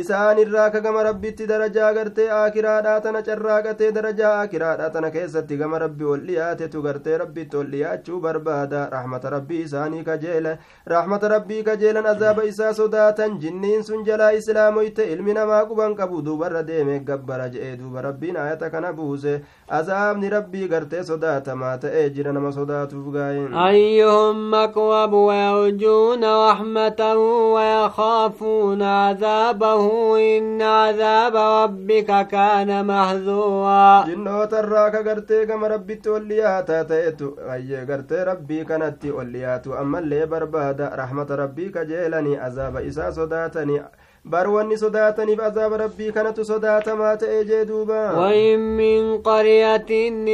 isaanirraa 0.00 0.70
ka 0.74 0.80
gama 0.80 1.02
rabbitti 1.06 1.46
darajaa 1.46 1.92
gartee 1.96 2.26
akiraadhaa 2.36 3.00
tana 3.00 3.20
carraaqatee 3.26 3.90
darajaa 3.98 4.32
akiraadhaa 4.40 4.88
tana 4.96 5.10
keessatti 5.16 5.56
gama 5.60 5.78
rabbii 5.82 6.08
ol 6.14 6.24
dhiyaatetu 6.28 6.82
gartee 6.86 7.18
rabbitti 7.22 7.56
ol 7.60 7.68
dhiyaachuu 7.74 8.18
barbaada 8.24 8.80
rahmata 8.94 9.30
rabbii 9.36 9.60
isaanii 9.66 10.02
kajeela 10.08 10.56
rahmata 10.94 11.28
rabbii 11.34 11.62
kajeelan 11.68 12.06
azaaba 12.14 12.44
isaa 12.50 12.72
sodaatan 12.80 13.38
jinniin 13.44 13.84
sun 13.90 14.02
jalaa 14.08 14.32
islaamoyte 14.40 15.06
ilmi 15.12 15.34
namaa 15.38 15.62
quban 15.70 15.94
qabu 16.00 16.22
duubarra 16.30 16.62
deeme 16.72 16.98
gabbara 17.12 17.48
je'ee 17.54 17.76
duuba 17.84 18.02
rabbiin 18.08 18.36
ayata 18.46 18.70
kana 18.74 18.92
buuse 18.92 19.36
azaabni 19.68 20.30
rabbii 20.30 20.68
gartee 20.68 21.04
sodaatamaa 21.04 21.78
ta'ee 21.78 22.10
jira 22.10 22.32
nama 22.32 22.52
sodaatuuf 22.52 23.06
gaa'in 23.14 23.54
أيهم 23.54 24.54
أقرب 24.54 25.12
ويرجون 25.12 26.24
رحمته 26.24 27.16
ويخافون 27.54 28.82
عذابه 28.82 29.84
قومه 29.84 30.38
إن 30.38 30.62
عذاب 30.62 31.36
ربك 31.36 32.26
كان 32.28 32.86
محذورا 32.86 34.04
جنوت 34.06 34.54
الراك 34.54 34.94
غرتي 35.06 35.46
كما 35.46 35.68
ربي 35.68 35.94
تولياتا 35.94 36.82
تيتو 36.82 37.34
أي 37.52 37.84
غرتي 37.84 38.22
ربي 38.22 38.64
كانت 38.64 39.04
ولياتو 39.06 39.74
أما 39.74 39.98
اللي 39.98 40.26
بربادا 40.26 40.90
رحمة 40.94 41.26
ربي 41.30 41.68
كجيلني 41.68 42.36
عذاب 42.38 42.76
إسا 42.76 43.10
صداتني 43.10 43.82
bar 44.24 44.48
wanni 44.48 44.76
sodaataniif 44.78 45.40
azaaba 45.48 45.76
rabbii 45.84 46.12
kanatu 46.12 46.44
sodaatamaa 46.44 47.16
ta'e 47.22 47.44
jee 47.44 47.64
duuba 47.64 48.00
وإن 48.18 48.58
من 48.76 49.18
قرية 49.22 49.90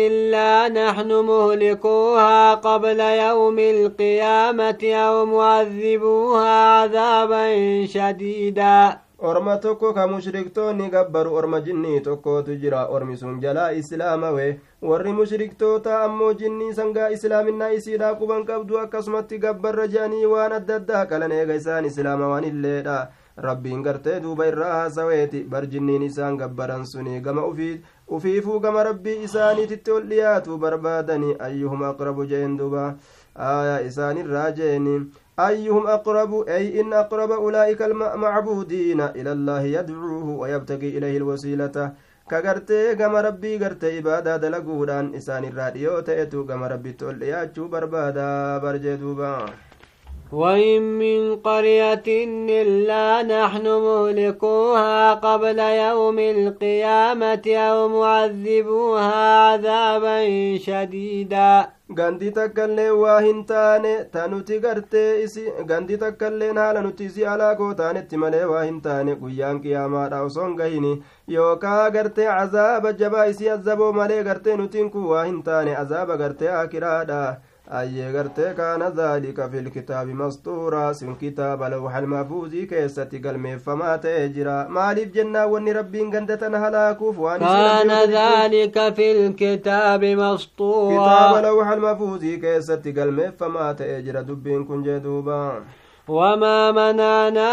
إلا 0.07 0.69
نحن 0.69 1.11
مهلكوها 1.13 2.55
قبل 2.55 3.01
يوم 3.01 3.59
القيامة 3.59 4.83
أو 4.95 5.27
معذبوها 5.27 6.51
عذابا 6.81 7.45
شديدا 7.87 8.99
orma 9.23 9.57
tokko 9.61 9.93
ka 9.93 10.07
mushriktoonni 10.09 10.89
gabbaru 10.91 11.35
orma 11.35 11.61
jinnii 11.61 12.01
tokkootu 12.01 12.55
jira 12.57 12.87
ormi 12.89 13.17
sun 13.17 13.41
jalaa 13.41 13.73
islaamawe 13.73 14.47
warri 14.83 15.13
mushriktoota 15.13 16.01
ammoo 16.05 16.33
jinnii 16.33 16.73
sangaa 16.75 17.11
islaaminaa 17.17 17.69
isiidhaa 17.79 18.15
quban 18.15 18.45
qabdu 18.51 18.79
akkasumatti 18.79 19.39
gabbarra 19.39 19.87
je'anii 19.95 20.25
waan 20.33 20.53
adda 20.59 20.77
addaa 20.81 21.05
qalan 21.11 21.33
eega 21.41 21.55
isaan 21.61 21.85
islaama 21.91 22.29
waan 22.33 22.45
illeedha 22.53 22.97
rabbiin 23.49 23.83
gartee 23.87 24.21
duuba 24.27 24.47
irraa 24.51 24.73
haasaweeti 24.75 25.45
barjinniin 25.55 26.03
isaan 26.09 26.37
gabbaran 26.43 26.85
suni 26.93 27.21
gama 27.21 27.47
ufiifuu 28.17 28.61
gama 28.61 28.85
rabbii 28.91 29.23
isaaniititti 29.29 29.97
ol 29.97 30.07
dhiyaatu 30.13 30.59
barbaadani 30.59 31.35
ayyuhum 31.49 31.83
aqrabu 31.91 32.29
jeen 32.35 32.57
duuba 32.59 32.85
aya 33.35 33.81
isaanirraa 33.91 34.51
jeeni 34.61 35.01
أيهم 35.41 35.87
أقرب 35.87 36.49
أي 36.49 36.81
إن 36.81 36.93
أقرب 36.93 37.31
أولئك 37.33 37.83
المعبودين 37.83 39.01
إلى 39.01 39.33
الله 39.33 39.63
يدعوه 39.63 40.27
ويبتغي 40.41 40.89
إليه 40.99 41.17
الوسيلة 41.17 41.93
kagartee 42.31 42.95
gama 42.95 43.23
rabbii 43.27 43.59
gartee 43.59 43.97
ibaadaa 43.99 44.37
dalaguudhaan 44.45 45.09
isaan 45.21 45.49
irraa 45.49 45.71
dhiyoo 45.77 45.97
ta'etu 46.11 46.45
gama 46.53 46.69
rabbitti 46.75 47.09
ol 47.11 47.19
dhiyaachuu 47.25 47.67
barbaadaa 47.75 48.61
وإن 50.33 50.83
من 50.99 51.37
قرية 51.37 52.03
إلا 52.63 53.23
نحن 53.23 53.67
مهلكوها 53.67 55.15
قبل 55.15 55.59
يوم 55.59 56.19
القيامة 56.19 57.43
أو 57.57 57.89
معذبوها 57.89 59.49
عذابا 59.49 60.19
شديدا 60.59 61.67
gandi 61.99 62.31
takkaillee 62.31 62.91
waa 63.03 63.21
hin 63.21 63.39
taane 63.47 64.05
ta 64.13 64.27
nuti 64.31 64.59
gartee 64.65 65.23
isi 65.23 65.43
gandi 65.71 65.97
takkailleen 66.03 66.57
haala 66.63 66.83
nuti 66.85 67.05
isi 67.11 67.25
alaakoo 67.33 67.71
taanetti 67.81 68.17
malee 68.25 68.45
waa 68.51 68.63
hin 68.69 68.77
taane 68.85 69.17
guyyaan 69.23 69.59
qiyaamaadha 69.65 70.21
osoon 70.29 70.55
gahini 70.61 70.93
yookaa 71.37 71.91
gartee 71.97 72.29
azaaba 72.35 72.93
jabaa 73.01 73.25
isii 73.33 73.49
azaboo 73.57 73.93
malee 73.99 74.23
gartee 74.29 74.57
nutiin 74.61 74.91
kun 74.91 75.09
waa 75.15 75.25
hin 75.31 75.43
taane 75.49 75.75
azaaba 75.83 76.17
gartee 76.23 76.53
akiraadha 76.61 77.19
ayyee 77.79 78.13
gartee 78.13 78.53
kaana 78.59 78.87
dhaalika 78.99 79.49
fi 79.51 79.61
lkitaabi 79.67 80.15
masxuuraa 80.21 80.95
sin 81.01 81.17
kitaaba 81.23 81.69
lawxa 81.75 82.01
lmahfuuzii 82.05 82.67
keessatti 82.73 83.19
galmeeffamaa 83.27 83.93
ta'ee 84.05 84.29
jira 84.37 84.55
maaliif 84.79 85.13
jennaa 85.17 85.47
wanni 85.53 85.73
rabbiin 85.79 86.11
gandatan 86.15 86.55
halaakuuf 86.65 87.19
waan 87.27 87.41
kaana 87.47 87.99
dhaalika 88.15 88.87
fi 89.01 89.09
lkitaabi 89.19 90.15
masxuuraa 90.23 90.97
kitaaba 90.97 91.43
lawxa 91.49 91.77
lmahfuuzii 91.83 92.39
keessatti 92.47 92.93
galmeeffamaa 92.99 93.75
ta'ee 93.83 94.03
jira 94.09 94.23
dubbiin 94.33 94.67
kun 94.73 94.83
jee 94.89 94.99
duuba 95.07 95.39
وما 96.11 96.73
منعنا 96.73 97.51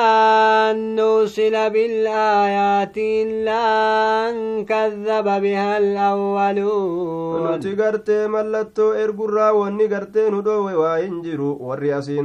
أن 0.72 0.96
نرسل 0.96 1.70
بالآيات 1.70 2.98
إلا 2.98 3.64
أن 4.30 4.66
كذب 4.66 5.24
بها 5.24 5.78
الأولون 5.78 7.56
نتي 7.56 7.76
قرتي 7.76 8.28
ملتو 8.28 8.92
إرقرا 8.92 9.50
واني 9.52 9.86
قرتي 9.86 10.30
ندوي 10.30 10.76
وإنجرو 10.76 11.76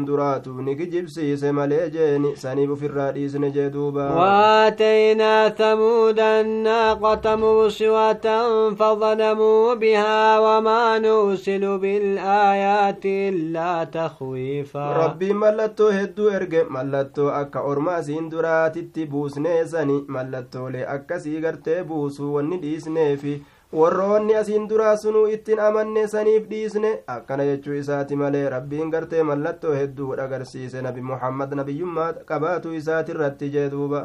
دراتو 0.09 0.51
نكجيب 0.51 1.09
سيسي 1.09 1.53
مليجيني 1.53 2.37
سنيب 2.37 2.75
في 2.75 2.87
الرئيس 2.87 3.37
نجدوبا 3.37 4.15
وآتينا 4.15 5.49
ثمود 5.49 6.21
الناقة 6.21 7.37
مرسوة 7.37 8.27
فظلموا 8.75 9.75
بها 9.75 10.39
وما 10.39 10.99
نرسل 10.99 11.79
بالآيات 11.79 13.05
إلا 13.05 13.85
تخويفا. 13.85 14.97
ربي 14.97 15.33
ملتو 15.33 15.89
هدو 15.89 16.22
erge 16.31 16.65
mallattoo 16.77 17.31
akka 17.41 17.61
orma 17.73 17.95
asiin 18.03 18.31
duraatitti 18.35 19.07
buusnee 19.15 19.65
sani 19.75 20.05
mallattoolee 20.19 20.87
akkasii 20.97 21.41
gartee 21.47 21.83
buusuu 21.85 22.35
wanni 22.35 22.59
dhiisneefi 22.63 23.43
warroonni 23.81 24.35
asiin 24.39 24.67
duraa 24.71 24.97
sunuu 25.03 25.27
ittiin 25.35 25.61
amanne 25.67 26.01
saniif 26.15 26.49
dhiisne 26.49 26.89
akkana 27.13 27.45
jechuu 27.51 27.73
isaati 27.83 28.17
malee 28.23 28.43
rabbiin 28.55 28.91
gartee 28.95 29.23
mallattoo 29.29 29.73
hedduu 29.77 30.09
agarsiise 30.25 30.83
nabi 30.87 31.01
muhammad 31.11 31.55
nabiyyummaa 31.61 32.09
qabaatu 32.33 32.75
isaati 32.81 33.15
irratti 33.15 33.49
jee 33.55 33.65
duuba 33.77 34.03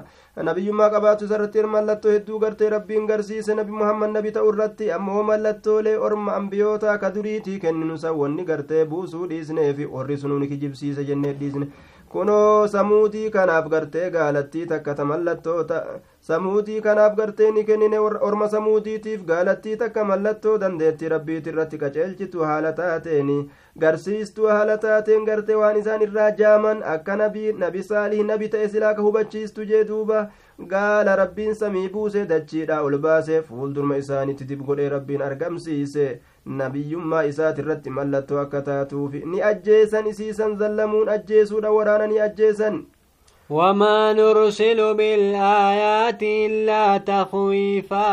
nabiyyummaa 0.49 0.87
qabaatu 0.93 1.25
isarratti 1.27 1.63
mallattoo 1.73 2.11
hedduu 2.15 2.39
gartee 2.45 2.69
rabbiin 2.75 3.09
garsiise 3.11 3.55
nabi 3.59 3.71
muhammad 3.81 4.15
nabi 4.15 4.31
ta'u 4.39 4.53
irratti 4.53 4.89
ammoo 4.99 5.23
mallattoolee 5.31 5.97
orma 6.09 6.35
ambiyoota 6.39 6.97
ka 7.03 7.11
duriitii 7.19 7.59
kenninu 7.65 7.97
san 8.05 8.15
wanni 8.23 8.45
gartee 8.53 8.85
buusuu 8.95 9.27
dhiisneefi 9.33 9.85
warri 9.97 10.17
sunuu 10.23 10.39
kijibsiise 10.47 11.03
jennee 11.11 11.33
dhiisne 11.43 11.67
kunoo 12.11 12.67
samuutii 12.67 13.29
kanaaf 13.31 13.65
gartee 13.73 14.09
gaalattii 14.11 14.65
takka 14.71 14.93
ta 14.99 15.05
mallattoota 15.11 15.79
samuutii 16.29 16.81
kanaaf 16.85 17.15
gartee 17.17 17.51
ni 17.51 17.63
kennine 17.69 17.99
orma 17.99 18.47
samuutiitiif 18.53 19.25
gaalattii 19.31 19.75
takka 19.81 20.05
mallattoo 20.11 20.57
dandeetti 20.63 21.09
rabbiiti 21.15 21.49
irratti 21.53 21.77
qaceelchitu 21.83 22.45
haala 22.51 22.71
taateeni 22.79 23.37
garsiistuu 23.85 24.47
haala 24.53 24.77
taateen 24.85 25.25
gartee 25.31 25.55
waan 25.61 25.77
isaan 25.83 26.01
irraa 26.07 26.29
jaaman 26.41 26.83
akka 26.95 27.15
nabii 27.23 27.51
nabi 27.65 27.83
saalii 27.91 28.23
nabi 28.31 28.49
ta'e 28.55 28.69
silaa 28.75 28.93
ka 29.01 29.05
hubachiistu 29.09 29.65
jee 29.73 29.83
duuba 29.91 30.23
gaala 30.73 31.15
rabbiin 31.23 31.55
samii 31.55 31.89
buuse 31.97 32.25
dachiidha 32.31 32.81
ol 32.87 32.97
baase 33.07 33.41
fuuldurma 33.49 33.97
isaanitti 34.03 34.47
dib 34.53 34.63
godhee 34.71 34.89
rabbiin 34.95 35.21
argamsiise 35.29 36.07
nabiyyummaa 36.47 37.23
isaati 37.29 37.61
irratti 37.61 37.89
mallattoo 37.99 38.39
akka 38.41 38.61
taatuuf 38.67 39.13
ni 39.31 39.41
ajjeesan 39.49 40.07
isiisan 40.11 40.57
zallamuun 40.57 41.09
ajjeesuudha 41.15 41.71
waraana 41.77 42.07
ni 42.07 42.19
ajjeesan 42.27 42.77
وما 43.49 44.13
نرسل 44.13 44.93
بالآيات 44.93 46.23
إلا 46.23 46.97
تخويفا. 46.97 48.07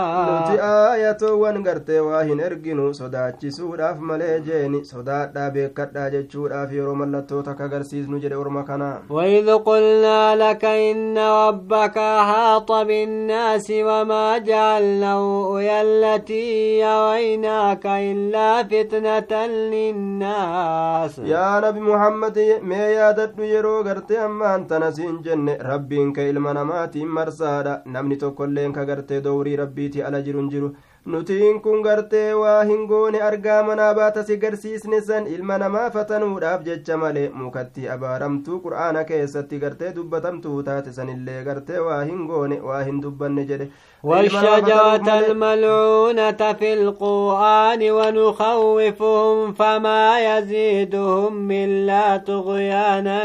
آية 0.94 1.22
ونقرت 1.22 1.90
واهن 1.90 2.40
ارقن 2.40 2.92
صدات 2.92 3.46
سورة 3.46 3.92
فمليجين 3.92 4.84
صدات 4.84 5.32
بك 5.54 5.90
تاجد 5.94 6.30
في 6.70 6.80
روم 6.80 7.02
اللتوتك 7.02 7.62
قرسيز 7.62 8.08
نجر 8.10 8.36
ورمكنا 8.38 9.02
وإذ 9.10 9.54
قلنا 9.54 10.36
لك 10.36 10.64
إن 10.64 11.18
ربك 11.18 11.98
أحاط 11.98 12.72
بالناس 12.72 13.66
وما 13.70 14.38
جعلنا 14.38 15.14
رؤيا 15.18 15.82
التي 15.82 16.78
يويناك 16.78 17.86
إلا 17.86 18.62
فتنة 18.62 19.46
للناس. 19.46 21.18
يا 21.18 21.60
نبي 21.64 21.80
محمد 21.80 22.38
ما 22.62 22.86
يادت 22.98 23.32
نجر 23.38 23.66
وقرت 23.66 24.12
أما 24.12 24.54
أنت 24.54 24.72
نسين 24.72 25.23
jenne 25.26 25.56
rabbiin 25.68 26.12
ka 26.16 26.22
ilma 26.32 26.52
namaatiin 26.58 27.08
marsaadha 27.18 27.74
namni 27.96 28.16
tokkolleen 28.24 28.72
ka 28.78 28.84
gartee 28.90 29.20
dowrii 29.26 29.56
rabbiiti 29.62 30.02
ala 30.08 30.22
jirun 30.28 30.50
jiru 30.54 30.70
nutiin 31.06 31.60
kun 31.62 31.82
gartee 31.82 32.34
waa 32.34 32.64
hin 32.64 32.86
goone 32.90 33.20
argaa 33.22 33.62
manaa 33.68 33.94
baata 33.94 34.22
si 34.28 34.36
garsiisne 34.44 35.00
san 35.08 35.26
ilma 35.26 35.58
namaa 35.62 35.90
fatanuudhaaf 35.96 36.62
jecha 36.68 36.96
malee 37.02 37.28
mukatti 37.40 37.88
abaaramtuu 37.94 38.60
qur'aana 38.66 39.04
keessatti 39.10 39.58
gartee 39.64 39.92
dubbatamtuu 39.96 40.62
taate 40.68 40.92
sanillee 40.98 41.42
gartee 41.48 41.78
waa 41.88 42.02
hin 42.12 42.22
goone 42.30 42.60
waa 42.70 42.84
hin 42.90 43.02
dubbanne 43.08 43.44
jedhe 43.52 43.68
والشجرة 44.04 45.18
الملعونة 45.18 46.52
في 46.52 46.74
القرآن 46.74 47.90
ونخوفهم 47.90 49.52
فما 49.52 50.20
يزيدهم 50.20 51.50
إلا 51.50 52.16
طغيانا 52.16 53.20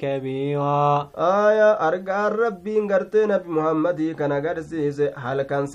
كبيرا 0.00 1.10
آية 1.18 1.70
أرقى 1.88 2.30
ربين 2.30 2.92
قرتي 2.92 3.26
نبي 3.26 3.48
محمد 3.48 4.14
كان 4.18 4.32
قرسيس 4.46 5.00
هل 5.16 5.42
كان 5.42 5.66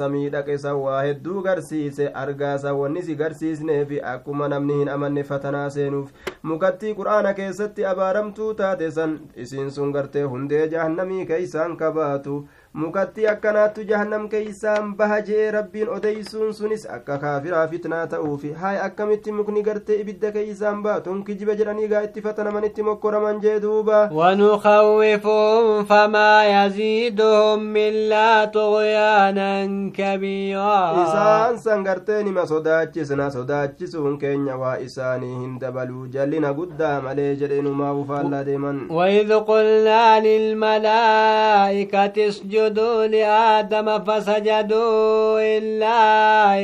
hedduu 1.33 1.43
garsiise 1.43 2.07
argaa 2.13 2.57
saawwanni 2.57 3.01
si 3.01 3.15
garsiisnee 3.15 3.85
fi 3.85 3.99
akkuma 4.11 4.47
namni 4.47 4.73
hin 4.79 4.89
amanne 4.89 5.23
fatanaa 5.23 5.69
seenuuf. 5.69 6.11
Mukattii 6.43 6.93
qur'aana 6.99 7.33
keessatti 7.33 7.85
abaaramtuu 7.85 8.53
taate 8.53 8.91
san 8.91 9.19
isiin 9.35 9.71
sun 9.71 9.91
gartee 9.91 10.23
hundee 10.23 10.67
jahannamii 10.67 11.25
keeysaan 11.25 11.77
kabaatu. 11.77 12.47
Mukatti 12.81 13.25
akkanaattu 13.29 13.83
jahannam 13.89 14.23
keeysaan 14.29 14.85
baha 14.99 15.17
je'e 15.25 15.49
rabbiin 15.55 15.89
odeysuun 15.95 16.53
sunis 16.59 16.85
akka 16.95 17.17
kaafiraa 17.23 17.65
fitnaa 17.73 18.05
ta'uufi 18.13 18.53
hay 18.61 18.77
akkamitti 18.85 19.31
mukni 19.39 19.61
gartee 19.67 19.97
ibidda 20.03 20.31
keeysaan 20.37 20.79
baha 20.85 21.01
tun 21.07 21.19
kijiba 21.27 21.55
jedhanii 21.59 21.87
gaa 21.91 22.01
itti 22.07 22.21
fatanaman 22.27 22.63
itti 22.69 22.83
mokkoraman 22.87 23.41
jee 23.43 23.59
duuba 23.65 23.99
ونخوفهم 24.13 25.85
فما 25.85 26.65
يزيدهم 26.65 27.77
إلا 27.77 28.45
طغيانا 28.45 29.51
كبيرا 29.97 30.79
isaan 31.03 31.57
san 31.59 31.83
gartee 31.83 32.23
nima 32.23 32.47
sodaachisna 32.47 33.29
sodaachisuun 33.37 34.17
keenya 34.17 34.57
waa 34.57 34.77
isaanii 34.87 35.35
hin 35.43 35.59
dabaluu 35.61 36.07
jallina 36.07 36.53
guddaa 36.53 37.01
malee 37.05 37.35
jedhe 37.35 37.57
inumaa 37.61 37.93
ufaallaa 37.93 38.43
deeman 38.43 38.81
وإذ 38.89 39.33
قلنا 39.33 40.19
للملائكة 40.19 42.27
اسجدوا 42.27 42.62
لآدم 43.07 44.03
فسجدوا 44.03 45.39
إلا 45.57 45.99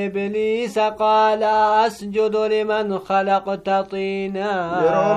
إبليس 0.05 0.79
قال 0.79 1.43
أسجد 1.87 2.35
لمن 2.35 2.99
خلقت 2.99 3.69
طينا 3.91 4.51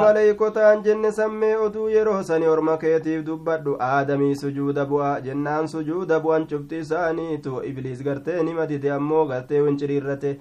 maleeykotaan 0.03 0.83
jenne 0.85 1.13
sammee 1.13 1.57
oduu 1.57 1.89
yeroo 1.89 2.23
sani 2.23 2.47
orma 2.49 2.77
keetiif 2.77 3.25
dubbadhu 3.27 3.77
aadamii 3.81 4.37
sujuuda 4.37 4.85
bu'a 4.91 5.21
jennaan 5.27 5.69
sujuuda 5.69 6.21
bu'an 6.25 6.47
cufti 6.51 6.79
isaaniitu 6.85 7.63
ibliis 7.71 8.03
gartee 8.05 8.43
nima 8.43 8.67
dide 8.67 8.91
ammoo 8.97 9.25
gartee 9.27 9.61
winciriirrate 9.67 10.33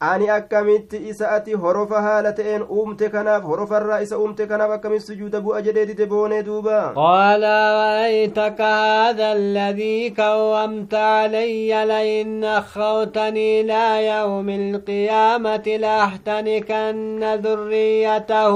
ani 0.00 0.28
akkamitti 0.30 0.96
isa 1.10 1.30
ati 1.36 1.54
horofa 1.62 2.00
haala 2.02 2.30
ta'een 2.32 2.62
uumte 2.70 3.08
kanaaf 3.14 3.42
horofarraa 3.50 3.96
isa 4.02 4.18
uumte 4.18 4.46
kanaaf 4.50 4.70
akkamitti 4.76 5.06
sujuuda 5.06 5.40
bu'a 5.46 5.62
jedhee 5.68 5.86
dide 5.88 6.06
boonee 6.12 6.42
duuba 6.48 6.92
قال 6.94 7.42
رأيتك 7.42 8.60
هذا 8.60 9.32
الذي 9.32 10.10
كرمت 10.10 10.94
علي 10.94 11.84
لئن 11.84 12.44
أخرتني 12.44 13.60
إلى 13.60 14.06
يوم 14.06 14.48
القيامة 14.48 15.66
لأحتنكن 15.66 17.24
ذريته 17.42 18.54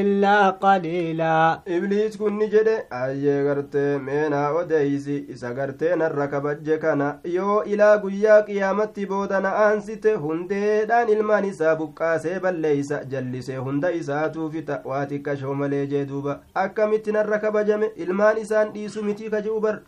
إلا 0.00 0.50
قليلا 0.50 1.60
ibliis 1.66 2.16
kun 2.18 2.38
ni 2.38 2.48
jedhe 2.50 2.86
ayyee 2.90 3.42
gartee 3.44 3.98
meenaa 3.98 4.50
odeysi 4.52 5.24
isa 5.28 5.52
gartee 5.54 5.96
narra 5.96 6.26
kabajje 6.28 6.78
kana 6.78 7.18
yoo 7.24 7.62
ilaa 7.64 7.98
guyyaa 7.98 8.42
qiyaamatti 8.42 9.06
booda 9.06 9.40
na 9.40 9.50
aansite 9.66 10.14
hundeedhaan 10.40 11.08
ilmaan 11.08 11.44
isaa 11.50 11.74
buqqaasee 11.80 12.38
balleeysa 12.44 12.98
jallisee 13.12 13.56
hunda 13.66 13.90
isaatu 13.98 14.48
fita 14.54 14.80
waa 14.90 15.04
xiqqashoo 15.12 15.54
malee 15.60 15.84
jee 15.92 16.04
duuba 16.10 16.34
akkamitti 16.62 17.12
narra 17.16 17.38
kabajame 17.44 17.88
ilmaan 18.06 18.38
isaan 18.44 18.72
dhiisu 18.74 19.02
mitii 19.08 19.30
kaji'u 19.34 19.60
bar 19.66 19.78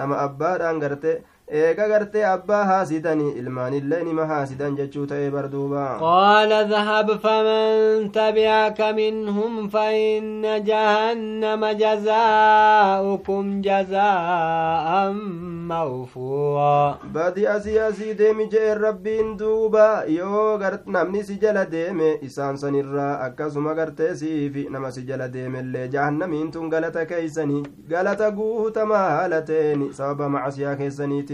nama 0.00 0.18
abbaadhaan 0.26 0.78
garte 0.84 1.14
eega 1.50 1.88
gartee 1.88 2.24
abbaa 2.30 2.64
haasidanii 2.70 3.30
ilmaanillee 3.42 4.02
nima 4.04 4.26
haasidan 4.30 4.76
jechuu 4.76 5.06
ta'ee 5.12 5.30
bar 5.30 5.48
duuba 5.52 5.84
قال 6.00 6.52
اذهب 6.52 7.16
فمن 7.16 8.12
تبعك 8.12 8.80
منهم 8.80 9.68
فإن 9.68 10.64
جهنم 10.64 11.64
جزاؤكم 11.66 13.60
جزاء 13.60 15.12
موفورا 15.68 16.98
badi 17.14 17.46
asii 17.48 17.78
asii 17.78 18.14
deemi 18.18 18.46
je'een 18.52 18.80
rabbiin 18.80 19.38
duuba 19.38 20.04
yoo 20.08 20.58
namni 20.86 21.24
si 21.24 21.38
jala 21.42 21.64
deeme 21.70 22.18
isaan 22.22 22.56
sanirraa 22.58 23.20
akkasuma 23.26 23.74
gartee 23.74 24.14
siifi 24.14 24.66
nama 24.70 24.90
si 24.90 25.02
jala 25.08 25.28
deemellee 25.32 25.88
jahannamiin 25.88 26.50
tun 26.50 26.68
galata 26.70 27.06
keeysanii 27.06 27.62
galata 27.88 28.30
guutamaa 28.30 29.08
haala 29.16 29.40
ta'een 29.50 29.92
sababa 29.92 30.28
macasiyaa 30.28 30.76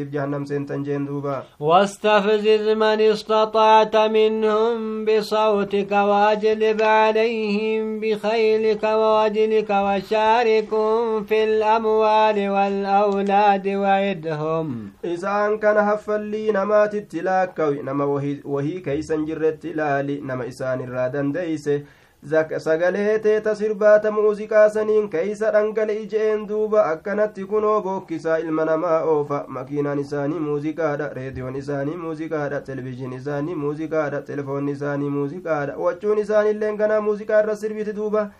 سيف 0.04 0.12
جهنم 0.12 0.44
سنتن 0.44 0.82
جين 0.82 1.06
دوبا. 1.06 1.42
واستفزز 1.60 2.68
من 2.68 3.00
استطعت 3.00 3.96
منهم 3.96 5.04
بصوتك 5.04 5.92
وأجلب 5.92 6.82
عليهم 6.82 8.00
بخيلك 8.00 8.82
ووجلك 8.84 9.70
وشاركهم 9.70 11.24
في 11.24 11.44
الأموال 11.44 12.50
والأولاد 12.50 13.68
وعدهم. 13.68 14.92
إسان 15.04 15.58
كان 15.58 15.76
هفل 15.76 16.20
لي 16.20 16.52
نما 16.52 16.86
تتلاك 16.86 17.60
نما 17.60 18.04
وهي, 18.04 18.36
وهي 18.44 18.80
كيسن 18.80 19.24
جرت 19.24 19.62
تلالي 19.62 20.20
نما 20.20 20.48
إسان 20.48 20.80
الرادن 20.80 21.32
ديسه. 21.32 21.82
Sagalee 22.28 23.18
teeta 23.18 23.54
sirbaata 23.56 24.10
muuziqaa 24.10 24.68
saniin 24.70 25.08
keeysa 25.10 25.50
dhangala'i 25.52 26.06
je'een 26.12 26.46
duuba 26.48 26.84
akkanatti 26.92 27.44
kunoo 27.50 27.80
bookkisaa 27.82 28.38
ilma 28.38 28.64
namaa 28.64 29.00
oofa 29.14 29.44
makiinaan 29.48 29.98
isaanii 29.98 30.38
muuziqaadha 30.46 31.08
reediyoon 31.18 31.56
isaanii 31.56 31.96
muuziqaadha 32.04 32.60
televizhin 32.60 33.12
isaanii 33.12 33.54
muuziqaadha 33.64 34.22
telefoonni 34.30 34.72
isaanii 34.72 35.10
muuziqaadha 35.18 35.76
wachuun 35.76 36.18
isaaniilleen 36.24 36.76
ganaa 36.76 37.00
muuziqaa 37.00 37.42
irra 37.44 37.56
sirbiti 37.56 37.92
duuba 38.00 38.30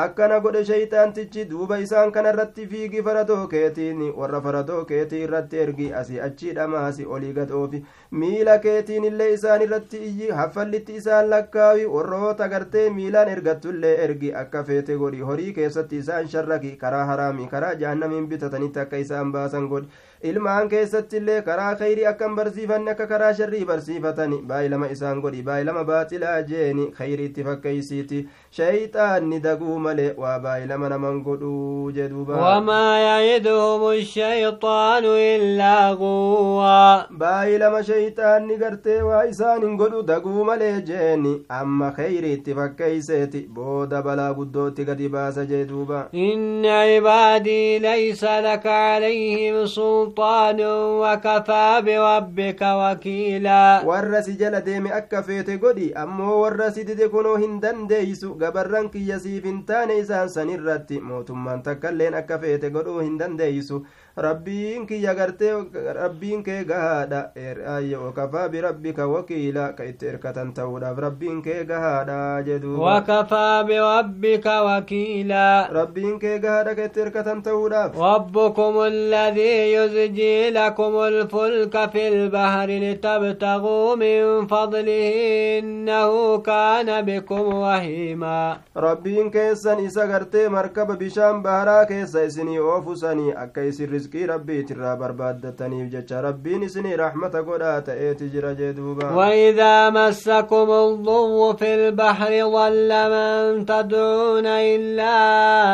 akkana 0.00 0.38
godhe 0.44 0.60
sheyxaantichi 0.68 1.42
duuba 1.48 1.76
isaan 1.84 2.12
kana 2.12 2.30
irratti 2.34 2.66
fiigi 2.68 3.02
faradoo 3.08 3.40
keetiin 3.54 3.98
warra 4.20 4.38
faradoo 4.46 4.78
keetii 4.90 5.18
irratti 5.26 5.58
ergi 5.64 5.88
asii 6.00 6.20
achii 6.26 6.52
dhamaasi 6.58 7.04
olii 7.16 7.32
gad 7.38 7.50
oofi 7.58 7.80
miila 8.22 8.54
keetiin 8.66 9.04
illee 9.08 9.26
isaan 9.34 9.64
irratti 9.66 10.00
iyyi 10.10 10.30
haffallitti 10.38 10.96
isaan 11.00 11.28
lakkaawi 11.32 11.84
warroota 11.96 12.48
gartee 12.54 12.86
miilaan 13.00 13.32
ergattullee 13.34 13.92
ergi 14.06 14.32
akka 14.44 14.62
feete 14.70 14.96
godhi 15.02 15.20
horii 15.32 15.52
keessatti 15.60 16.00
isaan 16.04 16.28
sharraki 16.36 16.72
karaa 16.86 17.04
haraamii 17.12 17.50
karaa 17.52 17.74
jahannamiin 17.84 18.30
bitatanitti 18.32 18.80
akka 18.86 19.02
isaan 19.06 19.32
baasan 19.36 19.68
godhi 19.74 19.88
ilmaan 20.30 20.68
keessatti 20.72 21.16
illee 21.20 21.40
karaa 21.48 21.74
khayrii 21.80 22.06
akkan 22.10 22.34
barsiifanne 22.38 22.90
akka 22.92 23.06
karaa 23.12 23.32
sharrii 23.38 23.64
barsiifatani 23.70 24.36
baay'ilama 24.50 24.88
isaan 24.94 25.20
godhi 25.24 25.42
baay'ilama 25.48 25.84
baaxilaa 25.88 26.36
jeeni 26.50 26.84
khayriitti 26.98 27.44
fakkeeysiiti 27.48 28.20
shayxaanni 28.58 29.40
daguu 29.46 29.78
malee 29.86 30.12
waa 30.24 30.36
baay'ilama 30.46 30.88
naman 30.94 31.22
godhuu 31.28 31.90
jedhuuba 31.98 32.38
وما 32.42 32.98
يعدهم 33.08 33.82
الشيطان 33.90 35.04
إلا 35.04 35.90
غوا 35.90 37.06
baay'ilama 37.24 37.82
shayxaanni 37.90 38.56
gartee 38.62 39.00
waa 39.08 39.24
isaan 39.32 39.62
hin 39.66 39.76
godhu 39.82 40.02
daguu 40.12 40.44
malee 40.50 40.80
jeeni 40.92 41.34
amma 41.60 41.90
khayriitti 41.98 42.54
fakkeeyseeti 42.60 43.42
booda 43.58 44.02
balaa 44.08 44.30
guddootti 44.38 44.84
gadi 44.92 45.08
baasa 45.18 45.44
jee 45.52 45.64
duuba 45.74 46.08
إن 46.14 46.66
عبادي 46.66 47.78
ليس 47.78 48.24
لك 48.24 48.66
عليهم 48.66 49.66
سلطان 50.12 50.60
وكفى 51.00 51.82
بربك 51.84 52.62
وكيلا. 52.62 53.82
ورسي 53.84 54.32
جل 54.32 54.60
ديمي 54.60 54.96
أكا 54.96 55.20
قدي 55.62 55.96
أمو 55.96 56.44
ورسي 56.44 56.82
دي 56.82 57.08
كنو 57.08 57.34
هندن 57.34 57.86
ديسو 57.86 58.34
قبران 58.34 58.88
كي 58.88 59.08
يسيف 59.08 59.46
انتاني 59.46 60.04
سان 60.04 60.28
سنرات 60.28 60.92
موتو 60.92 61.34
من 61.34 61.62
تكالين 61.62 62.14
أكا 62.14 62.36
قدو 62.36 63.00
هندن 63.00 63.36
ديسو 63.36 63.82
rabbiin 64.16 64.86
kiyya 64.86 65.14
gartee 65.14 65.52
rabbiin 65.94 66.42
kee 66.44 66.64
gahaadha 66.64 67.32
ayyo 67.76 68.12
kafaa 68.12 68.48
birabbika 68.48 69.06
wakiila 69.08 69.72
ka 69.76 69.84
itti 69.84 70.06
erkatan 70.06 70.52
ta'uudhaaf 70.54 70.98
rabbiin 70.98 71.42
kee 71.42 71.64
gahaadha 71.64 72.42
jedhuuba 72.44 72.82
وكفى 73.02 73.64
بربك 73.68 74.46
وكيلا 74.46 75.68
rabbiin 75.72 76.18
kee 76.20 76.38
gahaadha 76.38 76.74
ka 76.76 76.84
itti 76.84 77.00
erkatan 77.00 77.42
ta'uudhaaf 77.42 77.96
ربكم 77.96 78.74
الذي 78.80 79.72
يزجي 79.72 80.50
لكم 80.50 80.92
الفلك 80.98 81.90
في 81.90 82.08
البحر 82.08 82.68
لتبتغوا 82.68 83.96
من 83.96 84.46
فضله 84.46 85.12
إنه 85.58 86.38
كان 86.38 87.02
بكم 87.04 87.44
رحيما 87.64 88.56
rabbiin 88.76 89.30
keessan 89.30 89.78
isa 89.84 90.06
gartee 90.06 90.48
markaba 90.48 90.96
bishaan 90.96 91.42
baharaa 91.42 91.86
keessa 91.86 92.22
isinii 92.24 92.58
oofusanii 92.58 93.32
akka 93.36 93.62
isin 93.62 93.90
rizqii 94.02 94.26
rabbiitirraa 94.26 94.96
barbaaddataniif 94.96 95.90
jecha 95.94 96.20
rabbiin 96.28 96.62
isinii 96.68 96.96
raxmata 97.04 97.42
godhaa 97.48 97.80
ta'eeti 97.88 98.30
jira 98.34 98.54
jee 98.60 98.72
duuba 98.76 99.12
وإذا 99.14 99.90
مسكم 99.90 100.68
الضر 100.70 101.56
في 101.58 101.74
البحر 101.74 102.32
ضل 102.56 102.90
من 103.14 103.66
تدعون 103.66 104.46
إلا 104.46 105.16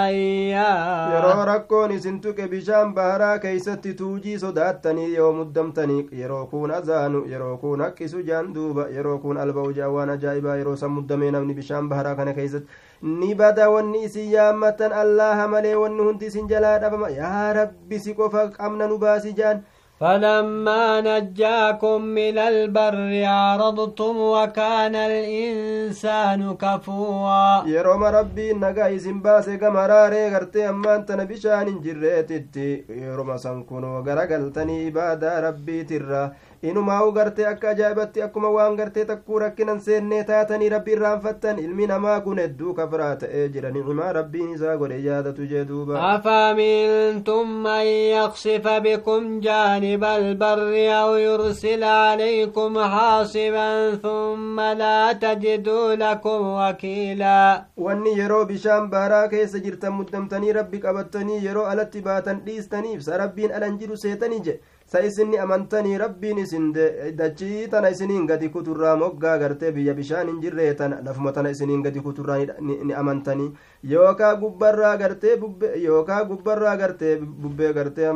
إياه 0.09 1.11
yeroo 1.13 1.45
rakkoon 1.51 1.91
isin 1.97 2.21
tuqe 2.21 2.47
bishaan 2.51 2.95
baharaa 2.95 3.39
keeysatti 3.39 3.95
tuujii 3.95 4.39
sodaattanii 4.39 5.15
yoo 5.15 5.33
muddamtanii 5.33 6.07
yeroo 6.21 6.47
kuun 6.47 6.71
azaanu 6.71 7.25
yeroo 7.33 7.57
kuun 7.63 7.81
haqqisu 7.81 8.23
jaan 8.29 8.53
duuba 8.55 8.89
yeroo 8.97 9.19
kuun 9.19 9.37
alba'u 9.45 9.73
jaan 9.79 9.93
waan 9.97 10.11
ajaa'ibaa 10.17 10.57
yeroo 10.61 10.77
san 10.77 10.91
muddamee 10.99 11.31
namni 11.31 11.55
bishaan 11.61 11.89
baharaa 11.89 12.15
kana 12.21 12.33
keeysatti 12.39 12.69
ni 13.03 13.35
bada 13.35 13.71
wanni 13.71 14.05
isin 14.05 14.31
yaammatan 14.37 14.93
allaha 14.93 15.49
malee 15.49 15.75
wanni 15.75 16.03
hundi 16.03 16.27
isin 16.27 16.49
jalaa 16.49 16.79
dhabama. 16.79 17.11
Yaa 17.11 17.53
rabbi 17.53 17.99
si 17.99 18.15
qofa 18.15 18.51
qabna 18.51 18.87
nu 18.89 18.99
baasi 18.99 19.33
jaan. 19.35 19.63
فلما 20.01 21.01
نجاكم 21.01 22.03
من 22.03 22.39
البر 22.39 23.25
عرضتم 23.25 24.17
وكان 24.17 24.95
الإنسان 24.95 26.55
كفوا 26.57 27.67
يروم 27.67 28.05
ربي 28.05 28.53
نجا 28.53 28.97
إسم 28.97 29.21
باسي 29.21 29.57
كمراري 29.57 30.29
غرتي 30.35 30.69
أمان 30.69 31.07
تنبشان 31.07 31.81
جريتي 31.81 32.85
يروم 32.89 33.37
سنكونو 33.37 33.99
غرقلتني 34.07 34.89
إبادة 34.89 35.41
ربي 35.41 35.85
ترى 35.85 36.31
inumaa'u 36.63 37.11
gartee 37.17 37.47
akka 37.47 37.69
ajaa'ibatti 37.71 38.23
akkuma 38.23 38.49
waan 38.51 38.77
gartee 38.77 39.05
takkuu 39.11 39.39
rakkinan 39.43 39.81
seennee 39.81 40.23
taatanii 40.31 40.69
rabbi 40.75 40.93
irraanfattan 40.97 41.59
ilmi 41.65 41.87
namaa 41.91 42.21
kun 42.21 42.39
hedduu 42.43 42.75
kafraa 42.79 43.11
ta'ee 43.21 43.45
jira 43.57 43.71
nicimaa 43.77 44.13
rabbiin 44.17 44.49
isaa 44.55 44.77
godhe 44.77 44.99
yaadatu 45.09 45.47
jee 45.53 45.65
duuba 45.69 46.01
أفمنتم 46.15 47.67
أن 47.67 47.87
يخسف 47.87 48.69
بكم 48.69 49.41
جانب 49.41 50.05
البر 50.05 50.75
أو 51.03 51.15
يرسل 51.17 51.85
عليكم 51.85 52.79
حاصبا 52.79 53.95
ثم 53.97 54.61
لا 54.61 55.13
تجدوا 55.13 55.95
لكم 55.95 56.41
وكيلا 56.61 57.65
wanni 57.79 58.19
yeroo 58.19 58.45
bishaan 58.45 58.91
baaraa 58.91 59.29
keessa 59.29 59.59
jirtan 59.59 59.93
muddamtanii 59.93 60.53
rabbi 60.53 60.79
qabattanii 60.81 61.45
yeroo 61.47 61.67
alatti 61.73 62.01
baatan 62.01 62.41
dhiistaniif 62.47 63.03
sa 63.03 63.17
rabbiin 63.23 63.53
alan 63.53 63.79
jiru 63.79 63.97
seetanii 63.97 64.41
jedhe 64.41 64.61
sa 64.89 65.01
isinni 65.05 65.37
amantanii 65.39 65.99
rabbiin 66.01 66.39
isin 66.45 66.73
dachii 67.17 67.69
tana 67.71 67.89
isiniin 67.95 68.27
gadi 68.27 68.49
kuturraa 68.49 68.97
moggaa 68.97 69.37
gartee 69.43 69.73
biyya 69.79 69.95
bishaan 69.95 70.29
hin 70.33 70.41
jirree 70.45 70.75
tana 70.75 71.01
lafuma 71.09 71.33
tana 71.39 71.51
isiniin 71.57 71.83
gadi 71.87 72.01
kuturraa 72.01 72.39
ni 72.61 72.95
amantanii 73.03 73.51
yookaa 73.95 74.35
gubbarraa 74.45 74.97
gartee 74.97 75.39
yookaa 75.85 76.25
gubbarraa 76.31 76.77
gartee 76.77 77.17
bubbee 77.21 77.73
gartee 77.73 78.09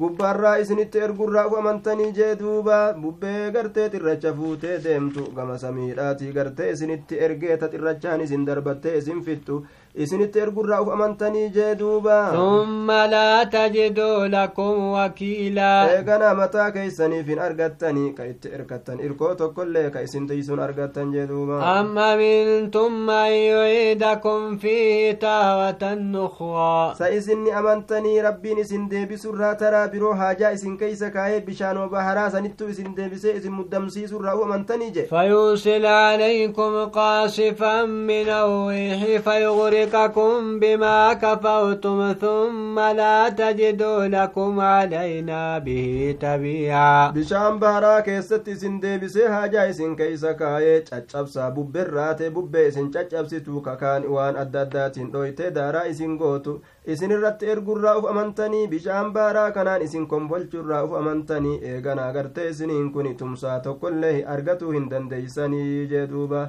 gubbaarraa 0.00 0.56
isinitti 0.62 0.98
ergurraa 1.06 1.44
amantanii 1.58 2.08
jee 2.16 2.32
duuba 2.40 2.78
bubbee 3.02 3.50
gartee 3.52 3.88
xirracha 3.92 4.32
fuutee 4.38 4.78
deemtu 4.86 5.26
gama 5.36 5.58
samiidhaati 5.62 6.32
gartee 6.38 6.70
isinitti 6.72 7.20
ergeeta 7.28 7.68
xirrachaan 7.74 8.24
isin 8.24 8.44
darbattee 8.48 8.96
isin 8.98 9.22
fixxu 9.28 9.60
isinitti 10.04 10.38
ergurraa 10.44 10.80
uf 10.84 10.88
amantanii 10.94 11.48
jee 11.56 11.74
duuba 11.80 12.16
summa 12.36 12.96
laa 13.12 13.44
tajiduu 13.54 14.28
lakum 14.34 14.80
wakiilaa 14.94 15.88
eeganaa 15.92 16.34
mataa 16.40 16.66
keeysaniif 16.74 17.26
hin 17.32 17.38
argattanii 17.46 18.10
ka 18.18 18.24
itti 18.32 18.52
erkattan 18.58 19.00
irkoo 19.06 19.30
tokkollee 19.42 19.84
ka 19.94 20.00
isin 20.08 20.26
tiisuun 20.32 20.60
argattan 20.66 21.12
jee 21.16 21.26
duuba 21.30 21.60
am 21.72 21.96
amintum 22.08 23.08
an 23.18 23.32
yuciidakum 23.36 24.58
fiihi 24.64 25.14
taawatan 25.24 26.04
nukhraa 26.16 26.94
sa 27.00 27.08
isinni 27.20 27.52
amantanii 27.62 28.20
rabbiin 28.28 28.58
isin 28.66 28.84
deebisurraa 28.90 29.54
taraa 29.64 29.88
biroo 29.94 30.12
haajaa 30.22 30.50
isin 30.58 30.76
keeysa 30.84 31.10
kaayee 31.16 31.40
bishaanoo 31.48 31.88
baharaa 31.96 32.28
sanittu 32.36 32.68
isin 32.74 32.92
deebisee 33.00 33.36
isin 33.40 33.52
muddamsiisurraa 33.62 34.34
u 34.42 34.44
amantanii 34.50 34.90
je 34.98 35.06
fayuusil 35.16 35.82
calaykum 35.88 36.78
qaasifan 37.00 37.90
min 38.12 38.28
awwiixi 38.40 39.18
fayugriq 39.30 39.85
يذيقكم 39.85 40.59
بما 40.59 41.13
كفرتم 41.13 42.13
ثم 42.21 42.79
لا 42.79 43.29
تجدوا 43.29 44.05
لكم 44.07 44.59
علينا 44.59 45.57
به 45.59 46.15
تبيعا 46.21 47.11
bishaan 47.13 47.59
baharaa 47.59 48.01
keessatti 48.01 48.51
isin 48.57 48.81
deebisee 48.81 49.27
haajaa 49.27 49.65
isin 49.73 49.95
keeysa 49.95 50.33
kaayee 50.41 50.81
caccabsaa 50.89 51.51
bubberraate 51.51 52.29
bubbee 52.35 52.67
isin 52.71 52.91
caccabsitu 52.95 53.61
kakaan 53.61 54.07
waan 54.15 54.35
adda 54.43 54.61
addaatiin 54.65 55.11
dhoyte 55.13 55.51
daaraa 55.57 55.85
isin 55.93 56.17
gootu 56.21 56.53
isin 56.95 57.11
irratti 57.17 57.51
ergurraa 57.55 57.95
uf 58.01 58.09
amantanii 58.13 58.67
bishaan 58.75 59.13
baaraa 59.17 59.49
kanaan 59.57 59.81
isin 59.87 60.07
kombolchurraa 60.13 60.83
uf 60.87 60.93
amantanii 61.01 61.57
eeganaa 61.73 62.11
gartee 62.19 62.49
isiniin 62.53 62.91
kun 62.93 63.15
tumsaa 63.23 63.59
tokkollee 63.67 64.15
argatuu 64.37 64.71
hin 64.77 64.89
dandeeysanii 64.95 65.87
jee 65.93 66.07
duuba 66.13 66.47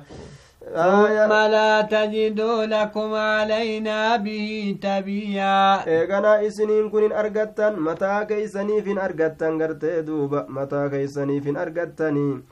ثم 0.66 1.32
لا 1.56 1.80
تجدوا 1.82 2.64
لكم 2.64 3.14
علينا 3.14 4.16
به 4.16 4.76
تبيا 4.82 5.82
eeganaa 5.86 6.38
isiniin 6.48 6.90
kun 6.90 7.02
hin 7.02 7.12
argattan 7.22 7.80
mataa 7.88 8.24
keeysaniif 8.30 8.86
hin 8.86 8.98
argattan 9.06 9.58
gartee 9.62 10.06
duuba 10.06 10.44
mataa 10.58 10.88
keeysaniif 10.94 11.44
hin 11.50 11.56
argattanii 11.64 12.42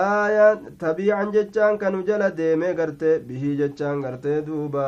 aya 0.00 0.46
tabiican 0.78 1.32
jechaan 1.32 1.78
kanu 1.78 2.02
jala 2.10 2.30
deemee 2.36 2.74
garte 2.74 3.10
bihii 3.28 3.56
jechaan 3.62 4.00
gartee 4.04 4.38
duuba 4.46 4.86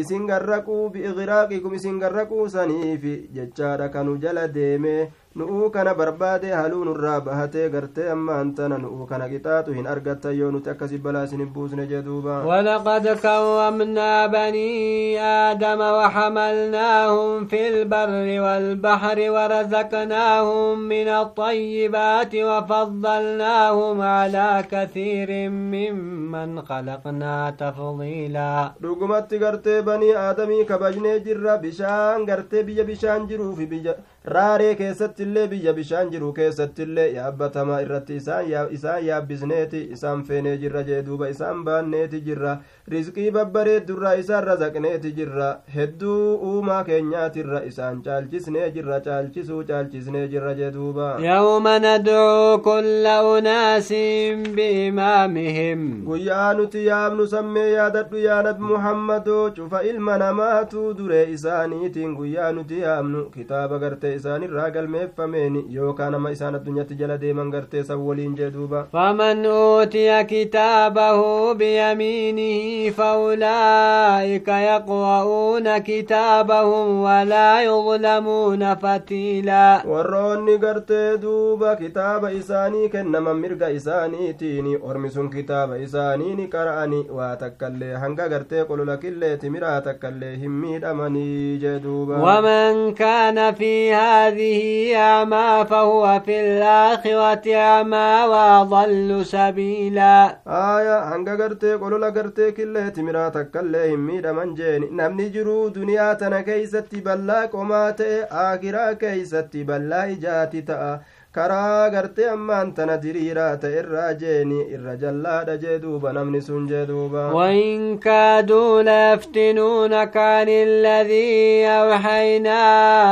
isin 0.00 0.26
garraquu 0.26 0.78
biiqiraaqikum 0.94 1.74
isin 1.80 2.00
garraquu 2.04 2.48
saniifi 2.56 3.14
jechaadha 3.36 3.88
kanu 3.88 4.16
jala 4.24 4.48
deemee 4.54 5.10
nu'uu 5.39 5.69
kana 5.75 5.93
barbaade 5.99 6.47
haluu 6.59 6.83
nurraa 6.89 7.19
bahatee 7.27 7.69
gartee 7.75 8.07
ammaan 8.15 8.53
tana 8.57 8.77
nu'uu 8.83 9.05
kana 9.11 9.27
qixaaxu 9.33 9.73
hin 9.77 9.87
argattan 9.93 10.35
yoo 10.39 10.51
nuti 10.55 10.69
akkasi 10.73 10.97
balaa 11.05 11.23
isin 11.29 11.39
hin 11.45 11.53
buusne 11.57 11.85
jeduuba 11.93 12.35
ولقد 12.49 13.07
كرمنا 13.23 14.27
بني 14.27 15.19
آدم 15.21 15.79
وحملناهم 15.81 17.45
في 17.47 17.67
البر 17.67 18.41
والبحر 18.45 19.17
ورزقناهم 19.31 20.79
من 20.79 21.07
الطيبات 21.07 22.33
وفضلناهم 22.35 24.01
على 24.01 24.63
كثير 24.71 25.29
ممن 25.49 26.61
خلقنا 26.61 27.35
تفضيلا 27.59 28.71
dhugumatti 28.83 29.37
gartee 29.39 29.81
banii 29.81 30.13
aadamii 30.15 30.65
kabajnee 30.65 31.19
jirra 31.25 31.57
bishaan 31.63 32.25
gartee 32.25 32.63
biyya 32.67 32.83
bishaan 32.89 33.27
jiruufi 33.29 33.65
biyya 33.71 33.93
raaree 34.35 34.75
keessatti 34.79 35.23
illee 35.23 35.47
biyya 35.51 35.73
bishaan 35.77 36.09
jiru 36.11 36.31
keessatti 36.39 36.83
illee 36.87 37.07
yaabbatamaa 37.13 37.79
irratti 37.85 38.15
isaan 38.21 39.03
yaabbisneeti 39.07 39.81
isaan 39.97 40.23
feenee 40.29 40.57
jirra 40.63 40.83
jee 40.89 40.99
duuba 41.07 41.29
isaan 41.33 41.63
baanneeti 41.69 42.21
jirra 42.27 42.57
rizqii 42.95 43.31
babbareeddurra 43.37 44.13
isaan 44.23 44.43
razaqneeti 44.49 45.11
jirra 45.19 45.47
hedduu 45.75 46.35
uumaa 46.51 46.83
keenyaatirra 46.89 47.61
isaan 47.71 48.01
caalchisnee 48.09 48.69
jirra 48.77 48.99
caalchisuu 49.07 49.63
caalchisnee 49.71 50.27
jirra 50.35 50.53
jee 50.61 50.71
duuba. 50.73 51.07
Yawma 51.27 51.79
nadcuu 51.79 52.59
kulla 52.69 53.15
unaasin 53.31 54.43
biimaamihim. 54.55 56.05
Guyyaa 56.05 56.53
nuti 56.53 56.85
yaabnu 56.85 57.27
sammee 57.27 57.67
yaadadhu 57.71 58.17
yaanab 58.27 58.59
muhammadoo 58.59 59.49
cufa 59.51 59.81
ilma 59.83 60.17
namaatu 60.17 60.93
duree 60.97 61.25
isaaniitiin 61.31 62.15
guyyaa 62.15 62.51
nuti 62.51 62.79
yaabnu 62.85 63.25
kitaaba 63.35 63.79
gartee 63.79 64.15
isaanirraa 64.19 64.69
galmeeffameen 64.77 65.57
yookaan 65.77 66.11
nama 66.17 66.31
isaan 66.37 66.55
addunyaatti 66.61 66.95
jala 67.03 67.17
deeman 67.25 67.51
gartee 67.55 67.83
san 67.91 67.99
waliin 68.07 68.35
jee 68.41 68.51
duuba 68.57 68.85
فمن 68.93 69.45
أوتي 69.45 70.23
كتابه 70.23 71.19
بيمينه 71.53 72.89
فأولئك 72.97 74.47
يقرؤون 74.47 75.77
كتابهم 75.77 77.01
ولا 77.01 77.63
يظلمون 77.63 78.75
فتيلا 78.75 79.81
warroonni 79.85 80.57
gartee 80.63 81.17
duuba 81.21 81.75
kitaaba 81.75 82.31
isaanii 82.31 82.89
kennaman 82.89 83.37
mirga 83.43 83.69
isaaniitiin 83.69 84.67
ormi 84.81 85.09
sun 85.09 85.29
kitaaba 85.29 85.77
isaanii 85.77 86.35
ni 86.35 86.47
qara'ani 86.55 87.01
waa 87.17 87.35
takkaillee 87.35 87.93
hanga 88.03 88.27
gartee 88.33 88.63
qololakillee 88.69 89.37
timiraa 89.37 89.81
takkaillee 89.87 90.35
hin 90.43 90.51
miidhamanii 90.61 91.57
jee 91.63 91.79
duuba 91.83 92.15
ومن 92.19 92.93
كان 92.93 93.53
في 93.53 93.93
هذه 93.99 94.59
أعمى 94.95 95.65
فهو 95.69 96.21
في 96.25 96.35
الآخرة 96.39 97.55
أعمى 97.55 98.09
وأضل 98.31 99.25
سبيلا. 99.25 100.37
آية 100.47 100.97
هنگا 101.11 101.35
گرتے 101.35 101.73
قولو 101.81 101.97
لگرتے 101.97 102.51
كله 102.51 102.89
تمراتك 102.89 103.57
الله 103.57 103.95
ميرا 103.95 104.31
من 104.31 104.55
جين 104.55 104.81
نم 104.97 105.21
نجرو 105.21 105.67
دنیا 105.67 106.13
كيستي 106.41 107.01
بلا 107.01 107.45
كوماتي 107.45 108.23
آخرا 108.23 108.93
كيستي 108.93 109.63
بلا 109.63 110.17
جاتي 110.21 110.61
تأ. 110.61 110.99
Karaa 111.35 111.89
gartee 111.93 112.29
ammaan 112.35 112.71
tana 112.77 112.95
diriiraa 113.03 113.55
ta'e 113.61 113.79
irraa 113.81 114.13
jeeni 114.21 114.59
irra 114.75 114.95
jallaadha 115.03 115.55
jee 115.63 115.77
duuba 115.83 116.13
namni 116.17 116.41
sun 116.47 116.67
jee 116.71 116.85
duuba 116.91 117.23
وإن 117.33 117.97
كادوا 117.97 118.81
ليفتنونك 118.81 120.17
عن 120.17 120.49
الذي 120.49 121.65
أوحينا 121.67 122.61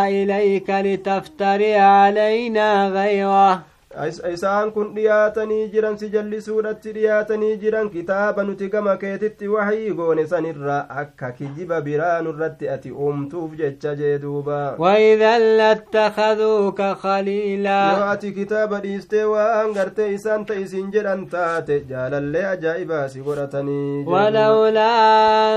إليك 0.08 0.70
لتفتري 0.70 1.76
علينا 1.76 2.88
غيره 2.88 3.62
isaan 4.06 4.72
kun 4.72 4.94
dhiyaatanii 4.96 5.68
jiran 5.74 5.98
si 5.98 6.10
jallisuudhatti 6.16 6.92
dhiyaatanii 6.98 7.58
jiran 7.64 7.90
kitaaba 7.90 8.44
nuti 8.44 8.70
gama 8.70 8.96
keetitti 9.04 9.48
waxii 9.54 9.94
goone 10.00 10.26
sanirraa 10.34 10.82
akka 11.04 11.32
kijiba 11.38 11.82
biraa 11.88 12.22
nurratti 12.22 12.70
ati 12.76 12.92
uumtuuf 12.92 13.56
jecha 13.62 13.96
jee 13.96 14.18
duuba 14.20 14.76
وإذا 14.80 15.40
لاتخذوك 15.58 16.82
خليلا 16.82 17.80
yoo 17.98 18.10
ati 18.12 18.32
kitaaba 18.32 18.80
dhiistee 18.84 19.24
waan 19.24 19.74
gartee 19.74 20.10
isaan 20.14 20.46
ta'isiin 20.46 20.92
jedhan 20.94 21.26
taate 21.34 21.80
jaalallee 21.90 22.46
ajaa'ibaa 22.54 23.08
si 23.10 23.20
godhatanii 23.22 24.06
ولولا 24.08 24.92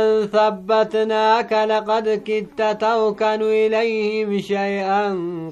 أن 0.01 0.27
ثبتناك 0.27 1.53
لقد 1.53 2.09
كدت 2.27 2.63
تركن 2.81 3.43
إليهم 3.43 4.41
شيئا 4.41 5.03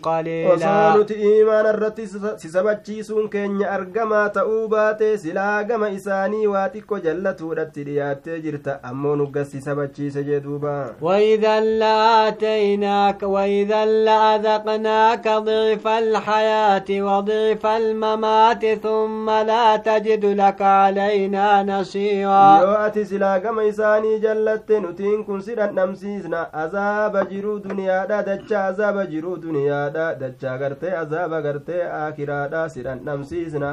قليلا 0.03 0.55
osoo 0.55 0.97
nuti 0.99 1.15
iimaana 1.15 1.71
irratti 1.71 2.07
si 2.37 2.49
sabachiisuun 2.79 3.29
keenya 3.31 3.71
argamaa 3.71 4.29
ta'uu 4.31 4.69
baate 4.69 5.19
silaa 5.19 5.65
gama 5.65 5.89
isaanii 5.91 6.47
waa 6.53 6.69
xiqqo 6.75 6.99
jallatuudhatti 7.07 7.85
dhiyaattee 7.89 8.39
jirta 8.45 8.79
ammoo 8.91 9.15
nuggas 9.21 9.51
si 9.53 9.61
sabachiise 9.61 10.25
jee 10.25 10.41
duuba 10.41 10.75
وإذا 11.03 11.61
لآتيناك 11.61 13.23
وإذا 13.23 13.85
لأذقناك 13.85 15.29
ضعف 15.29 15.87
الحياة 15.87 16.89
وضعف 16.91 17.67
الممات 17.67 18.65
ثم 18.83 19.31
لا 19.31 19.77
تجد 19.77 20.25
لك 20.25 20.63
علينا 20.63 21.63
نصيرا 21.63 22.61
yoo 22.63 22.79
ati 22.87 23.05
silaa 23.07 23.39
gama 23.41 23.65
isaanii 23.65 24.19
jallatte 24.21 24.81
nutiin 24.81 25.25
kun 25.25 25.41
si 25.43 25.55
dhandhamsiisna 25.55 26.53
azaaba 26.53 27.25
jiruu 27.25 27.59
duniyaadha 27.65 28.23
dachaa 28.23 28.65
azaaba 28.67 29.07
jiruu 29.07 29.37
duniyaadha 29.43 30.15
dachaa 30.21 30.57
gartee 30.59 30.95
azaaba 31.03 31.41
gartee 31.43 31.83
akiraadha 32.07 32.58
si 32.67 32.83
dhandhamsiisna 32.83 33.71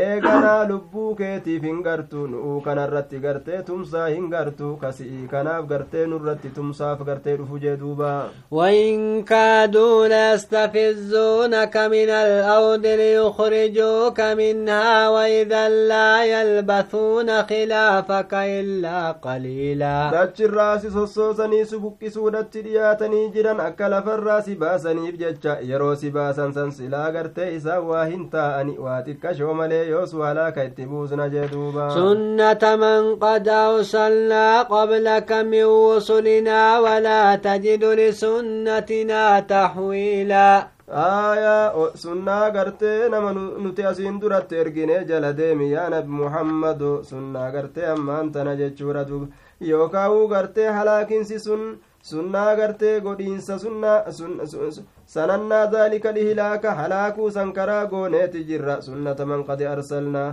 eeganaa 0.00 0.64
lubbuu 0.68 1.14
keetiif 1.20 1.62
hin 1.68 1.80
gartu 1.86 2.26
nu'uu 2.34 2.60
kanarratti 2.66 3.18
gartee 3.24 3.62
tumsaa 3.70 4.06
hin 4.08 4.28
gartu 4.34 4.70
kasi'ii 4.84 5.26
kanaaf 5.32 5.66
gartee 5.72 6.06
nurratti 6.12 6.50
tumsaaf 6.58 7.02
gartee 7.08 7.36
dhufu 7.40 7.58
jee 7.64 7.76
duuba 7.82 8.12
وإن 8.50 9.22
كادوا 9.24 10.08
ليستفزونك 10.08 11.76
من 11.76 12.10
الأرض 12.10 12.86
ليخرجوك 12.86 14.20
منها 14.20 15.08
وإذا 15.08 15.68
لا 15.68 16.24
يلبثون 16.24 17.42
خلافك 17.42 18.34
إلا 18.34 19.10
قليلا 19.12 20.10
dachirraa 20.12 20.78
si 20.78 20.90
sossoosanii 20.90 21.64
si 21.66 21.78
buqqisuudhatti 21.78 22.62
dhiyaatanii 22.66 23.28
jiran 23.34 23.60
akka 23.60 23.88
lafarraa 23.88 24.40
si 24.42 24.54
baasaniif 24.56 25.16
jecha 25.22 25.56
yeroo 25.70 25.94
si 25.96 26.10
baasan 26.10 26.52
san 26.52 26.70
silaa 26.72 27.10
gartee 27.12 27.54
isaan 27.56 27.86
waa 27.90 28.04
hin 28.04 28.28
taa'ani 28.34 28.76
waa 28.86 29.00
xiqqashoo 29.06 29.54
malee 29.60 29.81
yoos 29.90 30.12
halaaka 30.26 30.64
itti 30.68 30.86
buusna 30.90 31.28
jee 31.34 31.48
duuba 31.52 31.84
سنة 31.94 32.62
من 32.76 33.16
قد 33.24 33.48
أرسلنا 33.48 34.62
قبلك 34.62 35.32
من 35.32 35.66
رسلنا 35.96 36.78
ولا 36.78 37.36
تجد 37.36 37.84
لسنتنا 37.84 39.40
تحويلا 39.40 40.66
aayaa 40.92 41.72
sunnaa 42.02 42.50
gartee 42.50 43.08
nama 43.08 43.32
nuti 43.32 43.82
asiin 43.90 44.20
duratti 44.20 44.56
ergine 44.62 45.04
jala 45.08 45.30
deemi 45.38 45.70
yaa 45.72 45.88
nabi 45.90 46.08
muhammadu 46.22 46.90
sunnaa 47.10 47.50
gartee 47.54 47.86
ammaan 47.94 48.32
tana 48.32 48.52
jechuudha 48.60 49.04
duuba 49.08 49.26
yookaa'uu 49.70 50.28
gartee 50.28 50.68
halaakinsi 50.78 51.38
sun 51.46 51.62
sunnaa 52.10 52.54
gartee 52.56 53.00
godhiinsa 53.00 53.58
sanannaa 55.06 55.66
daalika 55.72 56.12
lihilaaka 56.14 56.74
halaakuu 56.74 57.30
san 57.30 57.52
karaa 57.52 57.86
gooneeti 57.86 58.44
jirra 58.48 58.80
sunnata 58.86 59.26
man 59.26 59.44
qad 59.50 59.60
arsalnaa 59.74 60.28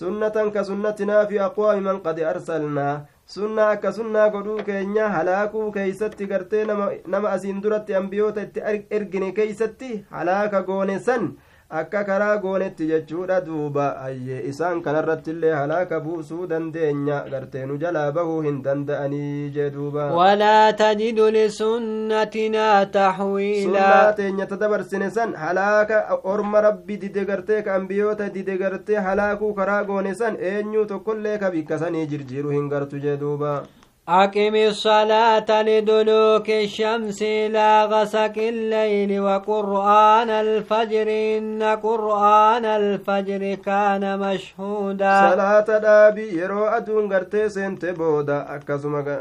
sunnatan 0.00 0.50
ka 0.52 0.64
sunnatinaa 0.70 1.24
fi 1.30 1.38
aqwaami 1.46 1.80
man 1.88 2.00
qad 2.06 2.18
arsalnaa 2.32 3.06
sunnaa 3.36 3.70
akka 3.76 3.92
sunnaa 3.98 4.28
godhuu 4.36 4.58
keenya 4.68 5.08
halaakuu 5.16 5.70
keeysatti 5.78 6.26
gartee 6.32 6.64
nama 6.66 7.28
asiin 7.30 7.62
duratti 7.62 7.94
ambiyoota 8.02 8.42
itti 8.48 8.60
ergine 8.98 9.32
keeysatti 9.32 9.92
halaaka 10.10 10.62
goone 10.62 10.98
san 11.08 11.30
akka 11.70 12.04
karaa 12.04 12.36
goonetti 12.38 12.86
jechuudha 12.86 13.40
duuba. 13.40 13.86
Ayyee 14.06 14.40
isaan 14.48 14.82
kanarratti 14.82 15.30
illee 15.30 15.52
halaaka 15.52 16.00
buusuu 16.00 16.46
dandeenya. 16.46 17.20
Garteenu 17.30 17.76
jalaa 17.78 18.12
bahuu 18.12 18.40
hin 18.42 18.62
danda'anii 18.64 19.50
jee 19.56 19.70
duuba. 19.76 20.06
Walaa 20.18 20.72
tajidu 20.72 21.30
lisunnatinaa 21.36 22.86
taxwiilaa 22.96 24.12
teenyata 24.12 24.56
dabarsine 24.56 25.10
san 25.10 25.34
halaaka 25.44 26.18
orma 26.24 26.60
rabbi 26.60 26.96
dide 27.06 27.24
gartee 27.24 27.62
ka 27.62 27.74
ambiyoota 27.74 28.28
dide 28.34 28.56
gartee 28.58 28.96
halaakuu 29.08 29.54
karaa 29.54 29.84
goone 29.84 30.14
san 30.14 30.36
eenyuu 30.52 30.84
tokkollee 30.86 31.38
ka 31.38 31.50
bikka 31.50 31.78
sanii 31.78 32.06
jirjiiru 32.06 32.50
hin 32.50 32.68
gartu 32.68 32.98
jee 33.06 33.16
duuba. 33.16 33.62
أقم 34.08 34.54
الصلاة 34.54 35.62
لدلوك 35.62 36.50
الشمس 36.50 37.22
إلى 37.22 37.84
غسق 37.84 38.36
الليل 38.36 39.20
وقرآن 39.20 40.30
الفجر 40.30 41.08
إن 41.08 41.62
قرآن 41.62 42.64
الفجر 42.64 43.54
كان 43.54 44.18
مشهودا. 44.18 45.30
صلاة 45.30 45.78
دابي 45.78 46.36
يرو 46.36 46.64
أدون 46.64 47.12
غرتي 47.12 47.48
سنت 47.48 47.84
بودا. 47.84 48.54
أكسما 48.54 49.18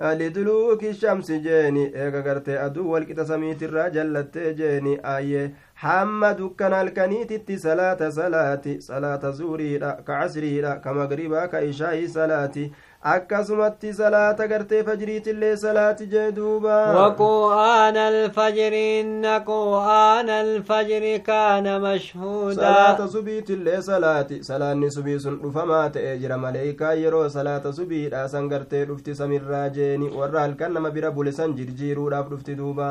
لدلوك 0.00 0.84
الشمس 0.84 1.30
جيني. 1.32 2.02
إيغا 2.02 2.20
غرتي 2.20 2.64
أدو 2.66 2.92
والكتا 2.92 3.24
سميت 3.24 3.62
الرجلت 3.62 4.38
جيني. 4.38 5.00
آية 5.16 5.52
hamma 5.82 6.34
dukkana 6.38 6.76
halkaniititti 6.76 7.58
salaata 7.58 8.12
salaati 8.12 8.80
salaata 8.82 9.30
zuuriidha 9.30 9.92
ka 10.06 10.18
casriidha 10.20 10.74
ka 10.84 10.94
magriibaa 10.94 11.48
ka 11.48 11.60
ishaa'ii 11.60 12.08
akkasumatti 13.02 13.92
salaata 13.94 14.46
gartee 14.48 14.82
fajriitillee 14.84 15.56
salaati 15.56 16.06
jee 16.06 16.32
duuba 16.32 16.74
وقرآن 16.96 17.96
الفجر 17.96 18.72
إن 19.00 19.26
قرآن 19.26 20.28
الفجر 20.30 21.16
كان 21.16 21.80
مشهودا 21.80 22.54
salaata 22.62 23.08
subiitillee 23.08 23.80
salaati 23.82 24.44
salaanni 24.44 24.90
subii 24.90 25.18
sun 25.20 25.38
dhufamaa 25.42 25.88
ta'ee 25.90 26.18
jira 26.18 26.38
maleeykaa 26.38 26.92
yeroo 26.94 27.28
salaata 27.28 27.72
subiidha 27.72 28.28
san 28.28 28.48
gartee 28.48 28.84
dhufti 28.86 29.14
samirraa 29.14 29.68
jeeni 29.68 30.08
warra 30.20 30.40
halkan 30.40 30.72
nama 30.72 30.90
bira 30.90 31.10
bule 31.10 31.32
san 31.32 31.54
jirjiiruudhaaf 31.58 32.28
dhufti 32.30 32.54
duuba 32.54 32.88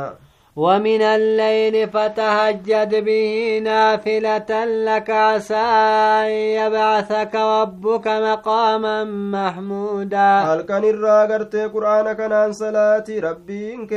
ومن 0.55 1.01
الليل 1.01 1.89
فتهجد 1.89 3.05
به 3.05 3.59
نافلة 3.63 4.65
لك 4.65 5.09
عسى 5.09 5.55
أن 5.55 6.29
يبعثك 6.31 7.35
ربك 7.35 8.07
مقاما 8.07 9.03
محمودا. 9.03 10.39
هل 10.39 10.61
كان 10.61 10.83
الرّاجرت 10.83 11.55
قرآن 11.55 12.13
كان 12.13 12.31
عن 12.31 12.51
صلاتي 12.51 13.19
ربي 13.19 13.73
إنك 13.73 13.93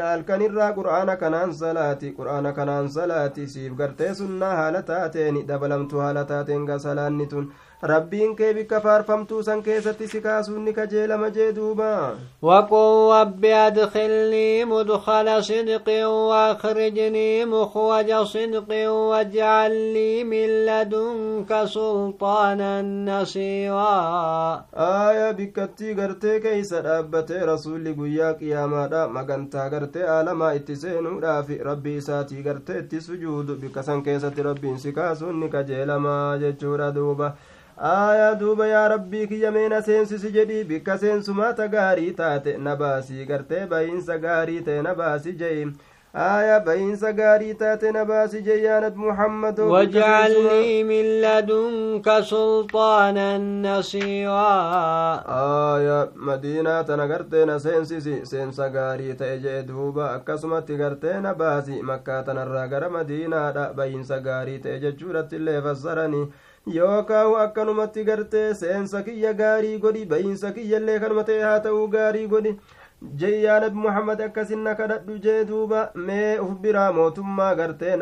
هل 0.00 0.22
كان 0.22 0.42
قرآن 0.58 1.14
كان 1.14 1.34
عن 1.34 1.52
صلاتي 1.52 2.10
قرآن 2.10 2.50
كان 2.50 2.68
عن 2.68 2.88
صلاتي. 2.88 3.46
سيف 3.46 3.82
قرت 3.82 4.02
سنة 4.02 4.46
هلا 4.46 4.80
تاتين 4.80 5.36
لتاتين 5.36 5.90
هلا 5.94 6.22
تاتين 6.22 6.66
rabbiin 7.82 8.36
kee 8.36 8.54
bikka 8.54 8.80
faarfamtuu 8.80 9.42
san 9.42 9.62
keessatti 9.62 10.08
si 10.08 10.20
kaasuun 10.20 10.64
ni 10.64 10.72
kajeelama 10.72 11.30
jee 11.30 11.52
duuba 11.52 12.14
رب 12.42 13.44
أدخلني 13.44 14.64
مدخل 14.64 15.44
صدق 15.44 15.88
وأخرجني 16.06 17.44
مخرج 17.44 18.10
صدق 18.24 18.70
واجعل 18.90 19.72
لي 19.94 20.24
من 20.24 20.48
لدنك 20.66 21.64
سلطانا 21.64 22.82
نصيرا 22.82 23.98
aaya 24.76 25.32
bikkattii 25.38 25.94
gartee 25.94 26.40
keeysa 26.40 26.82
dhaabbatee 26.86 27.46
rasuulli 27.46 27.94
guyyaa 27.94 28.32
qiyaamaadha 28.40 29.08
magantaa 29.08 29.68
gartee 29.70 30.06
aalamaa 30.14 30.52
itti 30.60 30.76
seenuudhaaf 30.76 31.48
rabbii 31.70 31.96
isaatii 32.02 32.42
gartee 32.42 32.78
itti 32.84 33.00
sujuudu 33.00 33.56
bikka 33.62 33.82
san 33.82 34.02
keessatti 34.02 34.42
rabbiin 34.48 34.78
si 34.78 34.92
kaasuun 34.92 35.40
ni 35.40 35.48
kajeelamaa 35.48 36.38
jechuudha 36.44 36.92
duuba 36.94 37.32
aayaa 37.91 38.35
duuba 38.41 38.67
yaa 38.67 38.87
rabbii 38.95 39.27
kiyya 39.27 39.51
meena 39.51 39.81
seensisi 39.81 40.31
jedhii 40.35 40.63
bikka 40.73 40.97
seensumaata 40.97 41.67
gaarii 41.67 42.11
taate 42.19 42.57
na 42.57 42.75
baasii 42.75 43.25
gartee 43.25 43.65
bahiinsa 43.71 44.17
gaarii 44.27 44.61
ta'e 44.67 44.81
na 44.81 44.93
baasi 44.95 45.33
jee 45.41 45.65
aayaa 46.25 46.59
bahiinsa 46.65 47.11
gaarii 47.19 47.53
taate 47.61 47.91
na 47.91 48.05
baasi 48.05 48.41
jee 48.47 48.57
yaa 48.63 48.79
nabi 48.81 48.99
muhammad 49.05 49.59
واجعل 49.59 50.33
لي 50.43 50.83
من 50.83 51.05
لدنك 51.21 52.19
سلطانا 52.19 53.37
نصيرا 53.37 54.53
aayaa 55.27 56.07
madiinaa 56.15 56.83
tana 56.83 57.07
gartee 57.07 57.45
na 57.45 57.59
seensisi 57.59 58.15
seensa 58.25 58.69
gaarii 58.69 59.13
ta'e 59.13 59.37
jee 59.39 59.63
duuba 59.67 60.11
akkasumatti 60.13 60.77
gartee 60.77 61.19
na 61.21 61.33
baasi 61.33 61.81
makkaa 61.81 62.23
tanarraa 62.23 62.67
gara 62.67 62.89
madiinaadha 62.89 63.73
bahiinsa 63.73 64.19
yookaahu 66.74 67.36
akkanumatti 67.42 68.04
gartee 68.04 68.54
seensa 68.54 69.02
kiyya 69.02 69.32
gaarii 69.40 69.78
godhi 69.84 70.04
bahiinsa 70.12 70.52
kiyyallee 70.56 70.98
kanuma 71.04 71.24
ta'e 71.28 71.42
haa 71.42 71.60
ta'uu 71.66 71.86
gaarii 71.94 72.26
godhi 72.34 72.52
jeyyaa 73.02 73.60
nabi 73.62 73.78
muhammad 73.78 74.20
akkasinna 74.26 74.74
kadhadhu 74.78 75.18
jee 75.24 75.44
duuba 75.50 75.80
mee 76.06 76.38
uf 76.44 76.54
biraa 76.62 76.86
mootummaa 76.92 77.54
gartee 77.60 77.94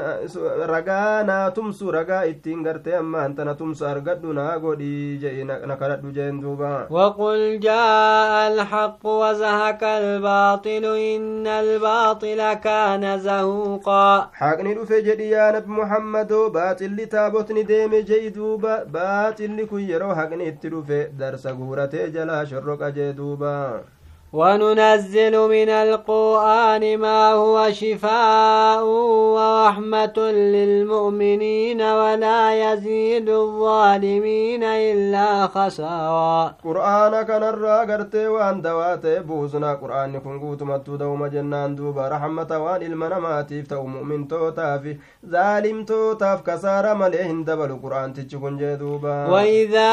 ragaa 0.71 1.23
naa 1.31 1.51
tumsu 1.57 1.91
ragaa 1.97 2.21
ittiin 2.31 2.63
gartee 2.67 2.95
ammaan 3.01 3.35
tana 3.37 3.55
tumsu 3.55 3.85
argadhu 3.91 4.33
naa 4.39 4.55
godhii 4.63 5.19
jei 5.25 5.45
na 5.45 5.77
kadhadhu 5.83 6.13
jeen 6.19 6.41
duuba 6.45 6.71
وقل 6.91 7.61
جاء 7.61 8.49
الحق 8.53 9.07
وزهق 9.07 9.83
الباطل 9.85 10.85
إن 11.15 11.47
الباطل 11.47 12.55
كان 12.55 13.19
زهوقا 13.19 14.31
حقني 14.33 14.75
دفه 14.75 14.99
جدي 14.99 15.31
يا 15.31 15.53
نبي 15.57 15.71
محمد 15.71 16.33
باطل 16.33 17.07
تابوتني 17.07 17.63
ديم 17.63 17.95
جي 17.95 18.29
دوبا 18.29 18.85
باطل 18.85 19.67
كن 19.71 19.81
يرو 19.81 20.15
حقني 20.15 20.49
اتدفه 20.49 21.03
درس 21.21 21.47
غورته 21.47 22.07
جلا 22.07 22.45
شرق 22.45 22.83
جي 22.89 23.13
دوبا 23.13 23.81
وننزل 24.33 25.49
من 25.49 25.69
القرآن 25.69 26.99
ما 26.99 27.33
هو 27.33 27.73
شفاء 27.73 28.85
ورحمة 29.37 30.19
للمؤمنين 30.55 31.83
ولا 31.83 32.73
يزيد 32.73 33.29
الظالمين 33.29 34.63
إلا 34.65 35.47
خسارا. 35.47 36.55
قرآن 36.65 37.23
كان 37.23 37.43
الراغرت 37.43 38.15
وأن 38.17 38.63
دوات 38.63 39.07
بوزنا. 39.07 39.75
قرآن 39.75 40.21
كن 40.21 40.41
قوت 40.41 40.63
متو 40.63 40.97
دوم 40.97 41.27
جنان 41.27 41.77
دوبا. 41.77 42.09
رحمة 42.09 42.59
وأن 42.59 42.83
المنماتيف 42.83 43.67
تو 43.67 43.83
مؤمن 43.87 44.29
توتاف 44.29 44.83
ظالم 45.27 45.85
توتاف 45.85 46.43
كسار 46.43 46.95
مليهن 46.95 47.45
دبل 47.45 47.79
قرآن 47.83 48.13
تجكن 48.13 48.57
جدوبا 48.57 49.27
وإذا 49.27 49.91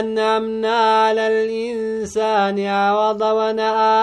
أنعمنا 0.00 0.76
على 1.04 1.26
الإنسان 1.26 2.66
عوض 2.66 3.22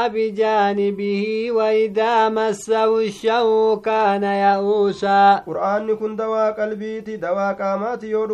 بجانبه 0.08 1.26
وإذا 1.52 2.30
مسه 2.30 3.00
الشر 3.00 3.76
كان 3.86 4.24
يئوسا 4.24 5.36
قرآن 5.48 5.96
كن 5.96 6.16
دواء 6.16 6.52
قلبيتي 6.60 7.18
دواء 7.18 7.54
قامات 7.54 8.04
يو 8.04 8.26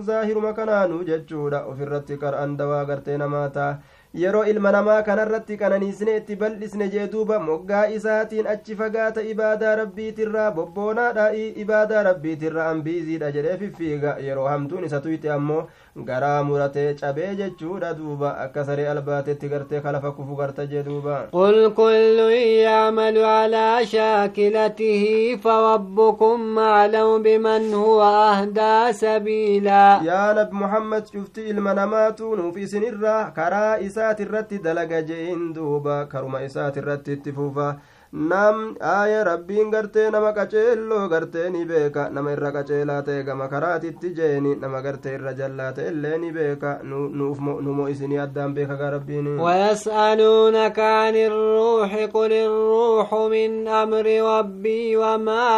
ظاهر 0.00 0.36
مكانانو 0.38 1.02
ججودا 1.02 1.60
وفي 1.64 1.82
الرتكر 1.82 2.44
أن 2.44 2.56
دواء 2.56 2.84
قرتين 2.84 3.24
ماتا 3.24 3.78
yeroo 4.20 4.44
ilma 4.44 4.70
namaa 4.74 5.02
kanarratti 5.02 5.56
qananiisne 5.60 6.16
itti 6.16 6.36
bal'isne 6.40 6.88
jee 6.94 7.06
duuba 7.12 7.38
moggaa 7.44 7.84
isaatiin 7.98 8.46
achi 8.54 8.74
fagaata 8.80 9.22
ibaadaa 9.34 9.76
rabbiitirraa 9.80 10.50
bobboonaadha 10.56 11.28
ibaadaa 11.64 12.02
rabbiitirra 12.08 12.66
ambiiziidha 12.72 13.30
jedhee 13.36 13.56
fiffiiga 13.62 14.16
yeroo 14.26 14.48
hamtuun 14.48 14.84
isa 14.88 15.00
tuyte 15.06 15.30
ammoo 15.36 15.62
garaa 16.10 16.42
muratee 16.48 16.94
cabee 17.00 17.30
jechuudha 17.40 17.94
duuba 18.00 18.34
akka 18.44 18.64
saree 18.68 18.88
albaatetti 18.90 19.48
gartee 19.54 19.80
kalafa 19.86 20.12
kufu 20.18 20.36
garta 20.42 20.66
jee 20.74 20.82
duuba 20.90 21.16
qul 21.38 21.58
kullun 21.80 22.32
yacmalu 22.36 23.20
calaa 23.28 23.84
shaakilatihi 23.94 25.38
farabbukum 25.48 26.58
aclamu 26.58 27.18
biman 27.28 27.72
huwa 27.74 28.12
ahdaa 28.30 28.92
sabiilaa 28.92 30.00
yaa 30.10 30.34
nabi 30.34 30.54
muhammad 30.64 31.04
cufti 31.16 31.48
ilma 31.48 31.74
namaatu 31.74 32.36
nuuf 32.36 32.56
isinirraa 32.56 33.30
karaa 33.40 33.78
isaati 34.02 34.22
irratti 34.26 34.58
dalaga 34.58 34.98
je'in 35.06 35.52
duuba 35.54 36.06
karuma 36.10 36.40
isaati 36.42 36.80
irratti 36.82 37.12
itti 37.16 37.32
fuufa 37.32 37.66
nam 38.12 38.76
aaya 38.84 39.24
rabbiin 39.24 39.70
gartee 39.72 40.10
nama 40.10 40.32
qaceelloo 40.36 41.08
gartee 41.08 41.48
ni 41.50 41.64
beeka 41.64 42.10
nama 42.12 42.32
irra 42.34 42.50
qaceelaa 42.56 43.02
ta'e 43.06 43.22
gama 43.28 43.46
karaatitti 43.48 44.10
jeeni 44.18 44.50
nama 44.64 44.82
gartee 44.86 45.14
irra 45.18 45.32
jallaa 45.38 45.70
ta'e 45.78 45.86
illee 45.92 46.18
ni 46.24 46.32
beeka 46.32 46.72
numo 46.84 47.86
isinii 47.92 48.18
addaan 48.24 48.54
beeka 48.54 48.76
gaa 48.76 48.90
rabbiin 48.96 49.30
ويسألونك 49.40 50.78
عن 50.78 51.14
الروح 51.16 51.94
قل 52.14 52.32
الروح 52.32 53.14
من 53.14 53.68
أمر 53.68 54.06
ربي 54.38 54.96
وما 54.96 55.48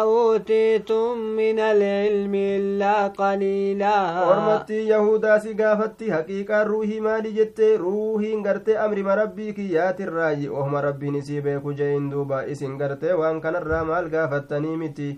أوتيتم 0.00 1.18
من 1.18 1.58
العلم 1.58 2.34
إلا 2.34 3.08
قليلا 3.08 3.96
ormatti 4.30 4.88
yahudaa 4.88 5.40
si 5.40 5.54
gaafatti 5.54 6.10
haqiiqaan 6.10 6.66
ruuhii 6.66 7.00
maali 7.00 7.32
jette 7.32 7.76
ruuhiin 7.78 8.42
gartee 8.46 8.78
amri 8.78 9.02
rabbii 9.02 9.52
kiyyaatirraayi 9.58 10.48
ohuma 10.48 10.80
rabbiin 10.80 11.14
isii 11.22 11.40
beeku 11.40 11.72
jee 11.72 11.95
hin 11.96 12.10
duuba 12.14 12.42
isin 12.54 12.76
gartee 12.82 13.12
waan 13.22 13.40
kanarraa 13.46 13.84
maal 13.90 14.08
gaafattanii 14.16 14.76
miti 14.84 15.08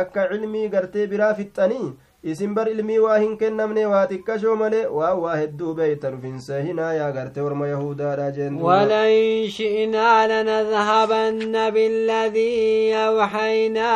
akka 0.00 0.26
cilmii 0.32 0.68
gartee 0.76 1.06
biraa 1.14 1.32
fixxanii 1.40 1.86
isin 2.32 2.54
bar 2.56 2.68
ilmii 2.68 2.98
waa 3.04 3.18
hin 3.22 3.36
kennamne 3.40 3.82
waa 3.92 4.06
xiqqashoo 4.10 4.54
malee 4.60 4.86
waan 4.98 5.18
waa 5.24 5.36
hedduu 5.40 5.74
beeyta 5.80 6.10
dhufinsa 6.12 6.60
hinaa 6.68 6.92
yaa 6.98 7.10
garte 7.16 7.40
orma 7.48 7.68
yahudaadha 7.68 8.30
jeen 8.36 8.54
ولئن 8.62 9.48
شئنا 9.48 10.08
لنذهبن 10.32 11.70
بالذي 11.70 12.94
أوحينا 12.94 13.90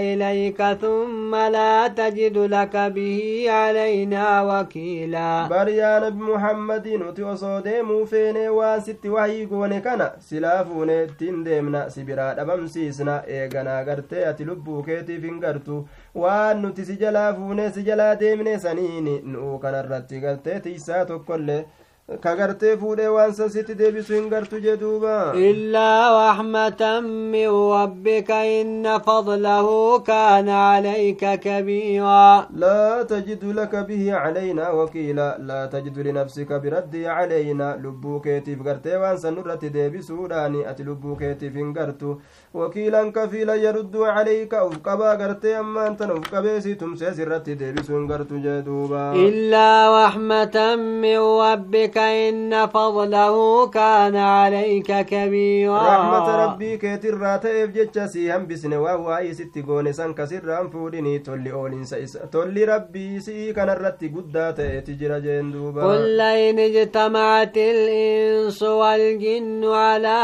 إليك 0.00 0.62
ثم 0.80 1.34
لا 1.34 1.88
تجد 1.88 2.38
لك 2.38 2.76
به 2.76 3.44
علينا 3.48 4.42
وكيلا 4.42 5.48
bar 5.48 5.68
yaa 5.68 6.00
nabi 6.00 6.22
muhammadii 6.22 6.96
nuti 6.98 7.22
osoo 7.22 7.60
deemuu 7.64 8.06
feene 8.06 8.48
waan 8.48 8.80
sitti 8.82 9.08
wahii 9.08 9.46
goone 9.46 9.80
kana 9.80 10.10
silaa 10.18 10.64
fuune 10.64 11.02
ittiin 11.04 11.44
deemna 11.44 11.90
si 11.90 12.04
biraa 12.04 12.34
dhabamsiisna 12.34 13.22
eeganaa 13.26 13.82
gartee 13.84 14.26
ati 14.28 14.44
lubbuu 14.44 14.82
keetiif 14.82 15.22
hin 15.24 15.40
gartu 15.40 15.84
waan 16.14 16.60
nuti 16.62 16.84
si 16.84 16.96
jalaa 16.96 17.34
fuune 17.34 17.70
si 17.72 17.82
jalaa 17.82 18.14
deemne 18.22 18.58
saniini 18.64 19.14
nu'uu 19.34 19.58
kanarratti 19.58 20.20
gartee 20.24 20.58
tiisaa 20.60 21.04
tokkollee 21.10 21.64
kagartee 22.22 22.76
fuudhee 22.76 23.08
waan 23.14 23.32
san 23.34 23.48
sitti 23.50 23.74
deebisu 23.78 24.12
hin 24.14 24.24
gartu 24.30 24.58
jeduuba 24.62 25.12
illaa 25.48 26.08
raxmatan 26.14 27.04
min 27.34 27.48
rabbika 27.72 28.38
inna 28.54 28.94
fadlahu 29.06 30.00
kaana 30.08 30.56
calayka 30.64 31.36
kabiira 31.44 32.48
laa 32.64 33.04
tajidu 33.12 33.52
laka 33.58 33.84
bihi 33.90 34.10
calaynaa 34.10 34.72
wakiila 34.80 35.28
laa 35.50 35.68
tajidu 35.74 36.02
linafsika 36.08 36.58
biraddii 36.64 37.04
calaynaa 37.04 37.76
lubbuu 37.84 38.18
keetiif 38.26 38.58
gartee 38.68 38.96
waan 39.04 39.16
san 39.24 39.34
nurratti 39.38 39.70
deebisuudhaani 39.78 40.64
ati 40.72 40.84
lubbuu 40.90 41.16
keetiif 41.22 41.54
hin 41.62 41.72
gartu 41.78 42.18
wakiilan 42.62 43.12
kafiila 43.12 43.54
yarudduu 43.66 44.04
calayka 44.18 44.64
uf 44.66 44.76
qabaa 44.90 45.14
gartee 45.22 45.54
ammaan 45.62 45.96
tan 46.02 46.10
uf 46.18 46.28
qabeesi 46.34 46.74
tumsees 46.82 47.18
irratti 47.28 47.54
deebisuu 47.64 47.96
hin 47.96 48.06
gartu 48.12 48.42
jeduuba 48.50 49.06
illaa 49.28 49.80
raxmatan 49.96 50.80
min 51.06 51.18
rabbika 51.46 51.91
إن 51.96 52.66
فضله 52.66 53.66
كان 53.66 54.16
عليك 54.16 55.00
كبيرا. 55.00 55.78
رحمة 55.78 56.44
ربي 56.44 56.76
كيتر 56.76 57.18
راتئف 57.18 57.70
جتشا 57.70 58.06
سيهم 58.06 58.46
بسن 58.46 58.72
وهو 58.72 59.16
أي 59.16 59.34
ست 59.34 59.58
قون 59.68 59.92
سن 59.92 60.14
كسر 60.14 60.60
أنفودني 60.60 61.18
تولي 61.18 61.52
أولين 61.52 61.84
سيس 61.84 62.18
تولي 62.32 62.64
ربي 62.64 63.20
سي 63.20 63.52
كان 63.52 63.70
الرتي 63.70 64.08
قدات 64.08 64.60
تجرى 64.86 65.20
جندوبا 65.20 65.82
قل 65.82 66.16
لئن 66.16 66.58
اجتمعت 66.58 67.56
الإنس 67.56 68.62
والجن 68.62 69.64
على 69.64 70.18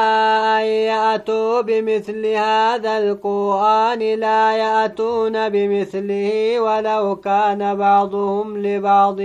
أن 0.59 0.65
يأتوا 0.65 1.61
بمثل 1.61 2.27
هذا 2.27 2.99
القرآن 2.99 3.99
لا 3.99 4.57
يأتون 4.57 5.49
بمثله 5.49 6.61
ولو 6.61 7.17
كان 7.17 7.77
بعضهم 7.77 8.59
لبعض 8.59 9.21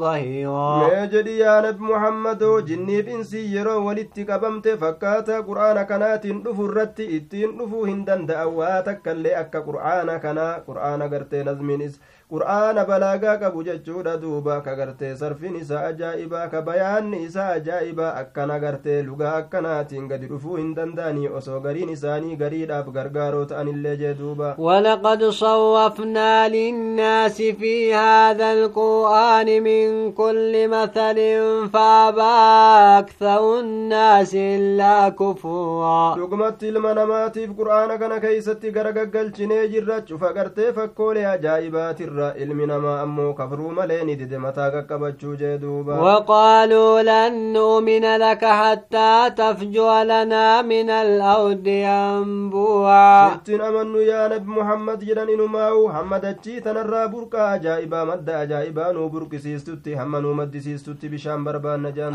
ظهيرا. 0.00 0.88
Jinniif 2.66 3.08
insii 3.08 3.54
yeroo 3.54 3.84
walitti 3.86 4.24
qabamte 4.24 4.76
fakkaata 4.76 5.42
qur'aana 5.48 5.84
kanaatiin 5.84 6.42
dhufu 6.44 6.64
irratti 6.70 7.04
ittiin 7.16 7.58
dhufuu 7.58 7.84
hin 7.84 8.06
danda'an 8.06 8.54
waa 8.60 8.82
takkaillee 8.82 9.34
akka 9.42 9.60
qur'aana 9.68 10.18
kanaa 10.24 10.60
qur'aana 10.68 11.08
gartee 11.08 11.44
nazmiinis 11.44 12.00
qur'aana 12.32 12.84
balaagaa 12.88 13.36
qabu 13.42 13.62
jechuudha 13.68 14.16
duuba 14.22 14.60
ka 14.66 14.74
gartee 14.80 15.14
sarfiin 15.22 15.56
isaa 15.60 15.80
ajaa'ibaa 15.86 16.48
ka 16.52 16.62
bayaanni 16.68 17.22
isaa 17.28 17.48
ajaa'ibaa 17.54 18.10
akkana 18.22 18.58
gartee 18.64 19.02
lugaa 19.02 19.32
akkanaatiin 19.38 20.06
gadi 20.12 20.26
dhufuu 20.32 20.56
hin 20.60 20.74
danda'anii 20.76 21.28
osoo 21.40 21.60
gariin 21.60 21.88
isaanii 21.96 22.36
gariidhaaf 22.44 22.92
gargaaroo 22.98 23.44
ta'anillee 23.54 23.96
jee 24.04 24.14
duuba 24.20 24.54
ولقد 24.58 25.24
صوفنا 25.24 26.48
للناس 26.48 27.42
في 27.42 27.94
هذا 27.94 28.52
القرآن 28.52 29.62
من 29.62 30.12
كل 30.12 30.68
مثل 30.68 31.18
فابى 31.72 32.36
أكثر 32.98 33.60
الناس 33.60 34.34
الا 34.34 35.08
كفوا 35.08 36.14
دغمت 36.16 36.62
المنامات 36.62 37.38
في 37.38 37.46
قرانا 37.46 37.96
كان 37.96 38.18
كيستي 38.18 38.70
غرغغل 38.70 39.32
جني 39.32 39.68
جرج 39.68 40.14
فقرت 40.14 40.60
فكول 40.60 41.16
يا 41.16 41.36
جايبات 41.36 42.00
الرائل 42.00 42.54
من 42.54 42.70
امو 42.70 43.34
كفروا 43.34 43.72
ملين 43.72 44.18
دد 44.18 44.34
متا 44.34 44.86
جدوبا 45.22 46.00
وقالوا 46.00 47.02
لن 47.02 47.52
نؤمن 47.52 48.04
لك 48.16 48.44
حتى 48.44 49.30
تفجو 49.36 50.02
لنا 50.02 50.62
من 50.62 50.90
الأرض 50.90 51.66
ينبوعا 51.66 53.34
جتنا 53.34 53.70
من 53.70 53.96
يا 53.96 54.28
نبي 54.28 54.50
محمد 54.50 55.04
جدا 55.04 55.22
انماو 55.22 55.88
محمد 55.88 56.24
اتشي 56.24 56.60
تنرى 56.60 57.08
بركا 57.08 57.56
جايبا 57.56 58.04
مد 58.04 58.48
جايبا 58.48 58.92
نو 58.92 59.08
بركسيستي 59.08 59.94
هم 59.96 60.16
نو 60.16 60.32
مدسيستي 60.34 61.08
بشام 61.08 61.39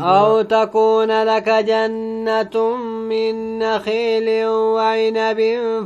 أو 0.02 0.42
تكون 0.42 1.22
لك 1.22 1.48
جنة 1.48 2.76
من 3.10 3.58
نخيل 3.58 4.46
وعنب 4.46 5.40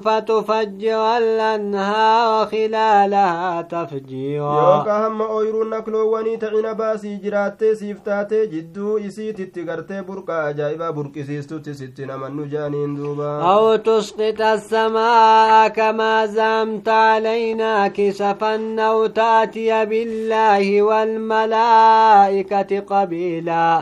فتفجر 0.05 1.17
الأنهار 1.17 2.47
خلالها 2.47 3.63
تفجيرا. 3.63 4.77
يوكا 4.77 5.07
هم 5.07 5.23
أويرو 5.23 5.65
نكلو 5.65 6.17
وني 6.17 6.37
تعين 6.37 6.73
باسي 6.73 7.17
جراتي 7.17 7.75
سيفتاتي 7.75 8.47
جدو 8.47 8.99
إسي 8.99 9.33
تتغرتي 9.33 10.03
بركا 10.03 10.51
جائبا 10.51 10.91
بركي 10.91 11.25
سيستو 11.25 11.59
تستنا 11.59 12.17
من 12.17 12.37
نجانين 12.37 12.95
دوبا. 12.95 13.43
أو 13.43 13.77
تسقط 13.77 14.41
السماء 14.41 15.69
كما 15.69 16.27
زمت 16.27 16.89
علينا 16.89 17.89
كسفا 17.89 18.77
أو 18.79 19.07
تأتي 19.07 19.85
بالله 19.85 20.83
والملائكة 20.83 22.81
قبيل 22.81 23.30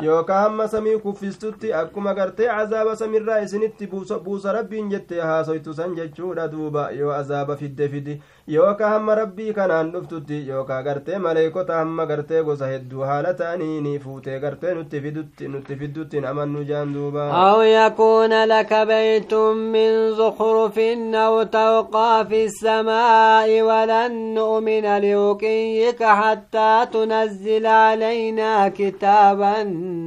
yookaa 0.04 0.41
hamma 0.41 0.68
samii 0.68 0.97
kuffistutti 1.06 1.74
akkuma 1.82 2.14
gartee 2.14 2.47
cazaaba 2.47 2.95
samirraa 2.95 3.39
isinitti 3.47 3.88
buusa 4.26 4.51
rabbiin 4.58 4.89
jettee 4.89 5.22
haasoytu 5.22 5.74
san 5.74 5.95
jechuudha 5.95 6.47
duuba 6.51 6.89
yoo 6.99 7.12
azaaba 7.12 7.56
fidde 7.56 7.89
fidi 7.89 8.22
yookaa 8.47 8.89
hamma 8.95 9.16
rabbii 9.22 9.54
kanaan 9.54 9.91
dhuftutti 9.93 10.41
yookaa 10.47 10.82
gartee 10.84 11.18
maleekota 11.28 11.78
hamma 11.82 12.06
gartee 12.06 12.43
gosa 12.43 12.68
hedduu 12.74 13.01
haala 13.12 13.34
ta'aniini 13.34 13.99
fuutee 13.99 14.39
gartee 14.39 14.74
nutti 14.80 15.01
fidutti 15.08 15.47
nutti 15.47 15.76
fiddutti 15.84 16.26
amannu 16.34 16.64
jaan 16.74 16.93
duuba 16.93 17.30
أو 17.34 17.62
يكون 17.62 18.43
لك 18.43 18.74
بيت 18.74 19.34
من 19.34 20.12
زخرف 20.16 20.80
أو 21.16 21.43
ترقى 21.43 22.26
في 22.30 22.45
السماء 22.45 23.62
ولن 23.62 24.34
نؤمن 24.34 24.86
لرقيك 25.01 26.04
حتى 26.04 26.86
تنزل 26.93 27.66
علينا 27.66 28.70
كتابا 28.70 29.37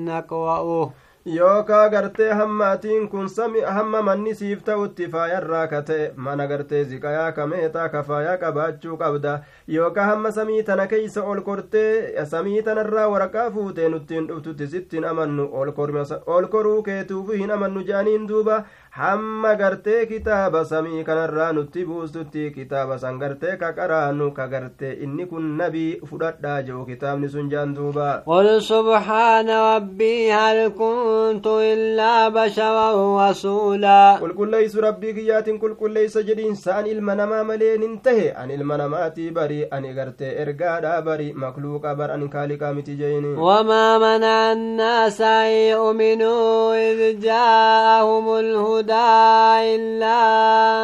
نقرأه 0.05 0.91
yookaa 1.25 1.89
gartee 1.89 2.33
hamma 2.33 2.71
atiin 2.71 3.09
kun 3.09 3.27
hamma 3.67 4.01
manni 4.01 4.33
siif 4.35 4.63
ta'utti 4.65 5.07
faayarraa 5.07 5.67
ka 5.67 5.81
ta'e 5.81 6.13
mana 6.15 6.47
gartee 6.47 6.83
ziqayaa 6.83 7.31
kameetaa 7.31 7.89
ka 7.89 8.01
faayaa 8.03 8.37
qabaachuu 8.37 8.97
qabda 8.97 9.33
yookaa 9.67 10.05
hamma 10.05 10.31
samii 10.31 10.63
tana 10.63 10.87
keeysa 10.87 11.23
ol 11.23 11.41
kortee 11.41 12.25
samii 12.31 12.63
tanarraa 12.63 13.07
waraqaa 13.13 13.51
fuutee 13.51 13.89
nuttiin 13.89 14.27
dhuftutti 14.27 14.67
sittiin 14.67 15.05
amannu 15.11 15.45
ol 16.35 16.47
koruu 16.55 16.81
keetuufu 16.83 17.31
hin 17.43 17.51
amannu 17.51 17.83
jaaniin 17.91 18.27
duuba 18.27 18.63
hamma 18.91 19.55
gartee 19.55 20.05
kitaaba 20.05 20.65
samii 20.65 21.03
kanarraa 21.07 21.51
nutti 21.53 21.85
buustutti 21.85 22.51
kitaaba 22.55 22.97
san 22.99 23.19
gartee 23.19 23.53
ka 23.61 23.69
qaraannu 23.77 24.25
ka 24.37 24.47
gartee 24.53 24.91
inni 25.05 25.25
kun 25.29 25.45
nabii 25.59 26.01
fudhadhaa 26.09 26.55
jedhu 26.61 26.85
kitaabni 26.85 27.29
sun 27.29 27.49
jaan 27.49 27.75
duuba. 27.75 28.23
قل 28.27 28.61
سبحان 28.61 29.49
ربي 29.49 30.31
هل 30.31 30.67
كنت 30.67 31.47
إلا 31.47 32.29
بشرا 32.29 33.29
رسولا 33.29 34.15
قل 34.21 34.33
قل 34.37 34.51
ليس 34.51 34.75
ربي 34.75 35.13
كيات 35.13 35.49
قل 35.49 35.73
قل 35.79 35.91
ليس 35.91 36.17
جدين. 36.17 36.55
سان 36.55 36.85
المنما 36.85 37.43
ملين 37.43 37.83
انتهي 37.83 38.31
عن 38.31 38.51
المنماتي 38.51 39.29
بري. 39.29 39.63
أن 39.63 39.85
إغرتي 39.85 40.41
إرقادا 40.41 40.99
بري. 40.99 41.33
مخلوق 41.33 41.93
بر. 41.93 42.13
أن 42.13 42.27
كالكا 42.27 42.71
متجيني 42.71 43.39
وما 43.39 43.97
منع 43.97 44.51
الناس 44.51 45.21
أن 45.21 45.51
يؤمنوا 45.71 46.75
إذ 46.75 47.19
جاءهم 47.19 48.35
الهدى 48.35 48.80
الهدى 48.81 49.75
إلا 49.75 50.19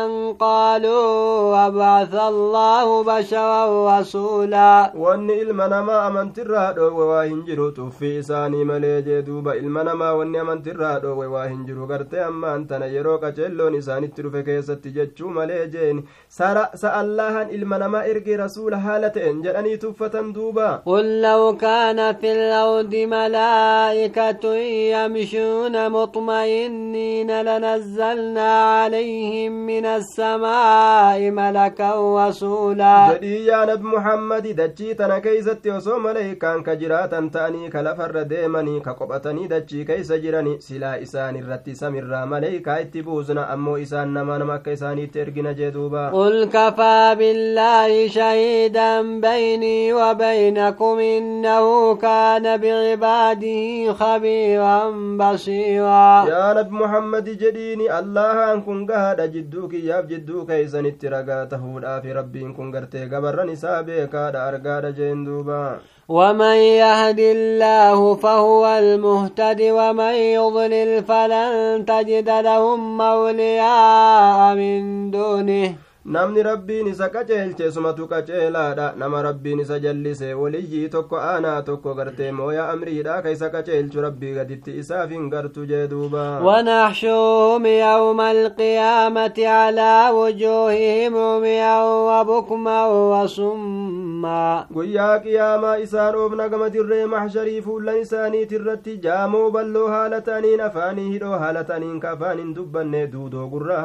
أن 0.05 0.33
قالوا 0.33 1.67
أبعث 1.67 2.13
الله 2.13 3.03
بشرا 3.03 3.99
رسولا. 3.99 4.91
وأن 4.95 5.29
إلما 5.29 5.67
نما 5.67 6.07
أمنت 6.07 6.39
الرادو 6.39 6.87
وواهن 6.97 7.45
جرو 7.45 7.69
توفي 7.69 8.19
إساني 8.19 8.63
ملي 8.63 9.01
جدوبا 9.01 9.53
إلما 9.53 9.83
نما 9.83 10.11
وأن 10.11 10.35
أمنت 10.35 10.67
الرادو 10.67 11.13
وواهن 11.19 11.65
جرو 11.65 11.85
غرتي 11.85 12.27
أما 12.27 12.55
أنتنا 12.55 12.85
يروك 12.85 13.25
جلون 13.25 13.75
إساني 13.75 14.07
تلوفي 14.07 14.43
كيست 14.43 14.87
جتشو 14.87 15.27
ملي 15.27 15.67
جين. 15.67 16.05
سارا 16.29 16.75
سألهن 16.75 17.49
إلما 17.49 17.77
نما 17.77 17.99
إرقي 18.11 18.35
رسول 18.35 18.75
حالة 18.75 19.15
إن 19.29 19.41
جراني 19.41 19.77
تفة 19.77 20.21
دوبا. 20.21 20.81
قل 20.85 21.21
لو 21.21 21.57
كان 21.57 22.15
في 22.15 22.31
الأرض 22.31 22.95
ملائكة 22.95 24.55
يمشون 24.93 25.89
مطمئنين 25.89 27.41
لنزل 27.41 27.86
نزلنا 27.87 28.51
عليهم 28.79 29.51
من 29.51 29.85
السماء 29.85 31.31
ملكا 31.31 31.91
رسولا 32.27 33.13
جدي 33.13 33.45
يا 33.45 33.65
نبي 33.65 33.83
محمد 33.83 34.47
دجي 34.47 34.93
تنا 34.93 35.19
كيست 35.19 35.65
يوسو 35.65 35.99
ملائكان 35.99 36.63
كجراتا 36.63 37.29
تاني 37.33 37.69
كلفر 37.69 38.21
ديمني 38.21 38.79
كقبتني 38.79 39.47
دجي 39.47 39.83
كيس 39.83 40.11
جراني 40.11 40.59
سلا 40.59 41.01
إسان 41.01 41.35
الرتي 41.35 41.73
سمر 41.75 42.25
ملائكا 42.25 42.81
اتبوزنا 42.81 43.53
أمو 43.53 43.77
إسان 43.77 44.13
نما 44.13 44.37
نما 44.37 44.57
كيساني 44.57 45.05
ترقنا 45.07 45.51
جدوبا 45.51 46.09
قل 46.09 46.45
كفى 46.45 47.15
بالله 47.19 48.07
شهيدا 48.07 49.01
بيني 49.19 49.93
وبينكم 49.93 50.99
إنه 50.99 51.95
كان 51.95 52.57
بعباده 52.57 53.93
خبيرا 53.93 54.79
بصيرا. 55.19 56.25
يا 56.29 56.53
نبي 56.57 56.75
محمد 56.75 57.37
جديني 57.77 57.89
allahaan 57.99 58.63
kun 58.65 58.85
gahaadha 58.89 59.27
jidduu 59.33 59.67
kiyyaaf 59.69 60.05
jidduu 60.09 60.45
keeysanitti 60.49 61.09
ragaa 61.09 61.45
tahuudhaafi 61.45 62.13
rabbiin 62.19 62.55
kun 62.55 62.71
gartee 62.71 63.05
gabarran 63.09 63.49
isaa 63.49 63.83
beekaadha 63.83 64.45
argaadha 64.49 64.91
jeen 64.91 65.25
duuba 65.25 65.79
ومن 66.09 66.55
يهد 66.55 67.19
الله 67.19 68.15
فهو 68.15 68.65
المهتد 68.79 69.61
ومن 69.61 70.13
يضلل 70.37 71.03
فلن 71.03 71.85
تجد 71.85 72.29
لهم 72.29 72.97
مولياء 72.97 74.55
من 74.55 75.11
دونه 75.11 75.75
namni 76.15 76.43
rabbiin 76.43 76.87
isa 76.87 77.07
qaceelche 77.13 77.71
sumatu 77.75 78.05
qaceelaadha 78.11 78.85
nama 78.99 79.21
rabbiin 79.25 79.59
isa 79.63 79.79
jallise 79.85 80.33
waliyyii 80.41 80.89
tokko 80.89 81.17
aanaa 81.19 81.61
tokko 81.69 81.93
gartee 81.97 82.31
mooya 82.37 82.67
amriidha 82.73 83.15
ka 83.25 83.29
isa 83.35 83.49
qaceelchu 83.55 84.01
rabbii 84.05 84.33
gaditti 84.37 84.71
isaaf 84.83 85.09
hin 85.15 85.25
gartu 85.33 85.65
jee 85.71 85.87
duuba 85.93 86.23
ونحشرهم 86.43 87.65
يوم 87.65 88.21
القيامة 88.21 89.37
على 89.47 90.09
وجوههم 90.13 91.17
عميا 91.17 91.75
وبكما 91.83 92.79
وصما 92.87 94.65
guyyaa 94.73 95.19
qiyaamaa 95.19 95.75
isaan 95.77 96.15
oofna 96.15 96.47
gama 96.49 96.69
dirree 96.69 97.05
maxsharii 97.05 97.61
fuullan 97.61 97.97
isaaniit 98.01 98.51
irratti 98.51 98.97
jaamoo 99.07 99.51
balloo 99.51 99.87
haala 99.87 100.21
ta'aniin 100.21 100.61
afaanii 100.69 101.09
hidhoo 101.11 101.37
haala 101.43 101.63
ta'aniin 101.63 101.99
ka 101.99 102.11
afaan 102.15 102.37
hin 102.43 102.55
dubbanne 102.55 103.07
duudoo 103.11 103.47
gurraa 103.49 103.81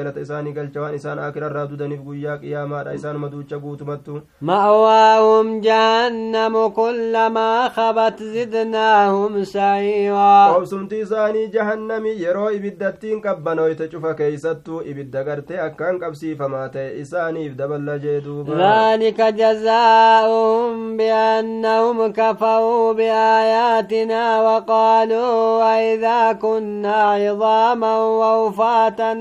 galata 0.00 0.20
isaanii 0.26 0.52
galcha 0.58 0.80
waan 0.84 0.94
isaan 1.00 1.18
akirarraa 1.28 1.66
dudaniif 1.72 2.02
guyyaa 2.10 2.38
qiyaamaadha 2.44 2.96
isaanuma 3.00 3.32
duucha 3.36 3.58
guutumattu 3.64 4.20
مأواهم 4.42 5.60
جهنم 5.60 6.68
كلما 6.68 7.68
خبت 7.68 8.22
زدناهم 8.22 9.44
سعيرا 9.44 10.52
qobsumti 10.54 11.00
isaanii 11.04 11.46
jahannami 11.54 12.12
yeroo 12.22 12.50
ibiddattiin 12.58 13.20
qabbanoyte 13.26 13.88
cufa 13.92 14.14
keeysattuu 14.20 14.80
ibidda 14.90 15.24
gartee 15.28 15.60
akkaan 15.66 15.98
qabsiifamaa 16.02 16.68
ta'e 16.74 16.88
isaaniif 17.02 17.52
daballa 17.60 17.98
jee 18.04 18.20
duuba 18.26 18.52
ذلك 18.60 19.20
جزاؤهم 19.40 20.96
بأنهم 20.96 22.12
كفروا 22.12 22.92
بآياتنا 22.92 24.22
وقالوا 24.42 25.62
أئذا 25.74 26.32
كنا 26.32 27.02
عظاما 27.02 27.94
ورفاتا 28.20 29.12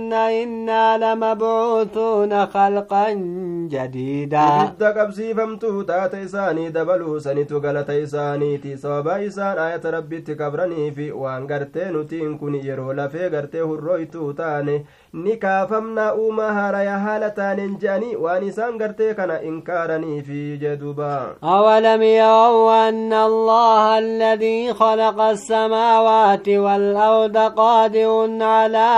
لمبعوثون 0.98 2.46
خلقا 2.46 3.12
جديدا. 3.72 4.40
ابتدى 4.40 4.86
قبسي 4.86 5.34
فمتو 5.34 5.82
تات 5.82 6.16
إساني 6.16 6.70
دبلو 6.70 7.20
سنتو 7.20 7.58
غلط 7.58 7.90
إساني 7.90 8.58
تي 8.58 8.78
سوابا 8.78 9.28
إسان. 9.28 9.58
آية 9.58 9.82
ربي 9.86 10.22
تكبرني 10.22 10.92
في 10.92 11.12
وان 11.12 11.48
غرتي 11.52 11.86
نتين 11.86 12.38
كوني 12.38 12.66
يرو 12.66 12.92
لفي 12.92 13.28
غرتي 13.28 13.62
هرويتو 13.62 14.32
تاني. 14.32 14.86
Ni 15.14 15.38
kaafamnaa 15.38 16.14
uumaa 16.16 16.52
haaraya 16.54 16.98
haala 17.04 17.30
taaneen 17.38 17.72
je'anii 17.84 18.16
waan 18.24 18.44
isaan 18.48 18.76
gartee 18.82 19.14
kana 19.20 19.38
inkaaranii 19.42 20.22
fi 20.28 20.58
jeduba 20.64 21.36
أولم 21.44 22.02
يروا 22.02 22.90
أن 22.90 23.14
الله 23.14 23.98
الذي 23.98 24.74
خلق 24.74 25.22
السماوات 25.22 26.50
والأرض 26.50 27.38
قادر 27.38 28.44
على 28.44 28.90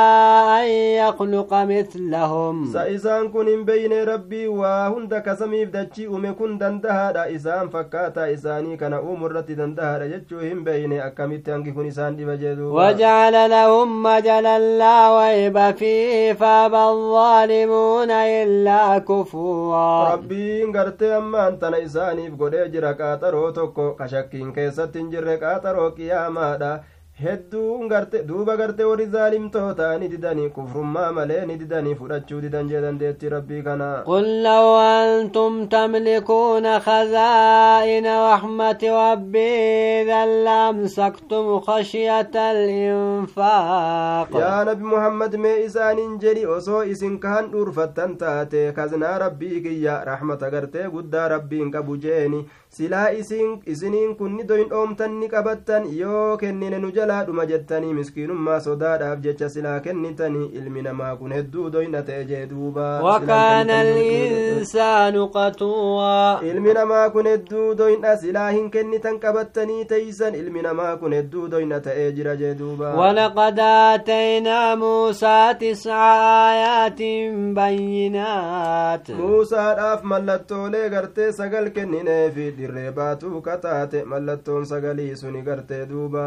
أن 0.59 0.68
يخلق 1.01 1.53
ومثلهم 1.53 2.66
سإسان 2.74 3.30
كن 3.30 3.66
بين 3.66 4.03
ربي 4.03 4.47
وهند 4.47 5.14
كسميف 5.16 5.70
دجي 5.70 6.07
أمكن 6.07 6.57
دندها 6.57 7.36
إسان 7.36 7.70
فكاتا 7.70 8.34
إساني 8.34 8.78
كان 8.78 8.93
أمرت 8.93 9.51
دندها 9.51 10.07
جتشوهم 10.07 10.64
بين 10.64 10.93
أكمت 11.01 11.49
أنك 11.49 11.74
كن 11.74 11.88
إسان 11.88 12.16
دي 12.16 12.26
وجعل 12.62 13.49
لهم 13.49 14.03
مجلا 14.03 14.59
لا 14.59 14.97
ويب 15.18 15.76
فيه. 15.76 16.01
فابى 16.34 16.78
الظالمون 16.78 18.12
إلا 18.12 18.97
كفورا. 18.97 20.14
ربي 20.14 20.64
غرتي 20.76 21.18
أما 21.18 21.47
أنت 21.47 21.64
إسانيف 21.64 22.41
قد 22.41 22.72
جرى 22.72 22.93
قاطرو 22.93 23.49
توكو. 23.49 23.95
كشكين 23.95 24.54
كيست 24.54 24.97
جرى 24.97 25.36
قاطرو 25.36 25.89
قيامادا. 25.89 26.84
Hedduun 27.24 27.88
garte 27.89 28.17
duuba 28.28 28.55
garte 28.61 28.84
warri 28.89 29.05
zaalimtoota 29.15 29.88
ni 29.99 30.07
didanii 30.13 30.49
kufrummaa 30.55 31.11
malee 31.17 31.41
ni 31.45 31.55
didanii 31.61 31.95
fudhachuu 31.99 32.39
didan 32.45 32.69
jee 32.72 32.82
dandeetti 32.86 33.30
rabbii 33.34 33.61
kana 33.67 33.89
qul 34.07 34.28
law 34.45 34.69
antum 34.84 35.59
tamlikuuna 35.74 36.74
khazaa'ina 36.88 38.15
raxmati 38.30 38.89
rabbii 38.95 40.01
idan 40.01 40.34
laamsaktum 40.47 41.51
khashyata 41.67 42.47
alinfaaq 42.55 44.34
yaa 44.43 44.63
nabi 44.72 44.84
muhammad 44.93 45.38
mee 45.45 45.57
isaanin 45.65 46.17
jedhi 46.26 46.45
osoo 46.55 46.84
isin 46.95 47.19
kahan 47.28 47.51
dhuurfattan 47.53 48.17
taate 48.24 48.65
kaznaa 48.80 49.13
rabbii 49.26 49.61
kiyya 49.67 49.99
raxmata 50.11 50.49
gartee 50.57 50.88
guddaa 50.97 51.28
rabbiin 51.36 51.72
qabu 51.78 51.97
jeeni 52.07 52.41
silaa 52.76 53.07
isiniin 53.11 54.15
kunni 54.19 54.43
doyin 54.49 54.69
dhoomtan 54.72 55.15
ni 55.19 55.28
qabattan 55.32 55.88
yoo 55.95 56.38
kennine 56.41 56.78
nu 56.84 56.91
jalaa 56.97 57.24
dhuma 57.30 57.45
jettanii 57.49 57.93
miskiinummaa 57.97 58.59
sodaadhaaf 58.67 59.19
jecha 59.26 59.49
silaa 59.55 59.80
kennitanii 59.88 60.45
ilmi 60.59 60.82
namaa 60.86 61.09
kun 61.24 61.34
hedduu 61.38 61.65
doyna 61.74 62.01
ta'e 62.09 62.19
jee 62.30 62.45
duuba 62.51 62.86
wakaana 63.07 63.80
alinsaanu 63.80 65.26
qatuwaa 65.34 66.39
ilmi 66.51 66.74
namaa 66.78 67.09
kun 67.17 67.28
hedduu 67.32 67.65
doyna 67.82 68.13
silaa 68.24 68.45
hin 68.51 68.72
kennitan 68.78 69.19
qabattanii 69.26 69.86
teeysan 69.91 70.36
ilmi 70.43 70.61
namaa 70.67 70.95
kun 71.03 71.13
hedduu 71.17 71.47
doyna 71.55 71.80
ta'ee 71.89 72.07
jira 72.22 72.36
jee 72.43 72.53
duuba 72.63 72.93
walaqad 73.01 73.59
aataynaa 73.65 74.76
muusaa 74.86 75.53
tisca 75.65 75.99
aayaatin 76.05 77.53
bayyinaat 77.59 79.09
muusaadhaaf 79.19 80.03
mallattoolee 80.15 80.88
gartee 80.98 81.31
sagal 81.43 81.69
kennineefi 81.80 82.49
dirree 82.61 82.91
baatuu 83.01 83.41
kataate 83.49 84.03
mallattoon 84.13 84.65
sagalii 84.73 85.15
suni 85.23 85.41
gartee 85.49 85.83
duuba 85.93 86.25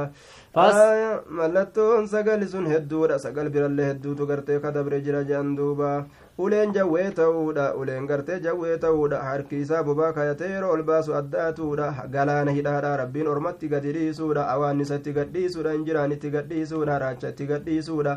mallattoon 0.55 2.07
sagali 2.09 2.47
sun 2.49 2.67
hedduudha 2.67 3.19
sagal 3.19 3.49
birallee 3.51 3.87
hedduutu 3.91 4.27
gartee 4.27 4.61
kadabre 4.61 5.01
jira 5.07 5.23
jean 5.31 5.57
duuba 5.57 6.07
uleen 6.39 6.73
jawwee 6.77 7.11
ta'uudha 7.17 7.65
uleen 7.75 8.07
gartee 8.07 8.39
jawwee 8.45 8.77
ta'uudha 8.85 9.23
harki 9.29 9.61
isaa 9.65 9.83
bobaa 9.89 10.13
kayatee 10.13 10.51
yeroo 10.53 10.71
ol 10.77 10.83
baasu 10.91 11.17
addaatuudha 11.21 11.89
galaana 12.15 12.55
hidhaadha 12.59 12.97
rabbiin 13.03 13.33
ormatti 13.35 13.69
gadi 13.75 13.93
dhiisuudha 13.97 14.47
awaannisa 14.55 15.01
itti 15.03 15.17
gadhiisuudha 15.19 15.75
injiraan 15.81 16.13
itti 16.19 16.31
gadhiisuudha 16.37 16.99
raacha 17.05 17.35
itti 17.35 17.47
gadhiisuudha 17.51 18.15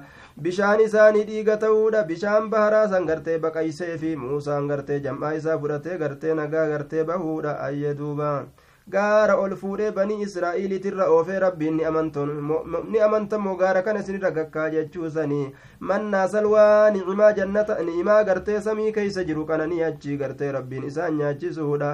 bishaan 0.47 0.85
isaanii 0.85 1.25
dhiiga 1.31 1.57
ta'uudha 1.65 2.03
bishaan 2.13 2.49
baharaa 2.53 2.85
san 2.93 3.09
gartee 3.11 3.39
baqaysee 3.47 3.97
fi 4.05 4.15
muusaan 4.27 4.69
gartee 4.73 4.99
jam'aa 5.09 5.33
isaa 5.41 5.57
fudhatee 5.65 5.97
gartee 6.05 6.37
nagaa 6.43 6.69
gartee 6.75 7.03
bahuudha 7.11 7.59
ayye 7.69 7.97
duuba 8.03 8.31
gaara 8.95 9.35
ol 9.43 9.55
fuudhee 9.61 9.91
banii 9.95 10.21
israa'iiliitirra 10.25 11.07
oofee 11.15 11.39
rabbiin 11.43 11.79
ni 12.91 12.99
amantamoo 13.07 13.55
gaara 13.61 13.81
kana 13.87 13.99
isinirra 14.03 14.31
gakkaa 14.37 14.67
jechuusanii 14.75 15.47
mannaa 15.89 16.27
salwaa 16.35 16.91
ni'imaa 16.97 17.31
jannata 17.39 17.79
ni'imaa 17.89 18.21
gartee 18.29 18.61
samii 18.67 18.91
keeysa 18.99 19.23
jiru 19.31 19.45
kana 19.49 19.67
ni 19.73 19.81
achii 19.89 20.17
gartee 20.21 20.51
rabbiin 20.57 20.87
isaan 20.91 21.17
nyaachisuudha 21.23 21.89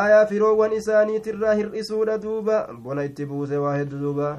aayaa 0.00 0.26
firoowwan 0.32 0.72
isaaniitirraa 0.80 1.54
hir'isuudha 1.60 2.18
duuba 2.26 2.58
bona 2.88 3.04
itti 3.10 3.26
buuse 3.34 3.56
waa 3.66 3.76
heddu 3.76 3.98
duuba 4.06 4.32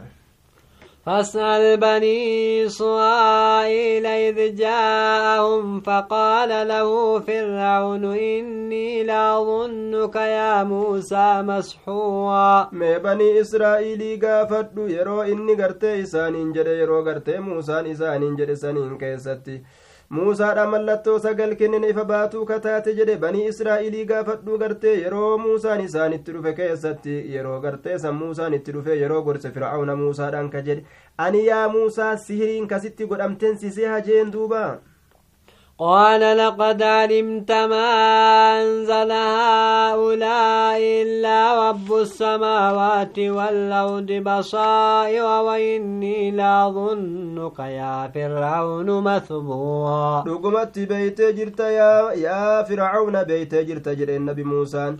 فاسأل 1.05 1.77
بني 1.77 2.65
إسرائيل 2.65 4.05
إذ 4.05 4.55
جاءهم 4.55 5.81
فقال 5.81 6.67
له 6.67 7.19
فرعون 7.19 8.05
إني 8.05 9.03
لأظنك 9.03 10.15
يا 10.15 10.63
موسى 10.63 11.41
مسحورا. 11.41 12.69
ما 12.71 12.97
بني 12.97 13.41
إسرائيل 13.41 14.19
قافت 14.25 14.69
يرو 14.77 15.21
إني 15.21 15.53
قرتي 15.53 16.01
إسانين 16.01 16.51
جد 16.51 16.67
يرو 16.67 17.03
قرتي 17.05 17.37
موسى 17.37 17.91
إسانين 17.91 18.35
جد 18.35 18.53
سنين 18.53 18.97
كيستي 18.97 19.61
muusaadha 20.15 20.65
mallattoo 20.71 21.17
sagal 21.19 21.55
kennine 21.59 21.87
ifa 21.91 22.03
baatuu 22.09 22.43
kataate 22.49 22.93
jedhe 22.99 23.15
banii 23.23 23.45
israa'ilii 23.51 24.05
gaafadhuu 24.11 24.57
gartee 24.63 24.93
yeroo 25.03 25.29
muusaan 25.45 25.81
isaanitti 25.85 26.31
dhufe 26.35 26.53
keessatti 26.59 27.15
yeroo 27.35 27.55
gartee 27.63 27.97
san 28.03 28.15
muusaan 28.21 28.53
itti 28.59 28.71
dhufe 28.75 28.97
yeroo 29.01 29.21
gorse 29.29 29.51
fir'aawna 29.55 29.95
muusaadhaan 30.01 30.49
ka 30.55 30.61
jedhe 30.67 30.85
ani 31.27 31.45
yaa 31.47 31.63
muusaa 31.77 32.11
sihiriin 32.25 32.67
kasitti 32.73 33.07
godhamteen 33.13 33.57
sisee 33.63 33.87
hajeen 33.95 34.31
duuba 34.35 34.61
قال 35.83 36.37
لقد 36.37 36.81
علمت 36.83 37.51
ما 37.51 37.91
أنزل 38.61 39.11
هؤلاء 39.11 40.77
إلا 41.01 41.69
رب 41.69 41.93
السماوات 41.93 43.19
والأرض 43.19 44.11
بصائر 44.11 45.23
وإني 45.23 46.31
لأظنك 46.31 47.59
يا 47.59 48.11
فرعون 48.13 49.03
مثبورا. 49.03 50.23
رقمت 50.27 50.79
بيت 50.79 51.21
جرت 51.21 51.59
يا, 51.59 52.11
يا 52.11 52.63
فرعون 52.63 53.23
بيت 53.23 53.55
جرت 53.55 53.89
جر 53.89 54.09
النبي 54.09 54.43
موسى. 54.43 54.95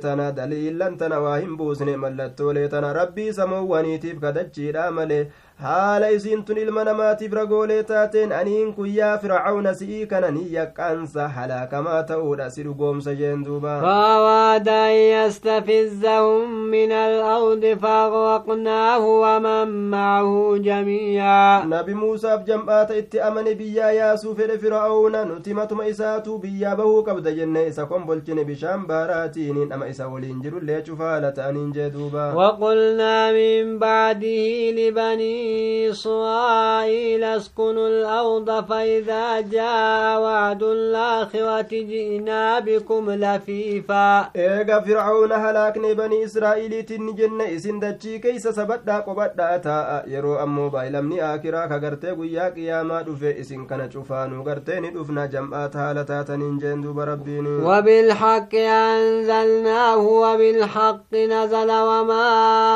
tana 0.00 0.32
daliillan 0.32 0.96
tana 0.96 1.20
waa 1.20 1.36
hin 1.36 1.56
buusne 1.56 1.96
mallattoolee 1.96 2.68
tana 2.68 2.92
rabbii 2.92 3.32
samoowwaniitiif 3.32 4.20
kadachiidha 4.20 4.90
malee 4.90 5.26
haala 5.64 6.10
isiin 6.16 6.44
tun 6.44 6.58
ilma 6.64 6.84
namaatiif 6.90 7.32
ragoolee 7.38 7.82
taateen 7.90 8.32
aniin 8.40 8.72
kun 8.76 8.88
yaa 8.98 9.18
fircauna 9.24 9.74
si'ii 9.80 10.06
kana 10.12 10.30
ni 10.36 10.44
yaqqaansa 10.56 11.28
halaakamaa 11.36 12.02
ta'uudha 12.10 12.50
si 12.50 12.62
dhugoomsa 12.68 13.14
jeen 13.20 13.44
duuba. 13.44 13.80
فأراد 13.82 14.68
أن 14.68 14.92
يستفزهم 14.92 16.50
من 16.70 16.92
الأرض 16.92 17.64
فأغرقناه 17.82 19.04
ومن 19.06 19.90
معه 19.90 20.56
جميعا 20.56 21.64
نبي 21.64 21.94
موسى 21.94 22.36
بجمعات 22.36 22.90
اتأمن 22.90 23.44
بيا 23.54 23.86
ياسو 23.90 24.34
فر 24.34 24.58
فرعون 24.58 25.16
نتمتم 25.22 25.80
إساتو 25.80 26.38
بيا 26.38 26.74
بهو 26.74 27.00
قبض 27.00 27.28
جنة 27.28 27.68
إسا 27.68 27.84
قنبلچن 27.84 28.42
بشام 28.42 28.86
باراتين 28.86 29.72
أما 29.72 29.90
إسا 29.90 30.04
ولين 30.06 30.40
جرو 30.40 30.58
اللي 30.58 30.84
شفالة 30.86 31.48
أنين 31.48 31.72
جدوبا 31.72 32.32
وقلنا 32.32 33.32
من 33.32 33.78
بعده 33.78 34.70
لبني 34.78 35.51
إسرائيل 35.90 37.24
اسكنوا 37.24 37.88
الأرض 37.88 38.64
فإذا 38.68 39.40
جاء 39.40 40.20
وعد 40.20 40.62
الآخرة 40.62 41.70
جئنا 41.70 42.58
بكم 42.58 43.10
لفيفا. 43.10 44.30
إيغا 44.36 44.80
فرعون 44.80 45.32
هلاكني 45.32 45.94
بني 45.94 46.24
إسرائيل 46.24 46.82
تنجن 46.82 47.40
إسن 47.40 47.78
دجي 47.80 48.18
كيس 48.18 48.48
سبدا 48.48 48.98
قبدا 48.98 49.56
تاء 49.56 50.04
يرو 50.06 50.42
أمو 50.42 50.68
بايلمني 50.68 51.34
آكرا 51.34 51.66
كغرتي 51.66 52.10
قيا 52.10 52.48
قياما 52.48 53.02
دفع 53.02 53.40
إسن 53.40 53.66
كان 53.66 53.90
شفانو 53.90 54.42
غرتي 54.42 54.80
ندفنا 54.80 55.26
جمعات 55.26 55.76
هالتا 55.76 56.22
تنجن 56.22 56.80
دوب 56.80 56.98
ربيني 57.00 57.48
وبالحق 57.48 58.54
أنزلناه 58.54 59.98
وبالحق 59.98 61.14
نزل 61.14 61.70
وما 61.70 62.22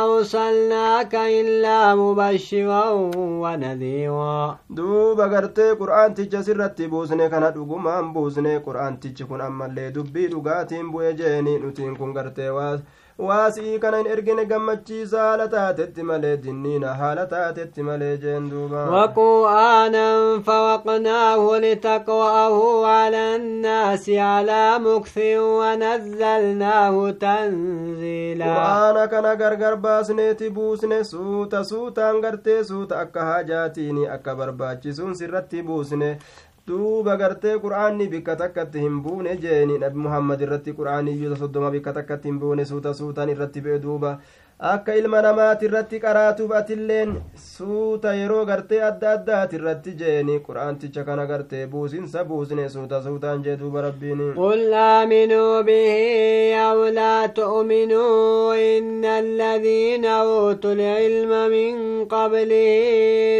أرسلناك 0.04 1.14
إلا 1.14 1.94
مبشرا. 1.94 2.65
ونذيرا 3.42 4.58
duuba 4.76 5.28
gartee 5.28 5.74
qur'aanticha 5.80 6.42
sirratti 6.46 6.88
buusne 6.92 7.28
kana 7.30 7.50
dhugumaan 7.56 8.12
buusne 8.14 8.52
qur'aantichi 8.66 9.24
kun 9.28 9.40
ammallee 9.48 9.90
dubbii 9.94 10.28
dhugaatiin 10.32 10.90
bu'e 10.92 11.12
jeeni 11.20 11.58
nutiin 11.62 11.96
kun 11.98 12.12
gartee 12.16 12.50
waa 12.56 12.78
waasii 13.18 13.78
kana 13.78 13.96
hin 13.98 14.06
ergine 14.12 14.44
gammachiisa 14.44 15.20
haala 15.20 15.48
taatetti 15.48 16.02
malee 16.08 16.36
dinniina 16.36 16.94
haala 16.94 17.26
taatetti 17.26 17.82
malee 17.82 18.16
jeen 18.24 18.50
duuba. 18.50 18.82
Waqu'aanan 18.94 20.42
fawaqnaahu 20.48 21.54
litaqwa'ahu 21.64 22.84
ala 22.84 23.22
annaasi 23.34 24.18
alaa 24.20 24.78
mukfin 24.78 25.38
wanazzalnaahu 25.60 27.12
tanziila. 27.24 28.44
Qur'aana 28.44 29.08
kana 29.08 29.34
gargar 29.36 29.76
baasneeti 29.76 30.50
buusne 30.50 31.04
suuta 31.04 31.64
suutaan 31.64 32.20
gartee 32.20 32.64
suuta 32.64 33.00
akka 33.00 33.24
haajaatiin 33.30 34.02
akka 34.18 34.34
barbaachisuun 34.34 35.14
sirratti 35.14 35.62
buusne. 35.62 36.18
Duuba 36.68 37.14
gartee 37.16 37.54
qur'aanni 37.64 38.06
bikka 38.12 38.34
takkatti 38.38 38.80
hin 38.84 38.96
buune 39.02 39.34
jeeni 39.42 39.78
nabi 39.82 40.00
muhammad 40.06 40.40
irratti 40.46 40.72
qur'aaniyyuu 40.78 41.36
soddoma 41.42 41.70
bikka 41.74 41.92
takkatti 41.98 42.28
hin 42.32 42.40
buune 42.44 42.64
suuta 42.70 42.94
suutaan 43.00 43.30
irratti 43.34 43.62
bu'e 43.66 43.78
duuba 43.84 44.10
akka 44.58 44.94
ilma 44.96 45.20
namaati 45.22 45.66
irratti 45.66 45.98
qaraatuuf 46.00 46.52
atilleen 46.58 47.10
suuta 47.46 48.12
yeroo 48.18 48.44
gartee 48.50 48.78
adda 48.86 49.10
addaati 49.16 49.56
irratti 49.58 49.92
jeeni 50.02 50.36
qur'aanticha 50.46 51.04
kana 51.08 51.26
gartee 51.30 51.66
buusinsa 51.72 52.24
buusne 52.30 52.64
suuta 52.74 53.02
suutaan 53.06 53.42
jee 53.44 53.56
duuba 53.62 53.82
rabbiin 53.86 54.22
قل 54.36 54.72
آمنوا 54.72 55.60
به 55.60 56.54
أو 56.56 56.86
لا 56.86 57.26
تؤمنوا 57.26 58.54
إن 58.54 59.04
الذين 59.04 60.04
أوتوا 60.04 60.72
العلم 60.72 61.32
من 61.52 62.04
قبله 62.04 62.72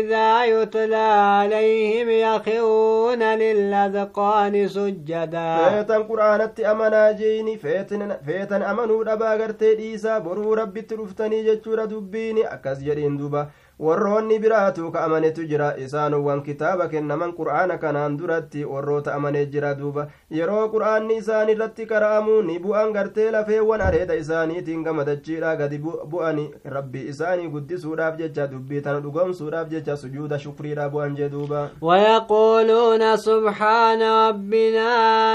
إذا 0.00 0.44
يتلى 0.44 0.96
عليهم 1.36 2.08
يخرون 2.10 3.22
للأذقان 3.22 4.68
سجدا 4.68 5.56
feetan 5.70 6.04
qur'aanatti 6.10 6.66
amanaa 6.66 7.12
jeeni 7.12 7.56
feetan 7.58 8.62
amanuu 8.62 9.04
dhabaa 9.04 9.36
gartee 9.36 9.74
dhiisaa 9.80 10.20
boruu 10.20 10.54
rabbitti 10.54 11.05
dhuftanii 11.06 11.42
jechuudha 11.48 11.86
dubbiin 11.94 12.42
akkas 12.50 12.82
jedhiin 12.90 13.16
duba 13.22 13.46
warroonni 13.78 14.38
biraatu 14.38 14.90
ka 14.92 15.00
amanetu 15.04 15.44
jira 15.44 15.76
isaanowwan 15.76 16.42
kitaaba 16.42 16.88
kennaman 16.88 17.32
qur'aana 17.36 17.76
kanaan 17.78 18.16
duratti 18.16 18.64
warroota 18.64 19.14
amanee 19.14 19.46
jira 19.46 19.74
duuba 19.74 20.06
yeroo 20.30 20.68
qur'aanni 20.74 21.16
isaan 21.22 21.48
irratti 21.54 21.86
qara'amu 21.90 22.36
ni 22.42 22.58
bu'an 22.58 22.92
gartee 22.94 23.30
lafeewwan 23.30 23.80
areeda 23.88 24.14
isaaniitiin 24.22 24.82
gamadachiidha 24.86 25.56
gadi 25.56 25.78
bu'ani 26.12 26.46
rabbii 26.76 27.04
isaanii 27.12 27.48
guddisuudhaaf 27.56 28.16
jecha 28.22 28.46
dubbii 28.54 28.80
tana 28.80 29.00
dhugoomsuudhaaf 29.00 29.68
jecha 29.74 29.96
sujuuda 29.96 30.38
shukriidha 30.38 30.88
bu'an 30.88 31.14
jee 31.16 31.28
duuba 31.28 31.68
ويقولون 31.82 33.16
سبحان 33.16 34.02
ربنا 34.02 34.88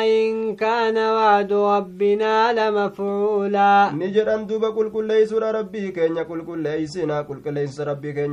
إن 0.05 0.55
كان 0.55 0.97
وعد 0.97 1.53
ربنا 1.53 2.53
لمفعولا 2.53 3.91
نجران 3.93 4.47
دوبا 4.47 4.69
قل 4.69 4.89
كل 4.91 5.07
ليسور 5.07 5.43
ربي 5.55 5.91
كينيا 5.91 6.23
قل 6.23 6.41
كل 6.41 6.59
ليسنا 6.63 7.21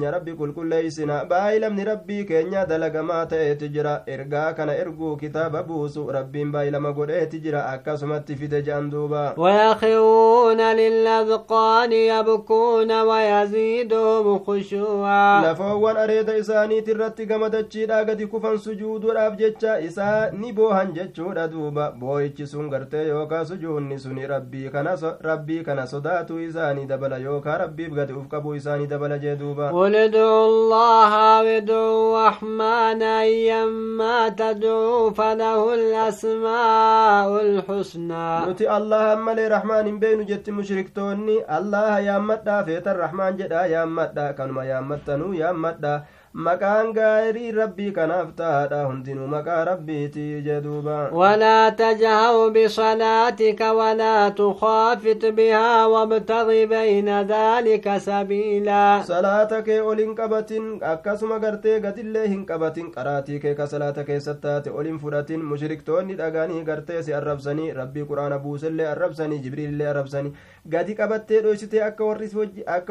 ربي 0.05 0.09
keenya 0.09 0.11
rabbi 0.13 0.33
qulqulleeysina 0.37 1.25
baay'ilamni 1.29 1.85
rabbii 1.85 2.25
keenya 2.27 2.67
dalagamaa 2.67 3.27
ta'eeti 3.27 3.69
jira 3.69 4.03
ergaa 4.07 4.53
kana 4.55 4.77
erguu 4.83 5.17
kitaaba 5.17 5.63
buusu 5.63 6.07
rabbiin 6.13 6.53
baay'ilama 6.53 6.93
godheeti 6.93 7.41
jira 7.41 7.67
akkasumatti 7.73 8.37
fide 8.37 8.63
je'an 8.63 8.91
duuba 8.91 9.35
ويخرون 9.37 10.61
للأذقان 10.61 11.93
يبكون 11.93 12.93
ويزيدهم 12.93 14.39
خشوعا 14.39 15.55
areeda 15.99 16.37
isaaniiti 16.37 16.91
irratti 16.91 17.27
gamadachiidha 17.27 18.05
gadi 18.05 18.27
kufan 18.27 18.59
sujuuduudhaaf 18.59 19.37
jecha 19.37 19.81
isaa 19.81 20.31
ni 20.31 20.53
boohan 20.53 20.93
jechuudha 20.93 21.49
duuba 21.49 21.91
boo'ichi 21.91 22.47
sun 22.47 22.71
gartee 22.71 23.09
yookaa 23.09 23.45
sujuunni 23.45 23.99
suni 23.99 24.27
rabbii 24.27 25.63
kana 25.65 25.87
sodaatu 25.87 26.41
isaanii 26.41 26.87
dabala 26.87 27.19
yookaa 27.19 27.59
rabbiif 27.59 27.93
gadi 27.93 28.13
uf 28.13 28.29
qabuu 28.29 28.55
isaanii 28.55 28.87
dabala 28.87 29.19
jee 29.19 29.37
duuba 29.37 29.73
قل 29.89 29.97
ادعوا 29.97 30.47
الله 30.53 31.13
وادعوا 31.49 32.29
الرحمن 32.29 33.01
أيما 33.03 34.29
تدعوا 34.37 35.11
فله 35.17 35.63
الأسماء 35.75 37.29
الحسنى. 37.41 38.29
نتي 38.53 38.69
الله 38.69 39.15
ملي 39.15 39.49
رحمن 39.49 39.97
بين 39.97 40.29
جت 40.29 40.45
مشركتوني 40.53 41.37
الله 41.57 41.93
يا 42.05 42.17
مدى 42.21 42.57
فيت 42.69 42.87
الرحمن 42.89 43.41
جدا 43.41 43.65
يا 43.65 43.89
مدى 43.89 44.27
كانوا 44.37 44.61
يا 44.69 44.85
مدى 44.85 45.41
يا 45.41 45.51
مدى. 45.57 45.95
Maqaan 46.33 46.93
gaarii 46.93 47.51
rabbii 47.53 47.91
kanaaf 47.99 48.33
tahaadha 48.41 48.83
hundinuu 48.87 49.27
maqaa 49.35 49.65
rabbiiti 49.65 50.43
jeduuba 50.49 50.97
ولا 51.13 51.69
تجهر 51.71 52.49
بصلاتك 52.49 53.61
ولا 53.61 54.29
تخافت 54.29 55.25
بها 55.27 55.87
وابتغ 55.87 56.49
بين 56.65 57.09
ذلك 57.23 57.97
سبيلا 57.99 59.03
salaata 59.09 59.63
kee 59.63 59.81
ol 59.81 59.97
hin 59.99 60.15
qabatin 60.15 60.69
akkasuma 60.93 61.39
gartee 61.39 61.81
gadillee 61.81 62.27
hin 62.29 62.45
qabatin 62.47 62.91
qaraatii 62.97 63.41
kee 63.41 63.55
ka 63.55 63.67
salaata 63.67 64.05
keessatti 64.05 64.43
taate 64.47 64.71
ol 64.71 64.85
hin 64.91 64.99
fudhatin 65.05 65.43
mushriktoonni 65.53 66.15
dhagaanii 66.21 66.63
gartee 66.71 67.03
si 67.03 67.15
arrabsanii 67.21 67.73
rabbii 67.81 68.05
quraana 68.13 68.39
buusellee 68.45 68.87
arrabsanii 68.93 69.39
jibriillee 69.49 69.89
arrabsanii 69.95 70.33
gadi 70.77 70.95
qabattee 71.01 71.41
dhoysitee 71.49 71.83
akka 71.89 72.05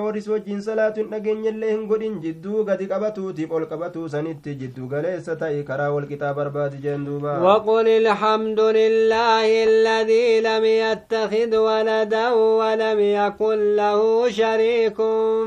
warris 0.03 0.27
wajjiin 0.33 0.61
salaatu 0.69 1.01
hin 1.03 1.09
dhageenyellee 1.15 1.71
hin 1.71 1.87
godhin 1.93 2.19
jidduu 2.27 2.63
gadi 2.71 2.87
qabatuutiif 3.27 3.51
ol 3.51 3.65
qabatuu 3.67 4.07
sanitti 4.09 4.55
jiddu 4.55 4.87
galeessa 4.87 5.35
ta'i 5.35 5.63
karaa 5.63 5.91
wal 5.91 6.07
qixaa 6.07 6.33
barbaadi 6.33 6.81
jeen 6.81 7.05
duuba 7.05 7.39
وقل 7.39 7.87
الحمد 7.87 8.59
لله 8.59 9.47
الذي 9.63 10.41
لم 10.41 10.63
يتخذ 10.65 11.57
ولدا 11.57 12.29
ولم 12.31 12.99
يكن 12.99 13.75
له 13.75 14.29
شريك 14.29 14.97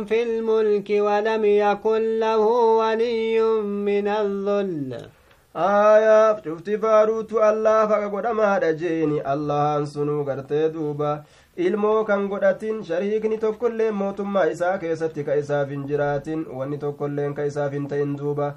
في 0.08 0.22
الملك 0.22 0.88
ولم 0.90 1.44
يكن 1.44 2.18
له 2.20 2.44
ولي 2.80 3.40
من 3.62 4.08
الذل 4.08 5.08
aayaaf 5.54 6.42
cufti 6.46 6.78
faaruutu 6.78 7.42
allah 7.42 7.88
faqa 7.90 8.08
godhamaadha 8.08 8.72
jeeni 8.82 9.18
allahan 9.32 9.86
sunuu 9.86 10.22
gartee 10.28 10.68
duuba 10.74 11.24
ilmoo 11.68 12.04
kan 12.08 12.26
godhatin 12.32 12.82
shariikni 12.88 13.38
tokkollee 13.44 13.90
mootummaa 14.00 14.44
isaa 14.54 14.72
keessatti 14.84 15.24
ka 15.28 15.34
isaaf 15.42 15.68
hin 15.74 15.86
jiraatin 15.92 16.44
wanni 16.60 16.78
tokkolleen 16.84 17.34
ka 17.38 17.44
isaaf 17.50 17.72
hin 17.78 17.88
ta'in 17.92 18.16
duuba 18.20 18.48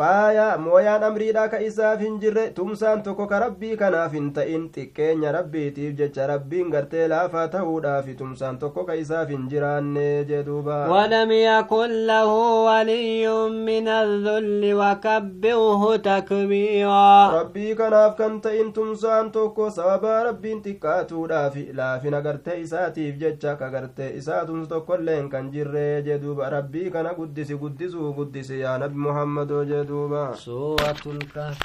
waaya 0.00 0.44
mooyaan 0.64 1.02
amriidhaa 1.06 1.48
ka 1.52 1.58
isaaf 1.64 2.00
hin 2.02 2.14
jirre 2.20 2.42
tumsaan 2.58 3.00
tokko 3.06 3.24
ka 3.32 3.38
rabbii 3.42 3.72
kanaaf 3.80 4.12
hin 4.16 4.28
ta'in 4.36 4.62
xiqqeenya 4.76 5.32
rabbiitiif 5.36 5.90
jecha 5.98 6.26
rabbiin 6.30 6.70
gartee 6.74 7.08
laafaa 7.12 7.42
ta'uudhaaf 7.54 8.08
tumsaan 8.20 8.56
tokko 8.62 8.84
ka 8.90 8.94
isaaf 9.00 9.28
hin 9.34 9.42
jiraanne 9.50 10.24
jeduuba. 10.30 10.78
walam 10.92 11.30
yakun 11.38 11.92
lahu 12.10 12.38
waliyyun 12.68 13.58
min 13.66 13.88
adhulli 13.96 14.70
wakabbirhu 14.80 15.90
takbiira 16.08 17.02
rabbii 17.36 17.74
kanaaf 17.82 18.16
kan 18.22 18.40
ta'in 18.48 18.72
tumsaan 18.80 19.30
tokko 19.36 19.68
sababaa 19.80 20.16
rabbiin 20.30 20.62
xiqqaatuudhaaf 20.68 21.60
laafina 21.82 22.22
gartee 22.28 22.56
isaatiif 22.64 23.20
jecha 23.26 23.54
ka 23.60 23.68
gartee 23.76 24.10
isaa 24.22 24.40
tumsa 24.48 24.68
tokkolleen 24.72 25.28
kan 25.36 25.52
jirre 25.52 25.86
jeduuba. 26.08 26.48
Rabbii 26.56 26.88
kana 26.96 27.12
guddisi 27.20 27.54
guddisuu 27.60 28.14
guddisi 28.16 28.60
yaa 28.64 28.78
nabi 28.86 28.96
muhammadoo 29.10 29.64
jedhu 29.64 29.80
jeduuba 29.82 30.34
سورة 30.36 31.02
الكهف. 31.06 31.58